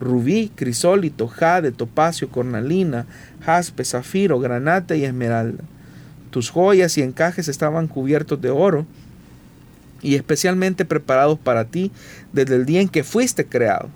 rubí, 0.00 0.50
crisólito, 0.52 1.28
jade, 1.28 1.70
topacio, 1.70 2.28
cornalina, 2.28 3.06
jaspe, 3.40 3.84
zafiro, 3.84 4.40
granate 4.40 4.98
y 4.98 5.04
esmeralda. 5.04 5.62
Tus 6.30 6.50
joyas 6.50 6.98
y 6.98 7.02
encajes 7.02 7.46
estaban 7.46 7.86
cubiertos 7.86 8.40
de 8.40 8.50
oro 8.50 8.84
y 10.02 10.16
especialmente 10.16 10.84
preparados 10.84 11.38
para 11.38 11.66
ti 11.66 11.92
desde 12.32 12.56
el 12.56 12.66
día 12.66 12.80
en 12.80 12.88
que 12.88 13.04
fuiste 13.04 13.46
creado. 13.46 13.88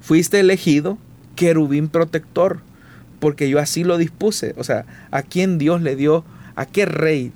Fuiste 0.00 0.40
elegido 0.40 0.98
querubín 1.36 1.88
protector, 1.88 2.60
porque 3.18 3.48
yo 3.48 3.58
así 3.58 3.84
lo 3.84 3.98
dispuse. 3.98 4.54
O 4.56 4.64
sea, 4.64 4.86
¿a 5.10 5.22
quién 5.22 5.58
Dios 5.58 5.82
le 5.82 5.96
dio, 5.96 6.24
a 6.56 6.66
qué 6.66 6.86
rey 6.86 7.32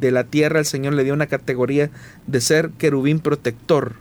de 0.00 0.10
la 0.10 0.24
tierra 0.24 0.58
el 0.58 0.64
Señor 0.64 0.94
le 0.94 1.04
dio 1.04 1.14
una 1.14 1.26
categoría 1.26 1.90
de 2.26 2.40
ser 2.40 2.70
querubín 2.70 3.20
protector. 3.20 3.94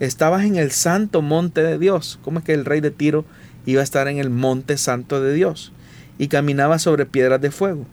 Estabas 0.00 0.44
en 0.44 0.56
el 0.56 0.70
santo 0.70 1.22
monte 1.22 1.62
de 1.62 1.78
Dios. 1.78 2.18
¿Cómo 2.22 2.38
es 2.38 2.44
que 2.44 2.54
el 2.54 2.64
rey 2.64 2.80
de 2.80 2.90
Tiro 2.90 3.24
iba 3.66 3.80
a 3.80 3.84
estar 3.84 4.08
en 4.08 4.18
el 4.18 4.30
monte 4.30 4.76
santo 4.76 5.20
de 5.20 5.34
Dios? 5.34 5.72
Y 6.18 6.28
caminaba 6.28 6.78
sobre 6.78 7.06
piedras 7.06 7.40
de 7.40 7.50
fuego. 7.50 7.86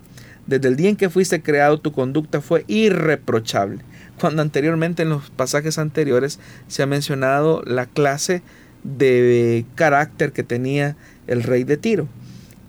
Desde 0.47 0.67
el 0.67 0.75
día 0.75 0.89
en 0.89 0.95
que 0.95 1.09
fuiste 1.09 1.41
creado 1.41 1.79
tu 1.79 1.91
conducta 1.91 2.41
fue 2.41 2.63
irreprochable. 2.67 3.79
Cuando 4.19 4.41
anteriormente 4.41 5.03
en 5.03 5.09
los 5.09 5.29
pasajes 5.31 5.77
anteriores 5.77 6.39
se 6.67 6.83
ha 6.83 6.87
mencionado 6.87 7.63
la 7.65 7.87
clase 7.87 8.43
de 8.85 9.65
carácter 9.75 10.31
que 10.31 10.43
tenía 10.43 10.95
el 11.27 11.43
rey 11.43 11.63
de 11.63 11.77
Tiro. 11.77 12.07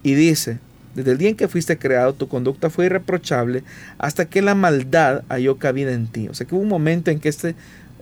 Y 0.02 0.14
dice, 0.14 0.58
desde 0.94 1.12
el 1.12 1.18
día 1.18 1.28
en 1.28 1.36
que 1.36 1.48
fuiste 1.48 1.78
creado, 1.78 2.14
tu 2.14 2.28
conducta 2.28 2.70
fue 2.70 2.86
irreprochable 2.86 3.62
hasta 3.98 4.24
que 4.24 4.40
la 4.40 4.54
maldad 4.54 5.24
halló 5.28 5.58
cabida 5.58 5.92
en 5.92 6.06
ti. 6.06 6.28
O 6.28 6.34
sea 6.34 6.46
que 6.46 6.54
hubo 6.54 6.62
un 6.62 6.68
momento 6.68 7.10
en 7.10 7.20
que 7.20 7.28
este, 7.28 7.54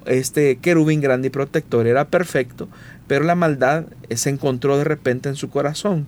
este 0.07 0.57
querubín 0.57 1.01
grande 1.01 1.29
y 1.29 1.31
protector 1.31 1.87
era 1.87 2.07
perfecto, 2.07 2.69
pero 3.09 3.25
la 3.25 3.35
maldad 3.35 3.87
se 4.15 4.31
encontró 4.31 4.79
de 4.79 4.85
repente 4.85 5.29
en 5.29 5.37
su 5.37 5.51
corazón. 5.51 6.07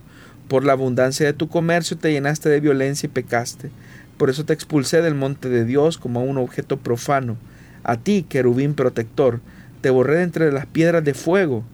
Por 0.48 0.64
la 0.64 0.74
abundancia 0.74 1.26
de 1.26 1.32
tu 1.32 1.48
comercio 1.48 1.98
te 1.98 2.12
llenaste 2.12 2.48
de 2.48 2.60
violencia 2.60 3.08
y 3.08 3.10
pecaste. 3.10 3.70
Por 4.16 4.30
eso 4.30 4.44
te 4.44 4.52
expulsé 4.52 5.02
del 5.02 5.16
monte 5.16 5.48
de 5.48 5.64
Dios 5.64 5.98
como 5.98 6.20
a 6.20 6.22
un 6.22 6.38
objeto 6.38 6.76
profano. 6.76 7.36
A 7.82 7.96
ti, 7.96 8.24
querubín 8.28 8.74
protector, 8.74 9.40
te 9.80 9.90
borré 9.90 10.18
de 10.18 10.22
entre 10.22 10.52
las 10.52 10.66
piedras 10.66 11.04
de 11.04 11.14
fuego. 11.14 11.64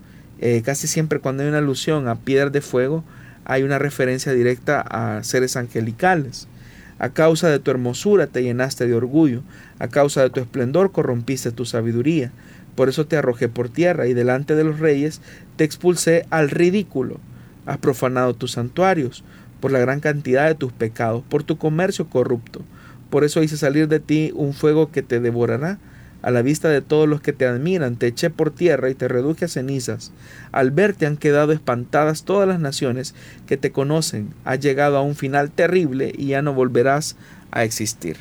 Eh, 0.45 0.61
casi 0.65 0.89
siempre 0.89 1.21
cuando 1.21 1.45
hay 1.45 1.49
una 1.49 1.59
alusión 1.59 2.09
a 2.09 2.17
piedras 2.17 2.51
de 2.51 2.61
fuego, 2.63 3.05
hay 3.45 3.63
una 3.63 3.79
referencia 3.79 4.33
directa 4.33 4.81
a 4.81 5.23
seres 5.23 5.57
angelicales. 5.57 6.49
A 6.99 7.11
causa 7.11 7.49
de 7.49 7.61
tu 7.61 7.71
hermosura 7.71 8.27
te 8.27 8.43
llenaste 8.43 8.89
de 8.89 8.95
orgullo, 8.95 9.43
a 9.79 9.87
causa 9.87 10.21
de 10.21 10.31
tu 10.31 10.41
esplendor 10.41 10.91
corrompiste 10.91 11.53
tu 11.53 11.65
sabiduría. 11.65 12.33
Por 12.75 12.89
eso 12.89 13.07
te 13.07 13.17
arrojé 13.17 13.49
por 13.49 13.69
tierra 13.69 14.09
y 14.09 14.15
delante 14.15 14.57
de 14.57 14.65
los 14.65 14.81
reyes 14.81 15.21
te 15.55 15.63
expulsé 15.63 16.27
al 16.31 16.51
ridículo. 16.51 17.21
Has 17.65 17.79
profanado 17.79 18.35
tus 18.35 18.51
santuarios 18.51 19.23
por 19.61 19.71
la 19.71 19.79
gran 19.79 20.01
cantidad 20.01 20.49
de 20.49 20.57
tus 20.57 20.73
pecados, 20.73 21.23
por 21.29 21.45
tu 21.45 21.57
comercio 21.57 22.09
corrupto. 22.09 22.63
Por 23.11 23.23
eso 23.23 23.45
hice 23.45 23.57
salir 23.57 23.87
de 23.87 24.01
ti 24.01 24.33
un 24.35 24.55
fuego 24.55 24.91
que 24.91 25.03
te 25.03 25.21
devorará. 25.21 25.79
A 26.23 26.31
la 26.31 26.43
vista 26.43 26.69
de 26.69 26.81
todos 26.81 27.09
los 27.09 27.21
que 27.21 27.33
te 27.33 27.47
admiran, 27.47 27.97
te 27.97 28.07
eché 28.07 28.31
por 28.31 28.55
tierra 28.55 28.89
y 28.89 28.95
te 28.95 29.09
reduje 29.09 29.45
a 29.45 29.49
cenizas. 29.49 30.13
Al 30.53 30.71
verte 30.71 31.07
han 31.07 31.17
quedado 31.17 31.53
espantadas 31.53 32.25
todas 32.25 32.49
las 32.49 32.61
naciones 32.61 33.15
que 33.47 33.57
te 33.57 33.73
conocen. 33.73 34.33
Has 34.45 34.61
llegado 34.61 34.97
a 34.97 35.03
un 35.03 35.17
final 35.17 35.51
terrible 35.51 36.13
y 36.17 36.27
ya 36.27 36.41
no 36.41 36.55
volverás 36.55 37.17
a 37.51 37.65
existir. 37.65 38.19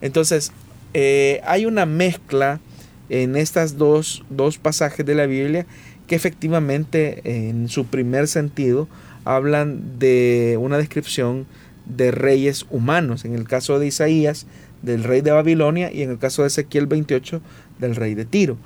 Entonces, 0.00 0.52
eh, 0.94 1.40
hay 1.44 1.66
una 1.66 1.86
mezcla 1.86 2.60
en 3.08 3.34
estos 3.34 3.76
dos, 3.76 4.24
dos 4.30 4.58
pasajes 4.58 5.04
de 5.04 5.16
la 5.16 5.26
Biblia 5.26 5.66
que 6.06 6.14
efectivamente 6.14 7.48
en 7.48 7.68
su 7.68 7.86
primer 7.86 8.28
sentido 8.28 8.88
hablan 9.24 9.98
de 9.98 10.56
una 10.60 10.78
descripción 10.78 11.46
de 11.86 12.10
reyes 12.10 12.66
humanos. 12.70 13.24
En 13.24 13.34
el 13.34 13.46
caso 13.46 13.78
de 13.78 13.88
Isaías, 13.88 14.46
del 14.82 15.04
rey 15.04 15.20
de 15.20 15.30
Babilonia 15.30 15.92
y 15.92 16.02
en 16.02 16.10
el 16.10 16.18
caso 16.18 16.42
de 16.42 16.48
Ezequiel 16.48 16.86
28, 16.86 17.40
del 17.78 17.96
rey 17.96 18.14
de 18.14 18.24
Tiro. 18.24 18.56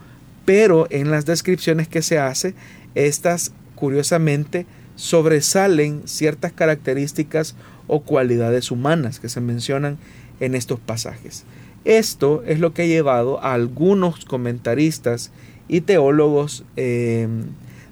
Pero 0.44 0.86
en 0.90 1.10
las 1.10 1.26
descripciones 1.26 1.88
que 1.88 2.02
se 2.02 2.18
hace, 2.18 2.54
estas 2.94 3.52
curiosamente 3.74 4.66
sobresalen 4.96 6.02
ciertas 6.04 6.52
características 6.52 7.56
o 7.86 8.00
cualidades 8.00 8.70
humanas 8.70 9.20
que 9.20 9.28
se 9.28 9.40
mencionan 9.40 9.98
en 10.40 10.54
estos 10.54 10.80
pasajes. 10.80 11.44
Esto 11.84 12.42
es 12.46 12.60
lo 12.60 12.72
que 12.72 12.82
ha 12.82 12.86
llevado 12.86 13.42
a 13.42 13.54
algunos 13.54 14.24
comentaristas 14.24 15.30
y 15.68 15.82
teólogos 15.82 16.64
eh, 16.76 17.28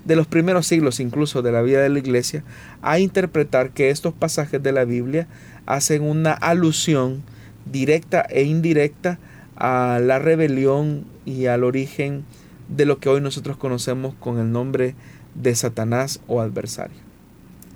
de 0.05 0.17
los 0.17 0.27
primeros 0.27 0.67
siglos 0.67 1.01
incluso 1.01 1.43
de 1.43 1.53
la 1.53 1.63
vida 1.63 1.81
de 1.81 1.89
la 1.89 1.99
iglesia 1.99 2.43
a 2.81 2.99
interpretar 2.99 3.71
que 3.71 3.91
estos 3.91 4.13
pasajes 4.15 4.63
de 4.63 4.73
la 4.73 4.85
Biblia 4.85 5.29
hacen 5.67 6.03
una 6.03 6.33
alusión 6.33 7.23
directa 7.71 8.27
e 8.29 8.43
indirecta 8.43 9.19
a 9.57 10.01
la 10.03 10.19
rebelión 10.19 11.05
y 11.25 11.47
al 11.47 11.65
origen 11.65 12.25
de 12.69 12.87
lo 12.87 12.99
que 12.99 13.09
hoy 13.09 13.21
nosotros 13.21 13.57
conocemos 13.57 14.15
con 14.15 14.39
el 14.39 14.51
nombre 14.51 14.95
de 15.35 15.55
Satanás 15.55 16.21
o 16.27 16.41
adversario. 16.41 16.97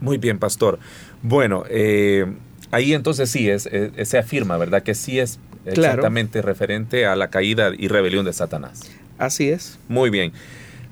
Muy 0.01 0.19
bien, 0.19 0.39
pastor. 0.39 0.79
Bueno, 1.23 1.65
eh, 1.69 2.27
ahí 2.71 2.93
entonces 2.93 3.31
sí 3.31 3.49
es, 3.49 3.69
se 4.03 4.19
afirma, 4.19 4.57
¿verdad? 4.57 4.83
Que 4.83 4.95
sí 4.95 5.19
es 5.19 5.39
exactamente 5.65 6.43
referente 6.43 7.07
a 7.07 7.17
la 7.17 7.29
caída 7.29 7.73
y 7.77 7.89
rebelión 7.89 8.25
de 8.25 8.33
Satanás. 8.33 8.91
Así 9.19 9.49
es. 9.49 9.79
Muy 9.89 10.11
bien. 10.11 10.33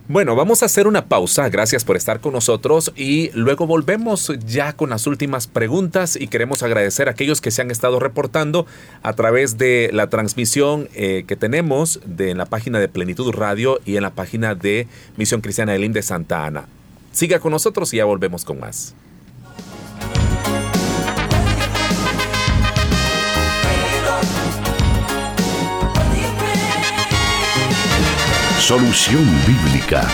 Bueno, 0.06 0.36
vamos 0.36 0.62
a 0.62 0.66
hacer 0.66 0.86
una 0.86 1.06
pausa. 1.06 1.48
Gracias 1.48 1.82
por 1.82 1.96
estar 1.96 2.20
con 2.20 2.34
nosotros 2.34 2.92
y 2.94 3.30
luego 3.32 3.66
volvemos 3.66 4.30
ya 4.44 4.74
con 4.74 4.90
las 4.90 5.06
últimas 5.06 5.46
preguntas 5.46 6.16
y 6.20 6.28
queremos 6.28 6.62
agradecer 6.62 7.08
a 7.08 7.12
aquellos 7.12 7.40
que 7.40 7.50
se 7.50 7.62
han 7.62 7.70
estado 7.70 7.98
reportando 8.00 8.66
a 9.02 9.14
través 9.14 9.56
de 9.56 9.88
la 9.94 10.10
transmisión 10.10 10.90
eh, 10.94 11.24
que 11.26 11.36
tenemos 11.36 12.00
de, 12.04 12.30
en 12.30 12.36
la 12.36 12.44
página 12.44 12.80
de 12.80 12.88
Plenitud 12.88 13.32
Radio 13.32 13.80
y 13.86 13.96
en 13.96 14.02
la 14.02 14.10
página 14.10 14.54
de 14.54 14.88
Misión 15.16 15.40
Cristiana 15.40 15.74
Elim 15.74 15.94
de 15.94 16.02
Santa 16.02 16.44
Ana. 16.44 16.66
Siga 17.12 17.38
con 17.38 17.52
nosotros 17.52 17.94
y 17.94 17.96
ya 17.96 18.04
volvemos 18.04 18.44
con 18.44 18.60
más. 18.60 18.94
Solución 28.66 29.26
Bíblica. 29.46 30.08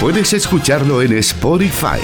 Puedes 0.00 0.32
escucharlo 0.32 1.02
en 1.02 1.12
Spotify. 1.18 2.00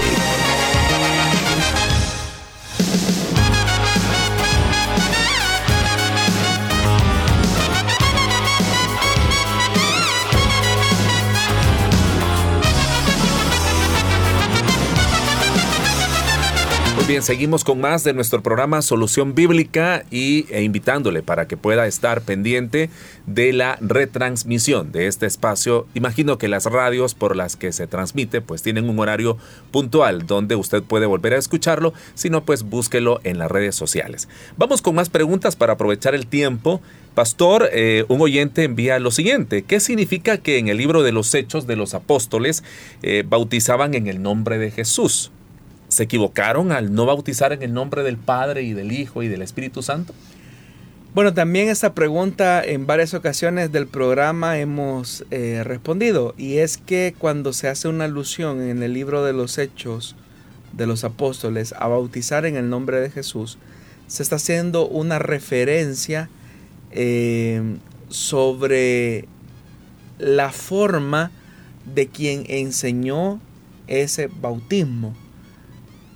Bien, 17.07 17.23
seguimos 17.23 17.63
con 17.63 17.79
más 17.79 18.03
de 18.03 18.11
nuestro 18.11 18.43
programa 18.43 18.81
Solución 18.81 19.33
Bíblica 19.33 20.03
y, 20.11 20.45
e 20.49 20.63
invitándole 20.63 21.23
para 21.23 21.47
que 21.47 21.55
pueda 21.55 21.87
estar 21.87 22.21
pendiente 22.21 22.89
de 23.25 23.53
la 23.53 23.77
retransmisión 23.79 24.91
de 24.91 25.07
este 25.07 25.25
espacio. 25.25 25.87
Imagino 25.93 26.37
que 26.37 26.49
las 26.49 26.65
radios 26.65 27.13
por 27.13 27.37
las 27.37 27.55
que 27.55 27.71
se 27.71 27.87
transmite 27.87 28.41
pues 28.41 28.61
tienen 28.61 28.89
un 28.89 28.99
horario 28.99 29.37
puntual 29.71 30.27
donde 30.27 30.57
usted 30.57 30.83
puede 30.83 31.05
volver 31.05 31.33
a 31.33 31.37
escucharlo, 31.37 31.93
si 32.13 32.29
no 32.29 32.43
pues 32.43 32.63
búsquelo 32.63 33.21
en 33.23 33.39
las 33.39 33.49
redes 33.49 33.75
sociales. 33.75 34.27
Vamos 34.57 34.81
con 34.81 34.95
más 34.95 35.09
preguntas 35.09 35.55
para 35.55 35.73
aprovechar 35.73 36.13
el 36.13 36.27
tiempo. 36.27 36.81
Pastor, 37.15 37.69
eh, 37.71 38.03
un 38.09 38.21
oyente 38.21 38.65
envía 38.65 38.99
lo 38.99 39.11
siguiente. 39.11 39.63
¿Qué 39.63 39.79
significa 39.79 40.39
que 40.39 40.57
en 40.57 40.67
el 40.67 40.75
libro 40.75 41.03
de 41.03 41.13
los 41.13 41.33
Hechos 41.33 41.67
de 41.67 41.77
los 41.77 41.93
Apóstoles 41.93 42.65
eh, 43.01 43.23
bautizaban 43.25 43.93
en 43.93 44.07
el 44.07 44.21
nombre 44.21 44.57
de 44.57 44.71
Jesús? 44.71 45.31
¿Se 45.89 46.03
equivocaron 46.03 46.71
al 46.71 46.93
no 46.93 47.05
bautizar 47.05 47.53
en 47.53 47.63
el 47.63 47.73
nombre 47.73 48.03
del 48.03 48.17
Padre 48.17 48.63
y 48.63 48.73
del 48.73 48.91
Hijo 48.91 49.23
y 49.23 49.27
del 49.27 49.41
Espíritu 49.41 49.81
Santo? 49.81 50.13
Bueno, 51.13 51.33
también 51.33 51.69
esta 51.69 51.95
pregunta 51.95 52.63
en 52.63 52.85
varias 52.85 53.13
ocasiones 53.13 53.71
del 53.71 53.87
programa 53.87 54.59
hemos 54.59 55.25
eh, 55.31 55.63
respondido 55.63 56.35
y 56.37 56.57
es 56.57 56.77
que 56.77 57.15
cuando 57.17 57.53
se 57.53 57.69
hace 57.69 57.87
una 57.87 58.05
alusión 58.05 58.61
en 58.61 58.83
el 58.83 58.93
libro 58.93 59.23
de 59.23 59.33
los 59.33 59.57
Hechos 59.57 60.15
de 60.73 60.85
los 60.85 61.03
Apóstoles 61.03 61.73
a 61.73 61.87
bautizar 61.87 62.45
en 62.45 62.55
el 62.55 62.69
nombre 62.69 62.99
de 62.99 63.09
Jesús, 63.09 63.57
se 64.05 64.21
está 64.21 64.35
haciendo 64.35 64.87
una 64.87 65.17
referencia 65.17 66.29
eh, 66.91 67.77
sobre 68.09 69.27
la 70.19 70.51
forma 70.51 71.31
de 71.95 72.07
quien 72.07 72.43
enseñó 72.47 73.39
ese 73.87 74.27
bautismo. 74.27 75.15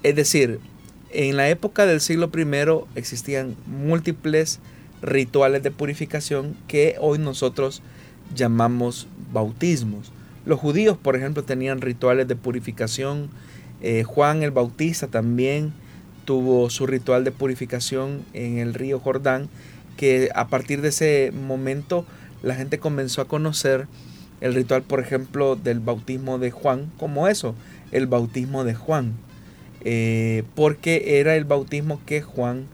Es 0.03 0.15
decir, 0.15 0.59
en 1.11 1.37
la 1.37 1.49
época 1.49 1.85
del 1.85 2.01
siglo 2.01 2.31
I 2.35 2.99
existían 2.99 3.55
múltiples 3.67 4.59
rituales 5.01 5.61
de 5.61 5.71
purificación 5.71 6.55
que 6.67 6.95
hoy 6.99 7.19
nosotros 7.19 7.81
llamamos 8.33 9.07
bautismos. 9.31 10.11
Los 10.45 10.59
judíos, 10.59 10.97
por 10.97 11.15
ejemplo, 11.15 11.43
tenían 11.43 11.81
rituales 11.81 12.27
de 12.27 12.35
purificación. 12.35 13.29
Eh, 13.81 14.03
Juan 14.03 14.41
el 14.41 14.51
Bautista 14.51 15.07
también 15.07 15.73
tuvo 16.25 16.69
su 16.69 16.87
ritual 16.87 17.23
de 17.23 17.31
purificación 17.31 18.23
en 18.33 18.57
el 18.57 18.73
río 18.73 18.99
Jordán, 18.99 19.49
que 19.97 20.29
a 20.33 20.47
partir 20.47 20.81
de 20.81 20.89
ese 20.89 21.31
momento 21.31 22.05
la 22.41 22.55
gente 22.55 22.79
comenzó 22.79 23.21
a 23.21 23.27
conocer 23.27 23.87
el 24.39 24.55
ritual, 24.55 24.81
por 24.81 24.99
ejemplo, 24.99 25.55
del 25.55 25.79
bautismo 25.79 26.39
de 26.39 26.49
Juan 26.49 26.91
como 26.97 27.27
eso, 27.27 27.53
el 27.91 28.07
bautismo 28.07 28.63
de 28.63 28.73
Juan. 28.73 29.13
Eh, 29.84 30.43
porque 30.55 31.19
era 31.19 31.36
el 31.36 31.45
bautismo 31.45 31.99
que 32.05 32.21
Juan 32.21 32.67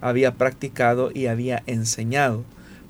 había 0.00 0.34
practicado 0.34 1.10
y 1.12 1.26
había 1.26 1.62
enseñado. 1.66 2.44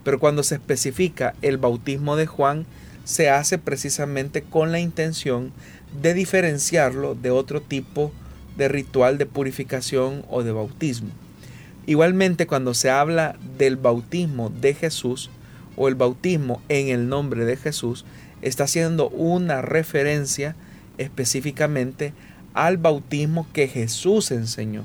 Pero 0.04 0.18
cuando 0.18 0.42
se 0.42 0.56
especifica 0.56 1.34
el 1.42 1.58
bautismo 1.58 2.16
de 2.16 2.26
Juan, 2.26 2.66
se 3.04 3.30
hace 3.30 3.58
precisamente 3.58 4.42
con 4.42 4.72
la 4.72 4.80
intención 4.80 5.52
de 6.00 6.14
diferenciarlo 6.14 7.14
de 7.14 7.30
otro 7.30 7.60
tipo 7.60 8.12
de 8.56 8.68
ritual 8.68 9.18
de 9.18 9.26
purificación 9.26 10.24
o 10.28 10.42
de 10.42 10.52
bautismo. 10.52 11.10
Igualmente 11.86 12.46
cuando 12.46 12.74
se 12.74 12.90
habla 12.90 13.36
del 13.58 13.76
bautismo 13.76 14.48
de 14.48 14.74
Jesús 14.74 15.30
o 15.76 15.88
el 15.88 15.94
bautismo 15.94 16.62
en 16.68 16.88
el 16.88 17.08
nombre 17.08 17.44
de 17.44 17.56
Jesús, 17.56 18.04
está 18.42 18.64
haciendo 18.64 19.08
una 19.10 19.60
referencia 19.60 20.56
específicamente 20.98 22.12
al 22.54 22.78
bautismo 22.78 23.46
que 23.52 23.68
Jesús 23.68 24.30
enseñó. 24.30 24.84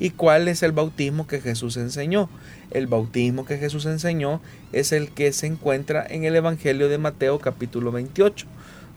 ¿Y 0.00 0.10
cuál 0.10 0.48
es 0.48 0.62
el 0.62 0.72
bautismo 0.72 1.26
que 1.26 1.40
Jesús 1.40 1.76
enseñó? 1.76 2.30
El 2.70 2.86
bautismo 2.86 3.44
que 3.44 3.58
Jesús 3.58 3.84
enseñó 3.84 4.40
es 4.72 4.92
el 4.92 5.10
que 5.10 5.32
se 5.32 5.46
encuentra 5.46 6.04
en 6.08 6.24
el 6.24 6.34
Evangelio 6.34 6.88
de 6.88 6.96
Mateo 6.96 7.38
capítulo 7.38 7.92
28, 7.92 8.46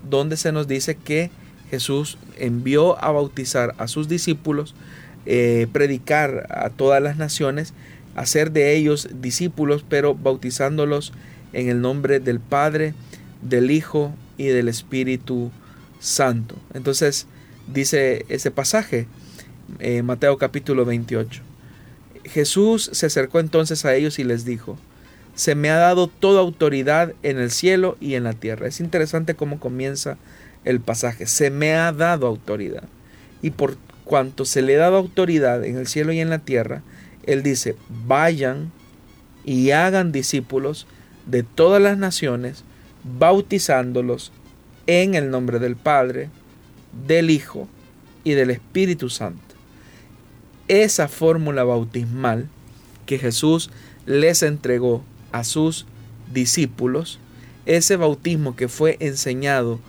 donde 0.10 0.38
se 0.38 0.54
nos 0.54 0.68
dice 0.68 0.96
que 0.96 1.30
Jesús 1.70 2.18
envió 2.38 3.04
a 3.04 3.12
bautizar 3.12 3.76
a 3.78 3.90
sus 3.90 4.08
discípulos, 4.08 4.76
eh, 5.26 5.68
predicar 5.74 6.48
a 6.50 6.70
todas 6.70 7.02
las 7.04 7.18
naciones, 7.18 7.74
hacer 8.16 8.52
de 8.52 8.76
ellos 8.76 9.10
discípulos, 9.14 9.84
pero 9.88 10.16
bautizándolos 10.16 11.12
en 11.52 11.68
el 11.68 11.82
nombre 11.82 12.22
del 12.22 12.40
Padre, 12.40 12.94
del 13.42 13.72
Hijo 13.72 14.14
y 14.38 14.46
del 14.46 14.70
Espíritu 14.70 15.52
Santo. 16.00 16.56
Entonces, 16.74 17.28
dice 17.68 18.26
ese 18.30 18.52
pasaje, 18.52 19.08
eh, 19.80 20.02
Mateo 20.04 20.38
capítulo 20.38 20.86
28. 20.86 21.42
Jesús 22.26 22.90
se 22.94 23.06
acercó 23.06 23.40
entonces 23.40 23.86
a 23.86 23.96
ellos 23.96 24.20
y 24.20 24.24
les 24.24 24.46
dijo, 24.46 24.78
se 25.36 25.56
me 25.56 25.70
ha 25.70 25.78
dado 25.78 26.08
toda 26.08 26.42
autoridad 26.42 27.14
en 27.24 27.40
el 27.40 27.52
cielo 27.52 27.98
y 28.00 28.16
en 28.16 28.24
la 28.24 28.34
tierra. 28.34 28.68
Es 28.68 28.80
interesante 28.80 29.36
cómo 29.36 29.60
comienza 29.60 30.18
el 30.64 30.80
pasaje. 30.80 31.26
Se 31.26 31.50
me 31.50 31.74
ha 31.74 31.92
dado 31.92 32.28
autoridad. 32.28 32.84
Y 33.42 33.52
por 33.52 33.78
cuanto 34.06 34.46
se 34.46 34.62
le 34.62 34.76
ha 34.76 34.80
dado 34.80 34.98
autoridad 34.98 35.64
en 35.64 35.78
el 35.78 35.88
cielo 35.88 36.14
y 36.14 36.20
en 36.20 36.30
la 36.30 36.40
tierra, 36.40 36.84
Él 37.26 37.42
dice, 37.44 37.76
vayan 38.06 38.72
y 39.44 39.72
hagan 39.72 40.12
discípulos 40.12 40.88
de 41.26 41.44
todas 41.44 41.82
las 41.82 41.98
naciones, 41.98 42.64
bautizándolos 43.04 44.32
en 44.88 45.16
el 45.16 45.30
nombre 45.30 45.60
del 45.60 45.76
Padre, 45.76 46.30
del 47.08 47.30
Hijo 47.30 47.68
y 48.24 48.32
del 48.32 48.50
Espíritu 48.50 49.10
Santo. 49.10 49.42
Esa 50.68 51.08
fórmula 51.08 51.64
bautismal 51.64 52.48
que 53.06 53.20
Jesús 53.20 53.70
les 54.06 54.44
entregó 54.44 55.04
a 55.32 55.44
sus 55.44 55.86
discípulos, 56.34 57.20
ese 57.66 57.96
bautismo 57.96 58.56
que 58.56 58.68
fue 58.68 58.98
enseñado 59.00 59.80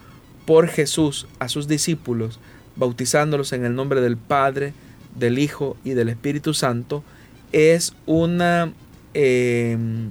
por 0.46 0.68
Jesús 0.68 1.26
a 1.38 1.48
sus 1.48 1.68
discípulos, 1.68 2.38
bautizándolos 2.76 3.52
en 3.52 3.64
el 3.64 3.74
nombre 3.74 4.00
del 4.00 4.16
Padre, 4.16 4.72
del 5.16 5.38
Hijo 5.38 5.76
y 5.84 5.90
del 5.90 6.08
Espíritu 6.08 6.54
Santo, 6.54 7.04
es 7.52 7.94
una 8.06 8.72
em, 9.14 10.10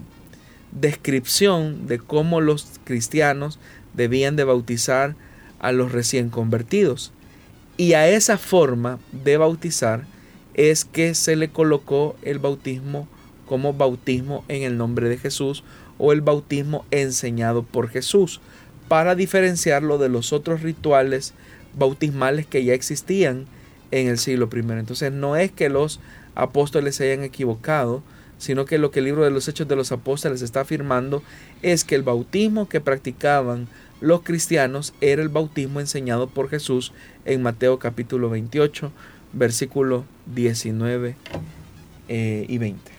descripción 0.71 1.87
de 1.87 1.99
cómo 1.99 2.41
los 2.41 2.67
cristianos 2.85 3.59
debían 3.93 4.35
de 4.35 4.45
bautizar 4.45 5.15
a 5.63 5.71
los 5.71 5.91
recién 5.91 6.29
convertidos. 6.29 7.11
Y 7.77 7.93
a 7.93 8.07
esa 8.07 8.37
forma 8.37 8.99
de 9.11 9.37
bautizar 9.37 10.05
es 10.53 10.85
que 10.85 11.15
se 11.15 11.35
le 11.35 11.49
colocó 11.49 12.15
el 12.21 12.37
bautismo 12.37 13.07
como 13.47 13.73
bautismo 13.73 14.43
en 14.49 14.63
el 14.63 14.77
nombre 14.77 15.09
de 15.09 15.17
Jesús 15.17 15.63
o 15.97 16.11
el 16.11 16.21
bautismo 16.21 16.85
enseñado 16.91 17.63
por 17.63 17.87
Jesús, 17.87 18.41
para 18.87 19.15
diferenciarlo 19.15 19.97
de 19.97 20.09
los 20.09 20.33
otros 20.33 20.61
rituales 20.61 21.33
bautismales 21.75 22.45
que 22.45 22.63
ya 22.63 22.73
existían 22.73 23.45
en 23.91 24.07
el 24.07 24.17
siglo 24.17 24.49
I. 24.53 24.59
Entonces 24.59 25.11
no 25.11 25.35
es 25.35 25.51
que 25.51 25.69
los 25.69 25.99
apóstoles 26.35 26.95
se 26.95 27.11
hayan 27.11 27.23
equivocado, 27.23 28.03
sino 28.37 28.65
que 28.65 28.77
lo 28.77 28.91
que 28.91 28.99
el 28.99 29.05
libro 29.05 29.23
de 29.23 29.31
los 29.31 29.47
Hechos 29.47 29.67
de 29.67 29.77
los 29.77 29.91
Apóstoles 29.93 30.41
está 30.41 30.61
afirmando 30.61 31.23
es 31.61 31.85
que 31.85 31.95
el 31.95 32.03
bautismo 32.03 32.67
que 32.67 32.81
practicaban 32.81 33.69
los 34.03 34.21
cristianos 34.21 34.93
era 34.99 35.21
el 35.21 35.29
bautismo 35.29 35.79
enseñado 35.79 36.27
por 36.27 36.49
Jesús 36.49 36.91
en 37.23 37.41
Mateo 37.41 37.79
capítulo 37.79 38.29
28, 38.29 38.91
versículo 39.31 40.03
19 40.25 41.15
eh, 42.09 42.45
y 42.49 42.57
20. 42.57 42.92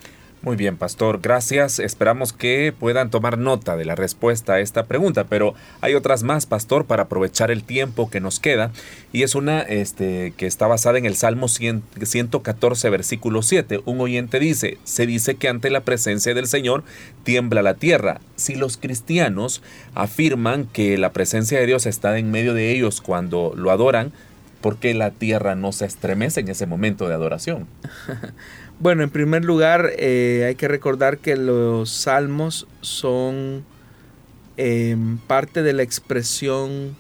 Muy 0.45 0.57
bien, 0.57 0.77
pastor, 0.77 1.21
gracias. 1.23 1.79
Esperamos 1.79 2.35
que 2.35 2.75
puedan 2.79 3.09
tomar 3.09 3.39
nota 3.39 3.79
de 3.79 3.87
la 3.87 3.95
respuesta 3.95 4.53
a 4.53 4.61
esta 4.61 4.85
pregunta, 4.85 5.25
pero 5.25 5.55
hay 5.81 5.95
otras 5.95 6.23
más, 6.23 6.45
pastor, 6.45 6.85
para 6.85 7.05
aprovechar 7.05 7.51
el 7.51 7.65
tiempo 7.65 8.11
que 8.11 8.21
nos 8.21 8.41
queda. 8.41 8.71
Y 9.11 9.23
es 9.23 9.35
una 9.35 9.61
este, 9.61 10.35
que 10.37 10.47
está 10.47 10.67
basada 10.67 10.99
en 10.99 11.07
el 11.07 11.17
Salmo 11.17 11.49
114, 11.49 12.91
versículo 12.91 13.41
7. 13.41 13.81
Un 13.87 14.03
oyente 14.03 14.39
dice, 14.39 14.77
se 14.85 15.07
dice 15.07 15.37
que 15.37 15.49
ante 15.49 15.71
la 15.71 15.81
presencia 15.81 16.35
del 16.35 16.47
Señor 16.47 16.85
tiembla 17.23 17.63
la 17.63 17.73
tierra. 17.73 18.21
Si 18.37 18.55
los 18.55 18.77
cristianos 18.77 19.63
afirman 19.95 20.67
que 20.67 20.99
la 20.99 21.13
presencia 21.13 21.59
de 21.59 21.65
Dios 21.65 21.87
está 21.87 22.19
en 22.19 22.31
medio 22.31 22.53
de 22.53 22.71
ellos 22.71 23.01
cuando 23.01 23.55
lo 23.57 23.71
adoran, 23.71 24.13
¿por 24.61 24.77
qué 24.77 24.93
la 24.93 25.11
tierra 25.11 25.55
no 25.55 25.73
se 25.73 25.87
estremece 25.87 26.41
en 26.41 26.49
ese 26.51 26.67
momento 26.67 27.09
de 27.09 27.15
adoración? 27.15 27.67
Bueno, 28.81 29.05
en 29.05 29.11
primer 29.11 29.45
lugar, 29.45 29.93
eh, 29.99 30.45
hay 30.49 30.57
que 30.57 30.67
recordar 30.67 31.19
que 31.19 31.37
los 31.37 31.91
salmos 31.91 32.67
son 32.81 33.65
em, 34.57 35.19
parte 35.19 35.63
de 35.63 35.73
la 35.73 35.83
expresión 35.85 36.97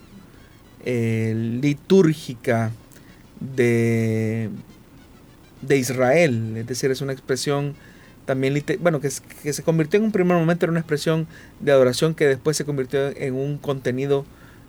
eh, 0.85 1.35
litúrgica 1.61 2.71
de, 3.41 4.51
de 5.63 5.77
Israel. 5.77 6.57
Es 6.57 6.67
decir, 6.69 6.93
es 6.93 7.01
una 7.01 7.13
expresión 7.13 7.75
también, 8.25 8.63
bueno, 8.81 9.01
que, 9.01 9.11
se 9.11 9.63
convirtió 9.65 9.99
en 9.99 10.05
un 10.05 10.13
primer 10.13 10.37
momento 10.37 10.67
en 10.67 10.71
una 10.71 10.81
expresión 10.81 11.27
de 11.59 11.73
adoración 11.73 12.15
que 12.15 12.27
después 12.27 12.57
se 12.57 12.65
convirtió 12.65 13.09
en 13.17 13.35
un 13.35 13.59
contenido 13.59 14.25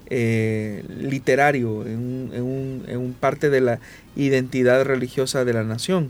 eh, 0.09 0.83
literario, 0.89 1.85
en, 1.85 2.31
en 2.33 2.97
un 2.97 3.15
parte 3.17 3.51
de 3.51 3.61
la 3.61 3.79
identidad 4.15 4.83
religiosa 4.83 5.45
de 5.45 5.53
la 5.53 5.63
nación. 5.63 6.09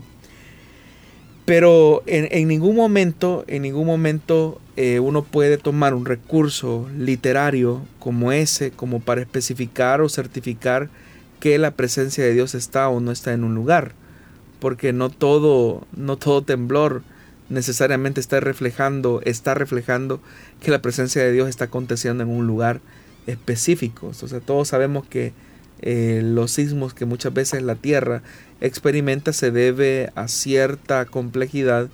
Pero 1.46 2.02
en, 2.06 2.48
ningún 2.48 2.74
momento, 2.74 3.44
en 3.46 3.62
ningún 3.62 3.86
momento 3.86 4.60
eh, 4.76 4.98
uno 4.98 5.22
puede 5.22 5.58
tomar 5.58 5.94
un 5.94 6.04
recurso 6.04 6.88
literario 6.98 7.82
como 8.00 8.32
ese 8.32 8.72
como 8.72 8.98
para 8.98 9.20
especificar 9.20 10.00
o 10.00 10.08
certificar 10.08 10.90
que 11.38 11.56
la 11.58 11.70
presencia 11.70 12.24
de 12.24 12.34
Dios 12.34 12.56
está 12.56 12.88
o 12.88 12.98
no 12.98 13.12
está 13.12 13.32
en 13.32 13.44
un 13.44 13.54
lugar. 13.54 13.92
Porque 14.58 14.92
no 14.92 15.08
todo, 15.08 15.86
no 15.96 16.16
todo 16.16 16.42
temblor 16.42 17.02
necesariamente 17.48 18.20
está 18.20 18.40
reflejando, 18.40 19.20
está 19.24 19.54
reflejando 19.54 20.20
que 20.60 20.72
la 20.72 20.82
presencia 20.82 21.22
de 21.22 21.30
Dios 21.30 21.48
está 21.48 21.66
aconteciendo 21.66 22.24
en 22.24 22.30
un 22.30 22.48
lugar 22.48 22.80
específico. 23.28 24.08
O 24.08 24.14
sea, 24.14 24.40
todos 24.40 24.66
sabemos 24.66 25.06
que 25.06 25.32
eh, 25.82 26.22
los 26.24 26.52
sismos 26.52 26.94
que 26.94 27.04
muchas 27.04 27.34
veces 27.34 27.62
la 27.62 27.74
Tierra 27.74 28.22
experimenta 28.60 29.32
se 29.32 29.50
debe 29.50 30.10
a 30.14 30.28
cierta 30.28 31.04
complejidad 31.04 31.88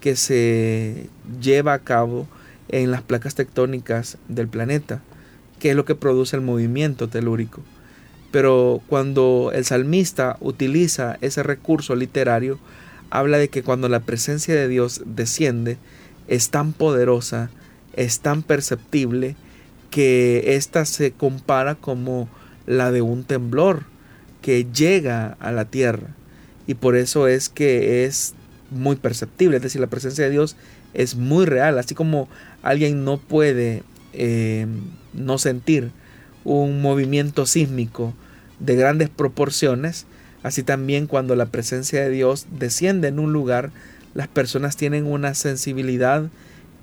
que 0.00 0.16
se 0.16 1.08
lleva 1.40 1.74
a 1.74 1.78
cabo 1.78 2.26
en 2.68 2.90
las 2.90 3.02
placas 3.02 3.34
tectónicas 3.34 4.18
del 4.28 4.48
planeta, 4.48 5.00
que 5.58 5.70
es 5.70 5.76
lo 5.76 5.84
que 5.84 5.94
produce 5.94 6.36
el 6.36 6.42
movimiento 6.42 7.08
telúrico. 7.08 7.62
Pero 8.30 8.82
cuando 8.88 9.50
el 9.54 9.64
salmista 9.64 10.36
utiliza 10.40 11.18
ese 11.20 11.42
recurso 11.42 11.94
literario, 11.94 12.58
habla 13.10 13.38
de 13.38 13.48
que 13.48 13.62
cuando 13.62 13.88
la 13.88 14.00
presencia 14.00 14.54
de 14.54 14.68
Dios 14.68 15.02
desciende, 15.04 15.76
es 16.28 16.50
tan 16.50 16.72
poderosa, 16.72 17.50
es 17.94 18.20
tan 18.20 18.42
perceptible, 18.42 19.36
que 19.90 20.56
ésta 20.56 20.86
se 20.86 21.12
compara 21.12 21.74
como 21.74 22.28
la 22.66 22.90
de 22.90 23.02
un 23.02 23.24
temblor 23.24 23.84
que 24.42 24.66
llega 24.72 25.36
a 25.40 25.52
la 25.52 25.64
tierra. 25.64 26.08
Y 26.66 26.74
por 26.74 26.96
eso 26.96 27.28
es 27.28 27.48
que 27.48 28.04
es 28.04 28.34
muy 28.70 28.96
perceptible, 28.96 29.56
es 29.56 29.62
decir, 29.62 29.80
la 29.80 29.86
presencia 29.86 30.24
de 30.24 30.30
Dios 30.30 30.56
es 30.94 31.16
muy 31.16 31.46
real, 31.46 31.78
así 31.78 31.94
como 31.94 32.28
alguien 32.62 33.04
no 33.04 33.18
puede 33.18 33.82
eh, 34.12 34.66
no 35.12 35.38
sentir 35.38 35.90
un 36.44 36.82
movimiento 36.82 37.46
sísmico 37.46 38.14
de 38.58 38.76
grandes 38.76 39.08
proporciones, 39.08 40.06
así 40.42 40.62
también 40.62 41.06
cuando 41.06 41.36
la 41.36 41.46
presencia 41.46 42.02
de 42.02 42.10
Dios 42.10 42.46
desciende 42.58 43.08
en 43.08 43.18
un 43.18 43.32
lugar, 43.32 43.70
las 44.14 44.28
personas 44.28 44.76
tienen 44.76 45.06
una 45.06 45.34
sensibilidad 45.34 46.28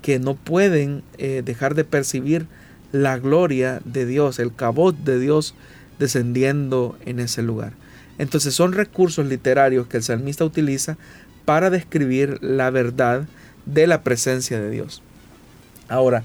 que 0.02 0.18
no 0.18 0.34
pueden 0.34 1.02
eh, 1.18 1.42
dejar 1.44 1.74
de 1.74 1.84
percibir 1.84 2.46
la 2.92 3.18
gloria 3.18 3.80
de 3.84 4.06
Dios, 4.06 4.38
el 4.38 4.54
cabot 4.54 4.96
de 4.96 5.18
Dios 5.20 5.54
descendiendo 6.00 6.98
en 7.06 7.20
ese 7.20 7.42
lugar. 7.42 7.74
Entonces 8.18 8.54
son 8.54 8.72
recursos 8.72 9.24
literarios 9.26 9.86
que 9.86 9.98
el 9.98 10.02
salmista 10.02 10.44
utiliza 10.44 10.96
para 11.44 11.70
describir 11.70 12.38
la 12.42 12.70
verdad 12.70 13.28
de 13.66 13.86
la 13.86 14.02
presencia 14.02 14.58
de 14.60 14.70
Dios. 14.70 15.02
Ahora, 15.88 16.24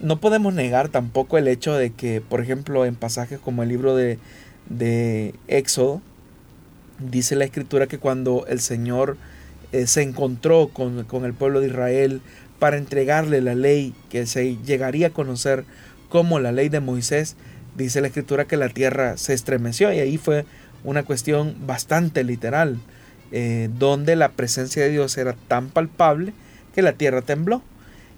no 0.00 0.20
podemos 0.20 0.52
negar 0.52 0.88
tampoco 0.88 1.38
el 1.38 1.48
hecho 1.48 1.74
de 1.74 1.90
que, 1.90 2.20
por 2.20 2.40
ejemplo, 2.40 2.84
en 2.84 2.96
pasajes 2.96 3.38
como 3.38 3.62
el 3.62 3.68
libro 3.68 3.94
de, 3.94 4.18
de 4.68 5.34
Éxodo, 5.46 6.02
dice 6.98 7.36
la 7.36 7.44
escritura 7.44 7.86
que 7.86 7.98
cuando 7.98 8.44
el 8.48 8.60
Señor 8.60 9.16
eh, 9.70 9.86
se 9.86 10.02
encontró 10.02 10.68
con, 10.68 11.04
con 11.04 11.24
el 11.24 11.34
pueblo 11.34 11.60
de 11.60 11.68
Israel 11.68 12.20
para 12.58 12.76
entregarle 12.76 13.40
la 13.40 13.54
ley 13.54 13.94
que 14.10 14.26
se 14.26 14.56
llegaría 14.64 15.08
a 15.08 15.10
conocer 15.10 15.64
como 16.08 16.40
la 16.40 16.52
ley 16.52 16.68
de 16.68 16.80
Moisés, 16.80 17.36
dice 17.76 18.00
la 18.00 18.08
escritura 18.08 18.46
que 18.46 18.56
la 18.56 18.68
tierra 18.68 19.16
se 19.16 19.34
estremeció 19.34 19.92
y 19.92 20.00
ahí 20.00 20.18
fue 20.18 20.44
una 20.84 21.04
cuestión 21.04 21.56
bastante 21.66 22.24
literal, 22.24 22.78
eh, 23.30 23.68
donde 23.78 24.16
la 24.16 24.30
presencia 24.30 24.82
de 24.82 24.90
Dios 24.90 25.16
era 25.16 25.34
tan 25.48 25.68
palpable 25.68 26.32
que 26.74 26.82
la 26.82 26.92
tierra 26.92 27.22
tembló. 27.22 27.62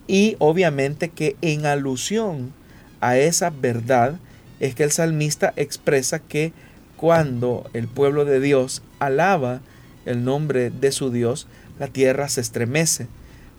Y 0.07 0.36
obviamente 0.38 1.09
que 1.09 1.36
en 1.40 1.66
alusión 1.66 2.52
a 3.00 3.16
esa 3.16 3.50
verdad 3.50 4.16
es 4.61 4.74
que 4.74 4.84
el 4.84 4.90
salmista 4.90 5.52
expresa 5.57 6.18
que 6.18 6.52
cuando 6.96 7.68
el 7.74 7.88
pueblo 7.88 8.24
de 8.24 8.40
Dios 8.40 8.82
alaba 8.98 9.61
el 10.07 10.24
nombre 10.24 10.70
de 10.70 10.92
su 10.92 11.11
Dios, 11.11 11.46
la 11.78 11.88
tierra 11.88 12.28
se 12.28 12.40
estremece. 12.40 13.09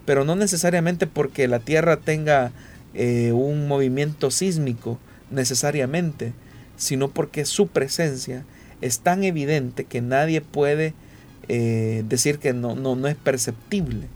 Pero 0.06 0.24
no 0.24 0.36
necesariamente 0.36 1.08
porque 1.08 1.48
la 1.48 1.60
tierra 1.60 1.98
tenga 1.98 2.52
eh, 2.94 3.32
un 3.34 3.68
movimiento 3.68 4.32
sísmico, 4.32 5.00
necesariamente, 5.32 6.34
sino 6.78 7.10
porque 7.10 7.46
su 7.46 7.68
presencia 7.68 8.46
es 8.82 9.00
tan 9.00 9.24
evidente 9.24 9.86
que 9.86 10.02
nadie 10.02 10.42
puede 10.42 10.94
eh, 11.48 12.04
decir 12.08 12.40
que 12.40 12.54
no, 12.54 12.76
no, 12.76 12.96
no 12.96 13.08
es 13.08 13.16
perceptible, 13.16 14.08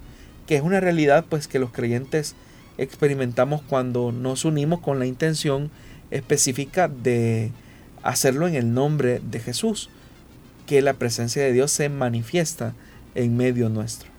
que 0.47 0.55
es 0.55 0.61
una 0.61 0.79
realidad 0.79 1.25
pues 1.29 1.47
que 1.47 1.59
los 1.59 1.71
creyentes 1.71 2.35
experimentamos 2.77 3.61
cuando 3.61 4.11
nos 4.11 4.45
unimos 4.45 4.79
con 4.79 4.99
la 4.99 5.05
intención 5.05 5.69
específica 6.11 6.87
de 6.87 7.51
hacerlo 8.03 8.47
en 8.47 8.55
el 8.55 8.73
nombre 8.73 9.21
de 9.29 9.39
Jesús, 9.39 9.89
que 10.65 10.81
la 10.81 10.93
presencia 10.93 11.43
de 11.43 11.51
Dios 11.51 11.71
se 11.71 11.89
manifiesta 11.89 12.73
en 13.15 13.35
medio 13.35 13.69
nuestro. 13.69 14.09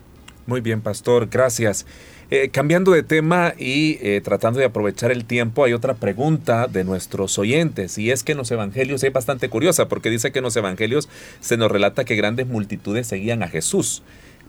Muy 0.46 0.60
bien, 0.60 0.80
pastor, 0.80 1.28
gracias. 1.28 1.86
Eh, 2.32 2.50
cambiando 2.50 2.92
de 2.92 3.02
tema 3.02 3.54
y 3.58 3.98
eh, 4.02 4.20
tratando 4.22 4.60
de 4.60 4.66
aprovechar 4.66 5.10
el 5.10 5.24
tiempo, 5.24 5.64
hay 5.64 5.72
otra 5.72 5.94
pregunta 5.94 6.68
de 6.68 6.84
nuestros 6.84 7.36
oyentes 7.40 7.98
y 7.98 8.12
es 8.12 8.22
que 8.22 8.32
en 8.32 8.38
los 8.38 8.52
evangelios 8.52 9.02
es 9.02 9.12
bastante 9.12 9.48
curiosa 9.48 9.88
porque 9.88 10.10
dice 10.10 10.30
que 10.30 10.38
en 10.38 10.44
los 10.44 10.54
evangelios 10.54 11.08
se 11.40 11.56
nos 11.56 11.72
relata 11.72 12.04
que 12.04 12.14
grandes 12.14 12.46
multitudes 12.46 13.08
seguían 13.08 13.42
a 13.42 13.48
Jesús 13.48 14.04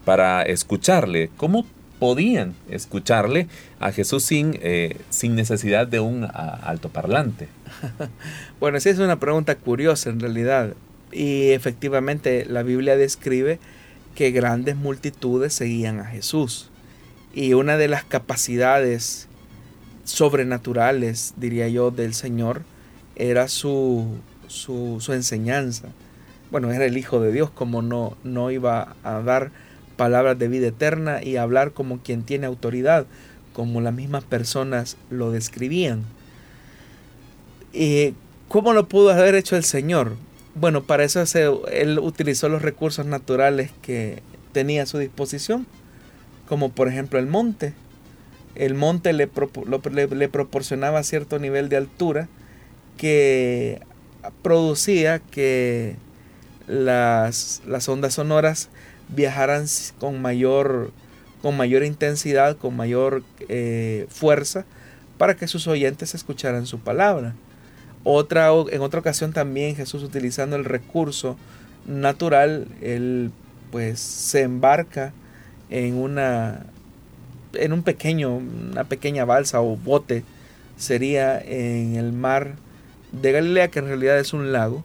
para 0.06 0.44
escucharle. 0.44 1.32
¿Cómo 1.38 1.66
podían 1.98 2.54
escucharle 2.70 3.48
a 3.80 3.92
Jesús 3.92 4.26
sin, 4.26 4.60
eh, 4.62 4.98
sin 5.10 5.34
necesidad 5.34 5.88
de 5.88 6.00
un 6.00 6.28
altoparlante? 6.34 7.48
bueno, 8.60 8.78
esa 8.78 8.92
es 8.92 9.00
una 9.00 9.20
pregunta 9.20 9.56
curiosa 9.56 10.12
en 10.12 10.20
realidad 10.20 10.76
y 11.12 11.50
efectivamente 11.50 12.46
la 12.46 12.62
Biblia 12.62 12.96
describe 12.96 13.58
que 14.14 14.30
grandes 14.30 14.76
multitudes 14.76 15.54
seguían 15.54 16.00
a 16.00 16.06
Jesús. 16.06 16.71
Y 17.34 17.54
una 17.54 17.78
de 17.78 17.88
las 17.88 18.04
capacidades 18.04 19.28
sobrenaturales, 20.04 21.34
diría 21.38 21.68
yo, 21.68 21.92
del 21.92 22.14
Señor 22.14 22.64
era 23.16 23.48
su, 23.48 24.18
su, 24.48 25.02
enseñanza. 25.10 25.90
Bueno, 26.50 26.72
era 26.72 26.86
el 26.86 26.98
Hijo 26.98 27.22
de 27.22 27.32
Dios, 27.32 27.50
como 27.50 27.82
no, 27.82 28.18
no 28.24 28.52
iba 28.52 28.96
a 29.04 29.22
dar 29.22 29.52
palabras 29.96 30.38
de 30.40 30.48
vida 30.48 30.68
eterna 30.68 31.24
y 31.24 31.38
hablar 31.38 31.72
como 31.72 32.00
quien 32.00 32.24
tiene 32.24 32.48
autoridad, 32.48 33.06
como 33.54 33.80
las 33.80 33.94
mismas 33.94 34.24
personas 34.24 34.98
lo 35.10 35.32
describían. 35.32 36.04
¿Y 37.72 38.14
¿Cómo 38.52 38.74
lo 38.74 38.90
pudo 38.90 39.12
haber 39.12 39.36
hecho 39.36 39.56
el 39.56 39.64
Señor? 39.64 40.18
Bueno, 40.56 40.84
para 40.84 41.06
eso 41.06 41.24
él 41.72 42.00
utilizó 42.00 42.50
los 42.50 42.62
recursos 42.62 43.06
naturales 43.06 43.72
que 43.82 44.22
tenía 44.52 44.84
a 44.84 44.86
su 44.86 44.98
disposición 44.98 45.66
como 46.52 46.68
por 46.68 46.90
ejemplo 46.90 47.18
el 47.18 47.28
monte. 47.28 47.74
El 48.56 48.74
monte 48.74 49.14
le, 49.14 49.28
proporcionaba 49.28 51.02
cierto 51.02 51.40
nivel 51.40 51.70
de 51.70 51.78
altura 51.78 52.28
que 52.98 53.80
producía 54.42 55.20
que 55.20 55.96
las, 56.68 57.62
las 57.66 57.88
ondas 57.88 58.16
sonoras 58.16 58.68
viajaran 59.08 59.66
con 59.98 60.22
mayor, 60.22 60.92
con 61.42 61.56
mayor 61.56 61.86
intensidad, 61.86 62.58
con 62.58 62.76
mayor 62.76 63.24
eh, 63.48 64.06
fuerza, 64.10 64.66
para 65.18 65.38
que 65.38 65.48
sus 65.48 65.68
oyentes 65.68 66.16
escucharan 66.16 66.66
su 66.66 66.80
palabra. 66.80 67.34
Otra, 68.04 68.50
en 68.72 68.82
otra 68.82 69.00
ocasión 69.00 69.32
también 69.32 69.78
Jesús 69.78 70.04
utilizando 70.04 70.58
el 70.58 70.66
recurso 70.66 71.38
natural, 71.88 72.68
él 72.82 73.32
pues 73.72 74.02
se 74.02 74.42
embarca 74.42 75.14
en 75.72 75.96
una 75.96 76.66
en 77.54 77.74
un 77.74 77.84
pequeño 77.84 78.36
una 78.36 78.84
pequeña 78.84 79.26
balsa 79.26 79.62
o 79.62 79.76
bote 79.76 80.24
sería 80.78 81.40
en 81.40 81.96
el 81.96 82.14
mar 82.14 82.56
de 83.12 83.32
Galilea 83.32 83.70
que 83.70 83.80
en 83.80 83.88
realidad 83.88 84.20
es 84.20 84.34
un 84.34 84.52
lago 84.52 84.84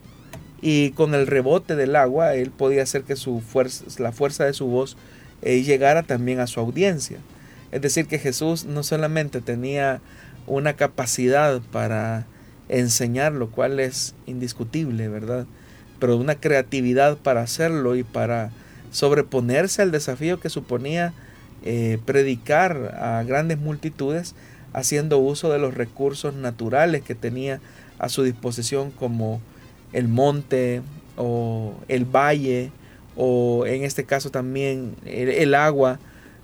y 0.62 0.91
con 0.93 1.14
el 1.14 1.26
rebote 1.26 1.76
del 1.76 1.97
agua 1.97 2.34
él 2.34 2.51
podía 2.51 2.82
hacer 2.82 3.03
que 3.03 3.16
su 3.16 3.41
fuerza 3.41 3.84
la 3.99 4.12
fuerza 4.12 4.45
de 4.45 4.53
su 4.53 4.66
voz 4.66 4.97
eh, 5.43 5.62
llegara 5.62 6.03
también 6.03 6.41
a 6.41 6.47
su 6.47 6.61
audiencia. 6.61 7.18
Es 7.70 7.82
decir 7.82 8.07
que 8.07 8.18
Jesús 8.18 8.64
no 8.64 8.82
solamente 8.82 9.43
tenía 9.43 10.01
una 10.47 10.74
capacidad 10.74 11.61
para 11.72 12.26
enseñar 12.68 13.32
lo 13.32 13.51
cual 13.51 13.78
es 13.80 14.14
indiscutible 14.26 15.09
verdad 15.09 15.47
pero 15.99 16.16
una 16.16 16.34
creatividad 16.37 17.16
para 17.16 17.43
hacerlo 17.43 17.97
y 17.97 18.03
para 18.03 18.51
sobreponerse 18.91 19.82
al 19.82 19.91
desafío 19.91 20.41
que 20.41 20.51
suponía 20.51 21.12
eh, 21.64 21.99
predicar 22.05 22.97
a 23.01 23.22
grandes 23.24 23.59
multitudes 23.59 24.34
haciendo 24.72 25.18
uso 25.18 25.51
de 25.51 25.59
los 25.59 25.74
recursos 25.74 26.34
naturales 26.34 27.03
que 27.03 27.14
tenía 27.14 27.61
a 27.99 28.09
su 28.09 28.22
disposición 28.22 28.91
como 28.91 29.41
el 29.93 30.07
monte 30.07 30.82
o 31.16 31.74
el 31.89 32.05
valle 32.05 32.70
o 33.16 33.64
en 33.66 33.84
este 33.84 34.05
caso 34.05 34.30
también 34.30 34.95
el, 35.07 35.55
agua 35.55 35.99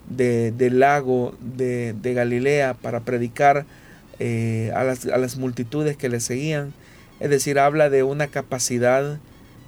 del 0.08 0.80
lago 0.80 1.34
de, 1.40 1.94
Galilea 2.02 2.74
para 2.74 3.00
predicar 3.00 3.66
eh, 4.18 4.72
a, 4.74 4.84
las, 4.84 5.36
multitudes 5.36 5.96
que 5.96 6.08
le 6.08 6.20
seguían. 6.20 6.72
Es 7.20 7.30
decir, 7.30 7.58
habla 7.58 7.90
de 7.90 8.02
una 8.02 8.28
capacidad 8.28 9.18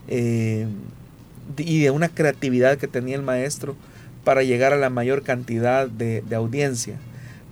eh, 0.09 0.67
y 1.57 1.83
de 1.83 1.91
una 1.91 2.09
creatividad 2.09 2.79
que 2.79 2.89
tenía 2.89 3.17
el 3.17 3.23
maestro 3.23 3.77
para 4.25 4.43
llegar 4.43 4.73
a 4.73 4.79
la 4.79 4.91
mayor 4.91 5.23
cantidad 5.23 5.89
de, 5.89 6.23
audiencia. 6.35 6.97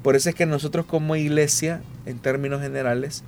Por 0.03 0.17
eso 0.17 0.31
es 0.31 0.35
que 0.35 0.47
nosotros 0.47 0.87
como 0.87 1.17
iglesia, 1.17 1.83
en 2.07 2.19
términos 2.19 2.61
generales, 2.63 3.23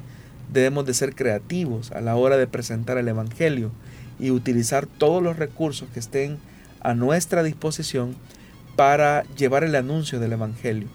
debemos 0.53 0.87
de 0.87 0.95
ser 0.95 1.15
creativos 1.15 1.93
a 1.93 2.01
la 2.01 2.17
hora 2.17 2.37
de 2.37 2.47
presentar 2.47 2.99
el 2.99 3.09
Evangelio 3.09 3.71
y 4.19 4.31
utilizar 4.31 4.87
todos 4.87 5.23
los 5.23 5.37
recursos 5.37 5.89
que 5.93 6.01
estén 6.01 6.39
a 6.81 6.95
nuestra 6.95 7.43
disposición 7.43 8.17
para 8.77 9.25
llevar 9.37 9.65
el 9.65 9.77
anuncio 9.77 10.19
del 10.19 10.33
Evangelio. 10.33 10.89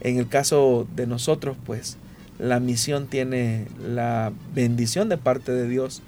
En 0.00 0.18
el 0.18 0.28
caso 0.28 0.86
de 0.94 1.06
nosotros, 1.06 1.56
pues, 1.66 1.96
la 2.38 2.60
misión 2.60 3.06
tiene 3.06 3.66
la 3.82 4.32
bendición 4.54 5.08
de 5.08 5.18
parte 5.18 5.52
de 5.52 5.68
Dios 5.68 6.02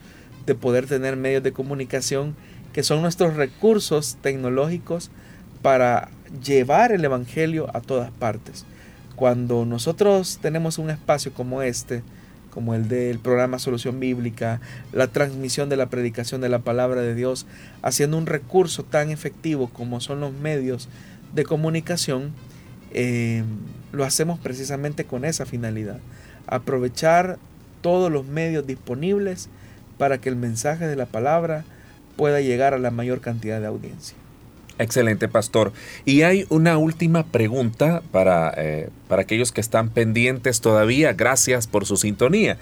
de 0.47 0.55
poder 0.55 0.87
tener 0.87 1.17
medios 1.17 1.43
de 1.43 1.53
comunicación 1.53 2.35
que 2.79 2.85
son 2.85 3.03
nuestros 3.03 3.35
recursos 3.35 4.19
tecnológicos 4.23 5.11
para 5.63 6.11
llevar 6.45 6.93
el 6.93 7.05
Evangelio 7.05 7.69
a 7.75 7.81
todas 7.81 8.13
partes. 8.13 8.67
Cuando 9.17 9.65
nosotros 9.65 10.39
tenemos 10.41 10.79
un 10.79 10.89
espacio 10.89 11.35
como 11.35 11.63
este, 11.63 12.05
como 12.51 12.77
el 12.77 12.87
del 12.87 13.19
programa 13.19 13.59
Solución 13.59 13.99
Bíblica, 13.99 14.61
la 14.93 15.09
transmisión 15.09 15.69
de 15.69 15.77
la 15.77 15.87
predicación 15.87 16.41
de 16.41 16.51
la 16.51 16.61
palabra 16.61 17.01
de 17.01 17.17
Dios, 17.17 17.47
haciendo 17.83 18.17
un 18.17 18.27
recurso 18.27 18.85
tan 18.85 19.11
efectivo 19.11 19.69
como 19.71 20.01
son 20.01 20.21
los 20.21 20.33
medios 20.33 20.89
de 21.35 21.43
comunicación, 21.43 22.31
eh, 22.93 23.43
lo 23.91 24.05
hacemos 24.05 24.39
precisamente 24.39 25.05
con 25.05 25.25
esa 25.25 25.47
finalidad. 25.47 25.99
Aprovechar 26.47 27.41
todos 27.81 28.13
los 28.13 28.25
medios 28.25 28.69
disponibles 28.69 29.49
para 29.99 30.19
que 30.19 30.29
el 30.29 30.37
mensaje 30.37 30.87
de 30.87 30.95
la 30.95 31.07
palabra 31.07 31.65
pueda 32.19 32.43
llegar 32.43 32.75
a 32.75 32.79
la 32.79 32.91
mayor 32.91 33.23
cantidad 33.23 33.61
de 33.61 33.67
audiencia. 33.69 34.15
Excelente, 34.79 35.29
pastor. 35.29 35.73
Y 36.05 36.23
hay 36.23 36.47
una 36.51 36.77
última 36.79 37.25
pregunta 37.25 38.03
para, 38.13 38.53
eh, 38.57 38.91
para 39.09 39.23
aquellos 39.23 39.51
que 39.51 39.61
están 39.61 39.89
pendientes 39.89 40.61
todavía. 40.61 41.15
Gracias 41.15 41.67
por 41.67 41.87
su 41.87 41.97
sintonía. 41.97 42.59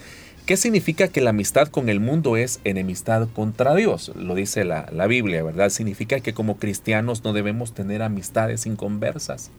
¿Qué 0.46 0.56
significa 0.56 1.08
que 1.08 1.20
la 1.20 1.30
amistad 1.30 1.68
con 1.68 1.88
el 1.88 1.98
mundo 1.98 2.36
es 2.36 2.60
enemistad 2.64 3.28
contra 3.34 3.74
Dios? 3.74 4.12
Lo 4.14 4.34
dice 4.34 4.64
la, 4.64 4.88
la 4.92 5.08
Biblia, 5.08 5.42
¿verdad? 5.42 5.70
Significa 5.70 6.20
que 6.20 6.34
como 6.34 6.58
cristianos 6.58 7.24
no 7.24 7.32
debemos 7.32 7.74
tener 7.74 8.02
amistades 8.02 8.64
inconversas. 8.64 9.50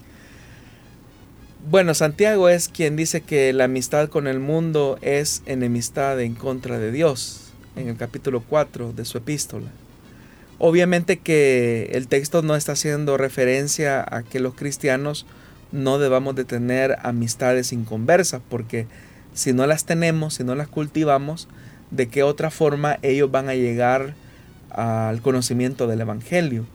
Bueno, 1.69 1.93
Santiago 1.93 2.47
es 2.47 2.69
quien 2.69 2.95
dice 2.95 3.19
que 3.19 3.51
la 3.51 3.65
amistad 3.65 4.07
con 4.07 4.27
el 4.27 4.39
mundo 4.39 4.97
es 5.01 5.43
enemistad 5.45 6.21
en 6.21 6.35
contra 6.35 6.79
de 6.79 6.93
Dios, 6.93 7.51
en 7.75 7.89
el 7.89 7.97
capítulo 7.97 8.41
4 8.47 8.93
de 8.93 9.03
su 9.03 9.17
epístola. 9.17 9.67
Obviamente 10.59 11.17
que 11.17 11.89
el 11.93 12.07
texto 12.07 12.41
no 12.41 12.55
está 12.55 12.71
haciendo 12.71 13.17
referencia 13.17 14.03
a 14.09 14.23
que 14.23 14.39
los 14.39 14.55
cristianos 14.55 15.25
no 15.71 15.99
debamos 15.99 16.35
de 16.35 16.45
tener 16.45 16.97
amistades 17.03 17.73
inconversas, 17.73 18.41
porque 18.49 18.87
si 19.33 19.53
no 19.53 19.67
las 19.67 19.85
tenemos, 19.85 20.35
si 20.35 20.43
no 20.43 20.55
las 20.55 20.67
cultivamos, 20.67 21.47
¿de 21.91 22.07
qué 22.07 22.23
otra 22.23 22.49
forma 22.49 22.97
ellos 23.03 23.29
van 23.29 23.49
a 23.49 23.55
llegar 23.55 24.15
al 24.71 25.21
conocimiento 25.21 25.85
del 25.85 26.01
Evangelio? 26.01 26.65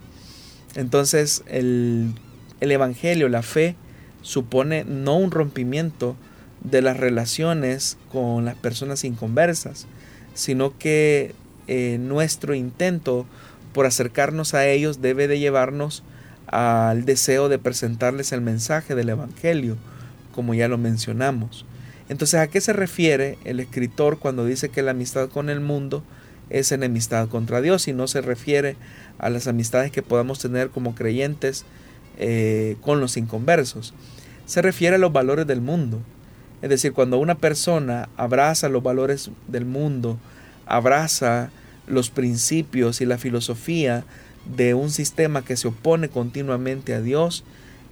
Entonces 0.76 1.42
el, 1.48 2.14
Evangelio, 2.60 3.28
la 3.28 3.42
fe, 3.42 3.74
supone 4.20 4.84
no 4.84 5.16
un 5.16 5.32
rompimiento 5.32 6.16
de 6.62 6.82
las 6.82 6.96
relaciones 6.98 7.98
con 8.12 8.44
las 8.44 8.54
personas 8.54 9.02
inconversas, 9.02 9.86
sino 10.34 10.78
que 10.78 11.34
eh, 11.66 11.98
nuestro 12.00 12.54
intento 12.54 13.26
por 13.72 13.86
acercarnos 13.86 14.54
a 14.54 14.66
ellos 14.66 15.00
debe 15.00 15.28
de 15.28 15.38
llevarnos 15.38 16.02
al 16.46 17.04
deseo 17.04 17.48
de 17.48 17.58
presentarles 17.58 18.32
el 18.32 18.40
mensaje 18.40 18.94
del 18.94 19.08
Evangelio, 19.08 19.76
como 20.34 20.54
ya 20.54 20.68
lo 20.68 20.78
mencionamos. 20.78 21.64
Entonces, 22.08 22.40
¿a 22.40 22.48
qué 22.48 22.60
se 22.60 22.72
refiere 22.72 23.38
el 23.44 23.60
escritor 23.60 24.18
cuando 24.18 24.44
dice 24.44 24.68
que 24.68 24.82
la 24.82 24.90
amistad 24.90 25.28
con 25.28 25.48
el 25.48 25.60
mundo 25.60 26.02
es 26.50 26.70
enemistad 26.72 27.28
contra 27.28 27.62
Dios 27.62 27.88
y 27.88 27.92
no 27.92 28.06
se 28.06 28.20
refiere 28.20 28.76
a 29.18 29.30
las 29.30 29.46
amistades 29.46 29.90
que 29.90 30.02
podamos 30.02 30.38
tener 30.38 30.68
como 30.68 30.94
creyentes 30.94 31.64
eh, 32.18 32.76
con 32.82 33.00
los 33.00 33.16
inconversos. 33.16 33.94
Se 34.44 34.60
refiere 34.60 34.96
a 34.96 34.98
los 34.98 35.12
valores 35.12 35.46
del 35.46 35.62
mundo. 35.62 36.00
Es 36.60 36.68
decir, 36.68 36.92
cuando 36.92 37.18
una 37.18 37.36
persona 37.36 38.08
abraza 38.16 38.68
los 38.68 38.82
valores 38.82 39.30
del 39.48 39.64
mundo, 39.64 40.18
abraza 40.66 41.50
los 41.86 42.10
principios 42.10 43.00
y 43.00 43.06
la 43.06 43.18
filosofía 43.18 44.04
de 44.56 44.74
un 44.74 44.90
sistema 44.90 45.44
que 45.44 45.56
se 45.56 45.68
opone 45.68 46.08
continuamente 46.08 46.94
a 46.94 47.00
Dios, 47.00 47.44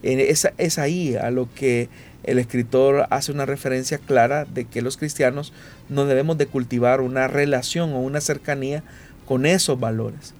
es, 0.02 0.48
es 0.56 0.78
ahí 0.78 1.14
a 1.16 1.30
lo 1.30 1.48
que 1.54 1.88
el 2.24 2.38
escritor 2.38 3.06
hace 3.10 3.32
una 3.32 3.46
referencia 3.46 3.98
clara 3.98 4.44
de 4.44 4.64
que 4.64 4.82
los 4.82 4.96
cristianos 4.96 5.52
no 5.88 6.06
debemos 6.06 6.38
de 6.38 6.46
cultivar 6.46 7.00
una 7.00 7.28
relación 7.28 7.92
o 7.92 8.00
una 8.00 8.20
cercanía 8.20 8.82
con 9.26 9.46
esos 9.46 9.78
valores. 9.78 10.34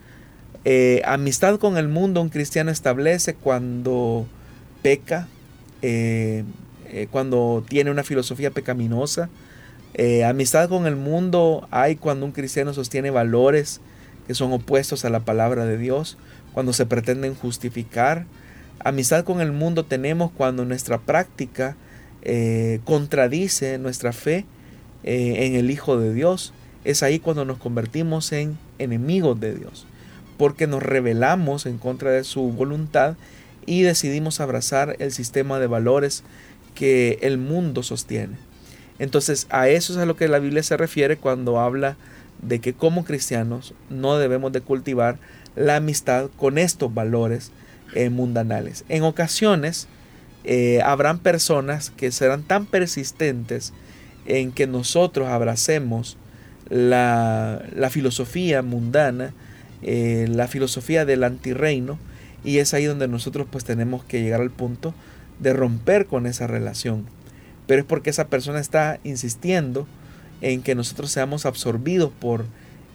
Eh, 0.65 1.01
amistad 1.07 1.59
con 1.59 1.79
el 1.79 1.89
mundo 1.89 2.21
un 2.21 2.29
cristiano 2.29 2.71
establece 2.71 3.35
cuando 3.35 4.27
peca, 4.83 5.27
eh, 5.81 6.45
eh, 6.87 7.07
cuando 7.11 7.65
tiene 7.67 7.91
una 7.91 8.05
filosofía 8.05 8.51
pecaminosa. 8.51 9.31
Amistad 10.27 10.69
con 10.69 10.87
el 10.87 10.97
mundo 10.97 11.67
hay 11.71 11.97
cuando 11.97 12.27
un 12.27 12.33
cristiano 12.33 12.73
sostiene 12.73 13.11
valores 13.11 13.81
que 14.27 14.35
son 14.35 14.53
opuestos 14.53 15.05
a 15.05 15.11
la 15.11 15.21
palabra 15.21 15.67
de 15.67 15.77
Dios, 15.77 16.17
cuando 16.53 16.73
se 16.73 16.87
pretenden 16.87 17.35
justificar. 17.35 18.27
Amistad 18.83 19.25
con 19.25 19.41
el 19.41 19.53
mundo 19.53 19.85
tenemos 19.85 20.31
cuando 20.31 20.65
nuestra 20.65 20.99
práctica 20.99 21.77
contradice 22.85 23.79
nuestra 23.79 24.13
fe 24.13 24.47
en 25.03 25.55
el 25.55 25.71
Hijo 25.71 25.99
de 25.99 26.15
Dios. 26.15 26.53
Es 26.85 27.03
ahí 27.03 27.19
cuando 27.19 27.45
nos 27.45 27.59
convertimos 27.59 28.33
en 28.33 28.57
enemigos 28.79 29.39
de 29.41 29.55
Dios 29.55 29.87
porque 30.41 30.67
nos 30.67 30.83
rebelamos 30.83 31.67
en 31.67 31.77
contra 31.77 32.13
de 32.13 32.25
su 32.25 32.51
voluntad 32.53 33.17
y 33.67 33.83
decidimos 33.83 34.41
abrazar 34.41 34.97
el 34.99 35.13
sistema 35.13 35.59
de 35.59 35.67
valores 35.67 36.23
que 36.75 37.19
el 37.21 37.37
mundo 37.37 37.83
sostiene. 37.83 38.37
Entonces 39.01 39.47
a 39.49 39.69
eso 39.69 39.95
es 39.95 39.99
a 39.99 40.05
lo 40.07 40.15
que 40.15 40.29
la 40.29 40.39
Biblia 40.39 40.63
se 40.63 40.77
refiere 40.77 41.17
cuando 41.17 41.59
habla 41.59 41.97
de 42.43 42.61
que 42.61 42.75
como 42.75 43.05
cristianos 43.05 43.75
no 43.89 44.19
debemos 44.19 44.53
de 44.53 44.61
cultivar 44.61 45.19
la 45.57 45.77
amistad 45.77 46.29
con 46.37 46.59
estos 46.59 46.93
valores 46.93 47.51
eh, 47.95 48.11
mundanales. 48.11 48.85
En 48.91 49.03
ocasiones 49.03 49.89
eh, 50.45 50.81
habrán 50.85 51.19
personas 51.19 51.91
que 51.91 52.13
serán 52.13 52.43
tan 52.43 52.67
persistentes 52.67 53.73
en 54.27 54.53
que 54.53 54.67
nosotros 54.67 55.29
abracemos 55.29 56.19
la, 56.69 57.63
filosofía 57.91 58.61
mundana, 58.61 59.33
eh, 59.83 60.27
la 60.29 60.47
filosofía 60.47 61.07
del 61.07 61.25
antirreino 61.25 61.99
y 62.45 62.59
es 62.59 62.75
ahí 62.75 62.85
donde 62.85 63.09
nosotros 63.09 63.47
pues 63.51 63.65
tenemos 63.65 64.05
que 64.05 64.23
llegar 64.23 64.43
al 64.43 64.51
punto 64.51 64.95
de 65.39 65.55
romper 65.55 66.05
con 66.05 66.27
esa 66.27 66.47
relación. 66.47 67.07
Pero 67.71 67.83
es 67.83 67.87
porque 67.87 68.11
esa 68.11 68.27
persona 68.27 68.59
está 68.59 68.99
insistiendo 69.05 69.87
en 70.41 70.61
que 70.61 70.75
nosotros 70.75 71.13
seamos 71.13 71.47
absorbidos 71.47 72.11
por 72.11 72.45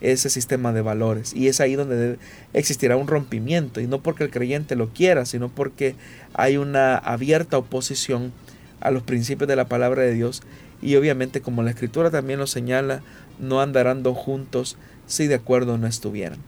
ese 0.01 0.29
sistema 0.29 0.73
de 0.73 0.81
valores. 0.81 1.33
Y 1.33 1.47
es 1.47 1.61
ahí 1.61 1.75
donde 1.75 2.17
existirá 2.51 2.97
un 2.97 3.07
rompimiento. 3.07 3.79
Y 3.79 3.87
no 3.87 4.03
porque 4.03 4.25
el 4.25 4.31
creyente 4.31 4.75
lo 4.75 4.89
quiera, 4.89 5.25
sino 5.25 5.47
porque 5.47 5.95
hay 6.33 6.57
una 6.57 6.97
abierta 6.97 7.57
oposición 7.57 8.33
a 8.81 8.91
los 8.91 9.01
principios 9.01 9.47
de 9.47 9.55
la 9.55 9.69
palabra 9.69 10.01
de 10.01 10.11
Dios. 10.11 10.43
Y 10.81 10.97
obviamente, 10.97 11.39
como 11.39 11.63
la 11.63 11.69
escritura 11.69 12.11
también 12.11 12.39
lo 12.39 12.45
señala, 12.45 13.01
no 13.39 13.61
andarán 13.61 14.03
dos 14.03 14.17
juntos 14.17 14.75
si 15.07 15.27
de 15.27 15.35
acuerdo 15.35 15.77
no 15.77 15.87
estuvieran. 15.87 16.39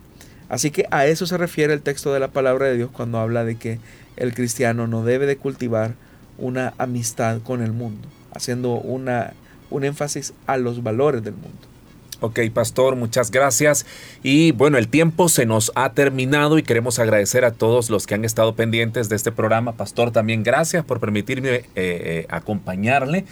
Así 0.50 0.70
que 0.70 0.86
a 0.92 1.06
eso 1.06 1.28
se 1.28 1.38
refiere 1.38 1.72
el 1.72 1.82
texto 1.82 2.14
de 2.14 2.20
la 2.20 2.28
palabra 2.28 2.66
de 2.66 2.76
Dios 2.76 2.90
cuando 2.92 3.20
habla 3.20 3.46
de 3.46 3.56
que 3.56 3.80
el 4.18 4.34
cristiano 4.34 4.86
no 4.86 5.06
debe 5.06 5.28
de 5.28 5.38
cultivar 5.38 5.96
una 6.38 6.74
amistad 6.78 7.42
con 7.42 7.62
el 7.62 7.72
mundo, 7.72 8.08
haciendo 8.34 8.74
una, 8.74 9.34
un 9.70 9.84
énfasis 9.84 10.34
a 10.46 10.58
los 10.58 10.84
valores 10.84 11.24
del 11.24 11.34
mundo. 11.34 11.77
Ok, 12.20 12.40
pastor, 12.52 12.96
muchas 12.96 13.30
gracias. 13.30 13.86
Y 14.24 14.52
bueno, 14.52 14.80
el 14.80 14.88
tiempo 14.88 15.30
se 15.30 15.46
nos 15.46 15.72
ha 15.76 15.94
terminado 15.94 16.58
y 16.58 16.64
queremos 16.64 16.98
agradecer 16.98 17.46
a 17.46 17.52
todos 17.52 17.92
los 17.92 18.08
que 18.08 18.16
han 18.16 18.26
estado 18.26 18.56
pendientes 18.56 19.08
de 19.08 19.16
este 19.16 19.32
programa. 19.32 19.74
Pastor, 19.74 20.12
también 20.12 20.42
gracias 20.42 20.84
por 20.84 21.00
permitirme 21.00 21.50
eh, 21.50 21.64
eh, 21.76 22.26
acompañarle. 22.30 23.26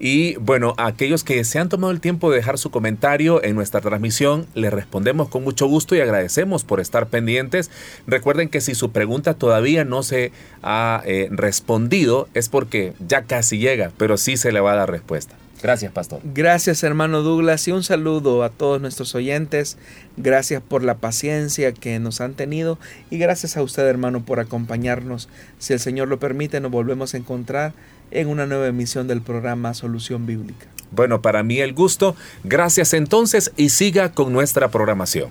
Y 0.00 0.34
bueno, 0.38 0.74
a 0.78 0.86
aquellos 0.86 1.22
que 1.22 1.44
se 1.44 1.60
han 1.60 1.68
tomado 1.68 1.92
el 1.92 2.00
tiempo 2.00 2.30
de 2.30 2.38
dejar 2.38 2.58
su 2.58 2.72
comentario 2.72 3.40
en 3.44 3.54
nuestra 3.54 3.80
transmisión, 3.80 4.48
les 4.54 4.72
respondemos 4.72 5.28
con 5.28 5.44
mucho 5.44 5.68
gusto 5.68 5.94
y 5.94 6.00
agradecemos 6.00 6.64
por 6.64 6.80
estar 6.80 7.06
pendientes. 7.06 7.70
Recuerden 8.08 8.48
que 8.48 8.60
si 8.60 8.74
su 8.74 8.90
pregunta 8.90 9.34
todavía 9.34 9.84
no 9.84 10.02
se 10.02 10.32
ha 10.64 11.02
eh, 11.06 11.28
respondido, 11.30 12.28
es 12.34 12.48
porque 12.48 12.94
ya 13.06 13.22
casi 13.22 13.58
llega, 13.58 13.92
pero 13.96 14.16
sí 14.16 14.36
se 14.36 14.50
le 14.50 14.58
va 14.58 14.72
a 14.72 14.76
dar 14.76 14.90
respuesta. 14.90 15.36
Gracias, 15.62 15.92
pastor. 15.92 16.20
Gracias, 16.24 16.82
hermano 16.82 17.22
Douglas, 17.22 17.68
y 17.68 17.72
un 17.72 17.84
saludo 17.84 18.42
a 18.42 18.50
todos 18.50 18.80
nuestros 18.80 19.14
oyentes. 19.14 19.78
Gracias 20.16 20.60
por 20.60 20.82
la 20.82 20.96
paciencia 20.96 21.72
que 21.72 21.98
nos 22.00 22.20
han 22.20 22.34
tenido 22.34 22.78
y 23.10 23.18
gracias 23.18 23.56
a 23.56 23.62
usted, 23.62 23.86
hermano, 23.86 24.24
por 24.24 24.40
acompañarnos. 24.40 25.28
Si 25.58 25.72
el 25.72 25.78
Señor 25.78 26.08
lo 26.08 26.18
permite, 26.18 26.60
nos 26.60 26.72
volvemos 26.72 27.14
a 27.14 27.16
encontrar 27.16 27.74
en 28.10 28.28
una 28.28 28.44
nueva 28.46 28.66
emisión 28.66 29.06
del 29.06 29.22
programa 29.22 29.72
Solución 29.72 30.26
Bíblica. 30.26 30.66
Bueno, 30.90 31.22
para 31.22 31.42
mí 31.42 31.60
el 31.60 31.72
gusto. 31.72 32.16
Gracias 32.44 32.92
entonces 32.92 33.52
y 33.56 33.70
siga 33.70 34.12
con 34.12 34.32
nuestra 34.32 34.68
programación. 34.68 35.30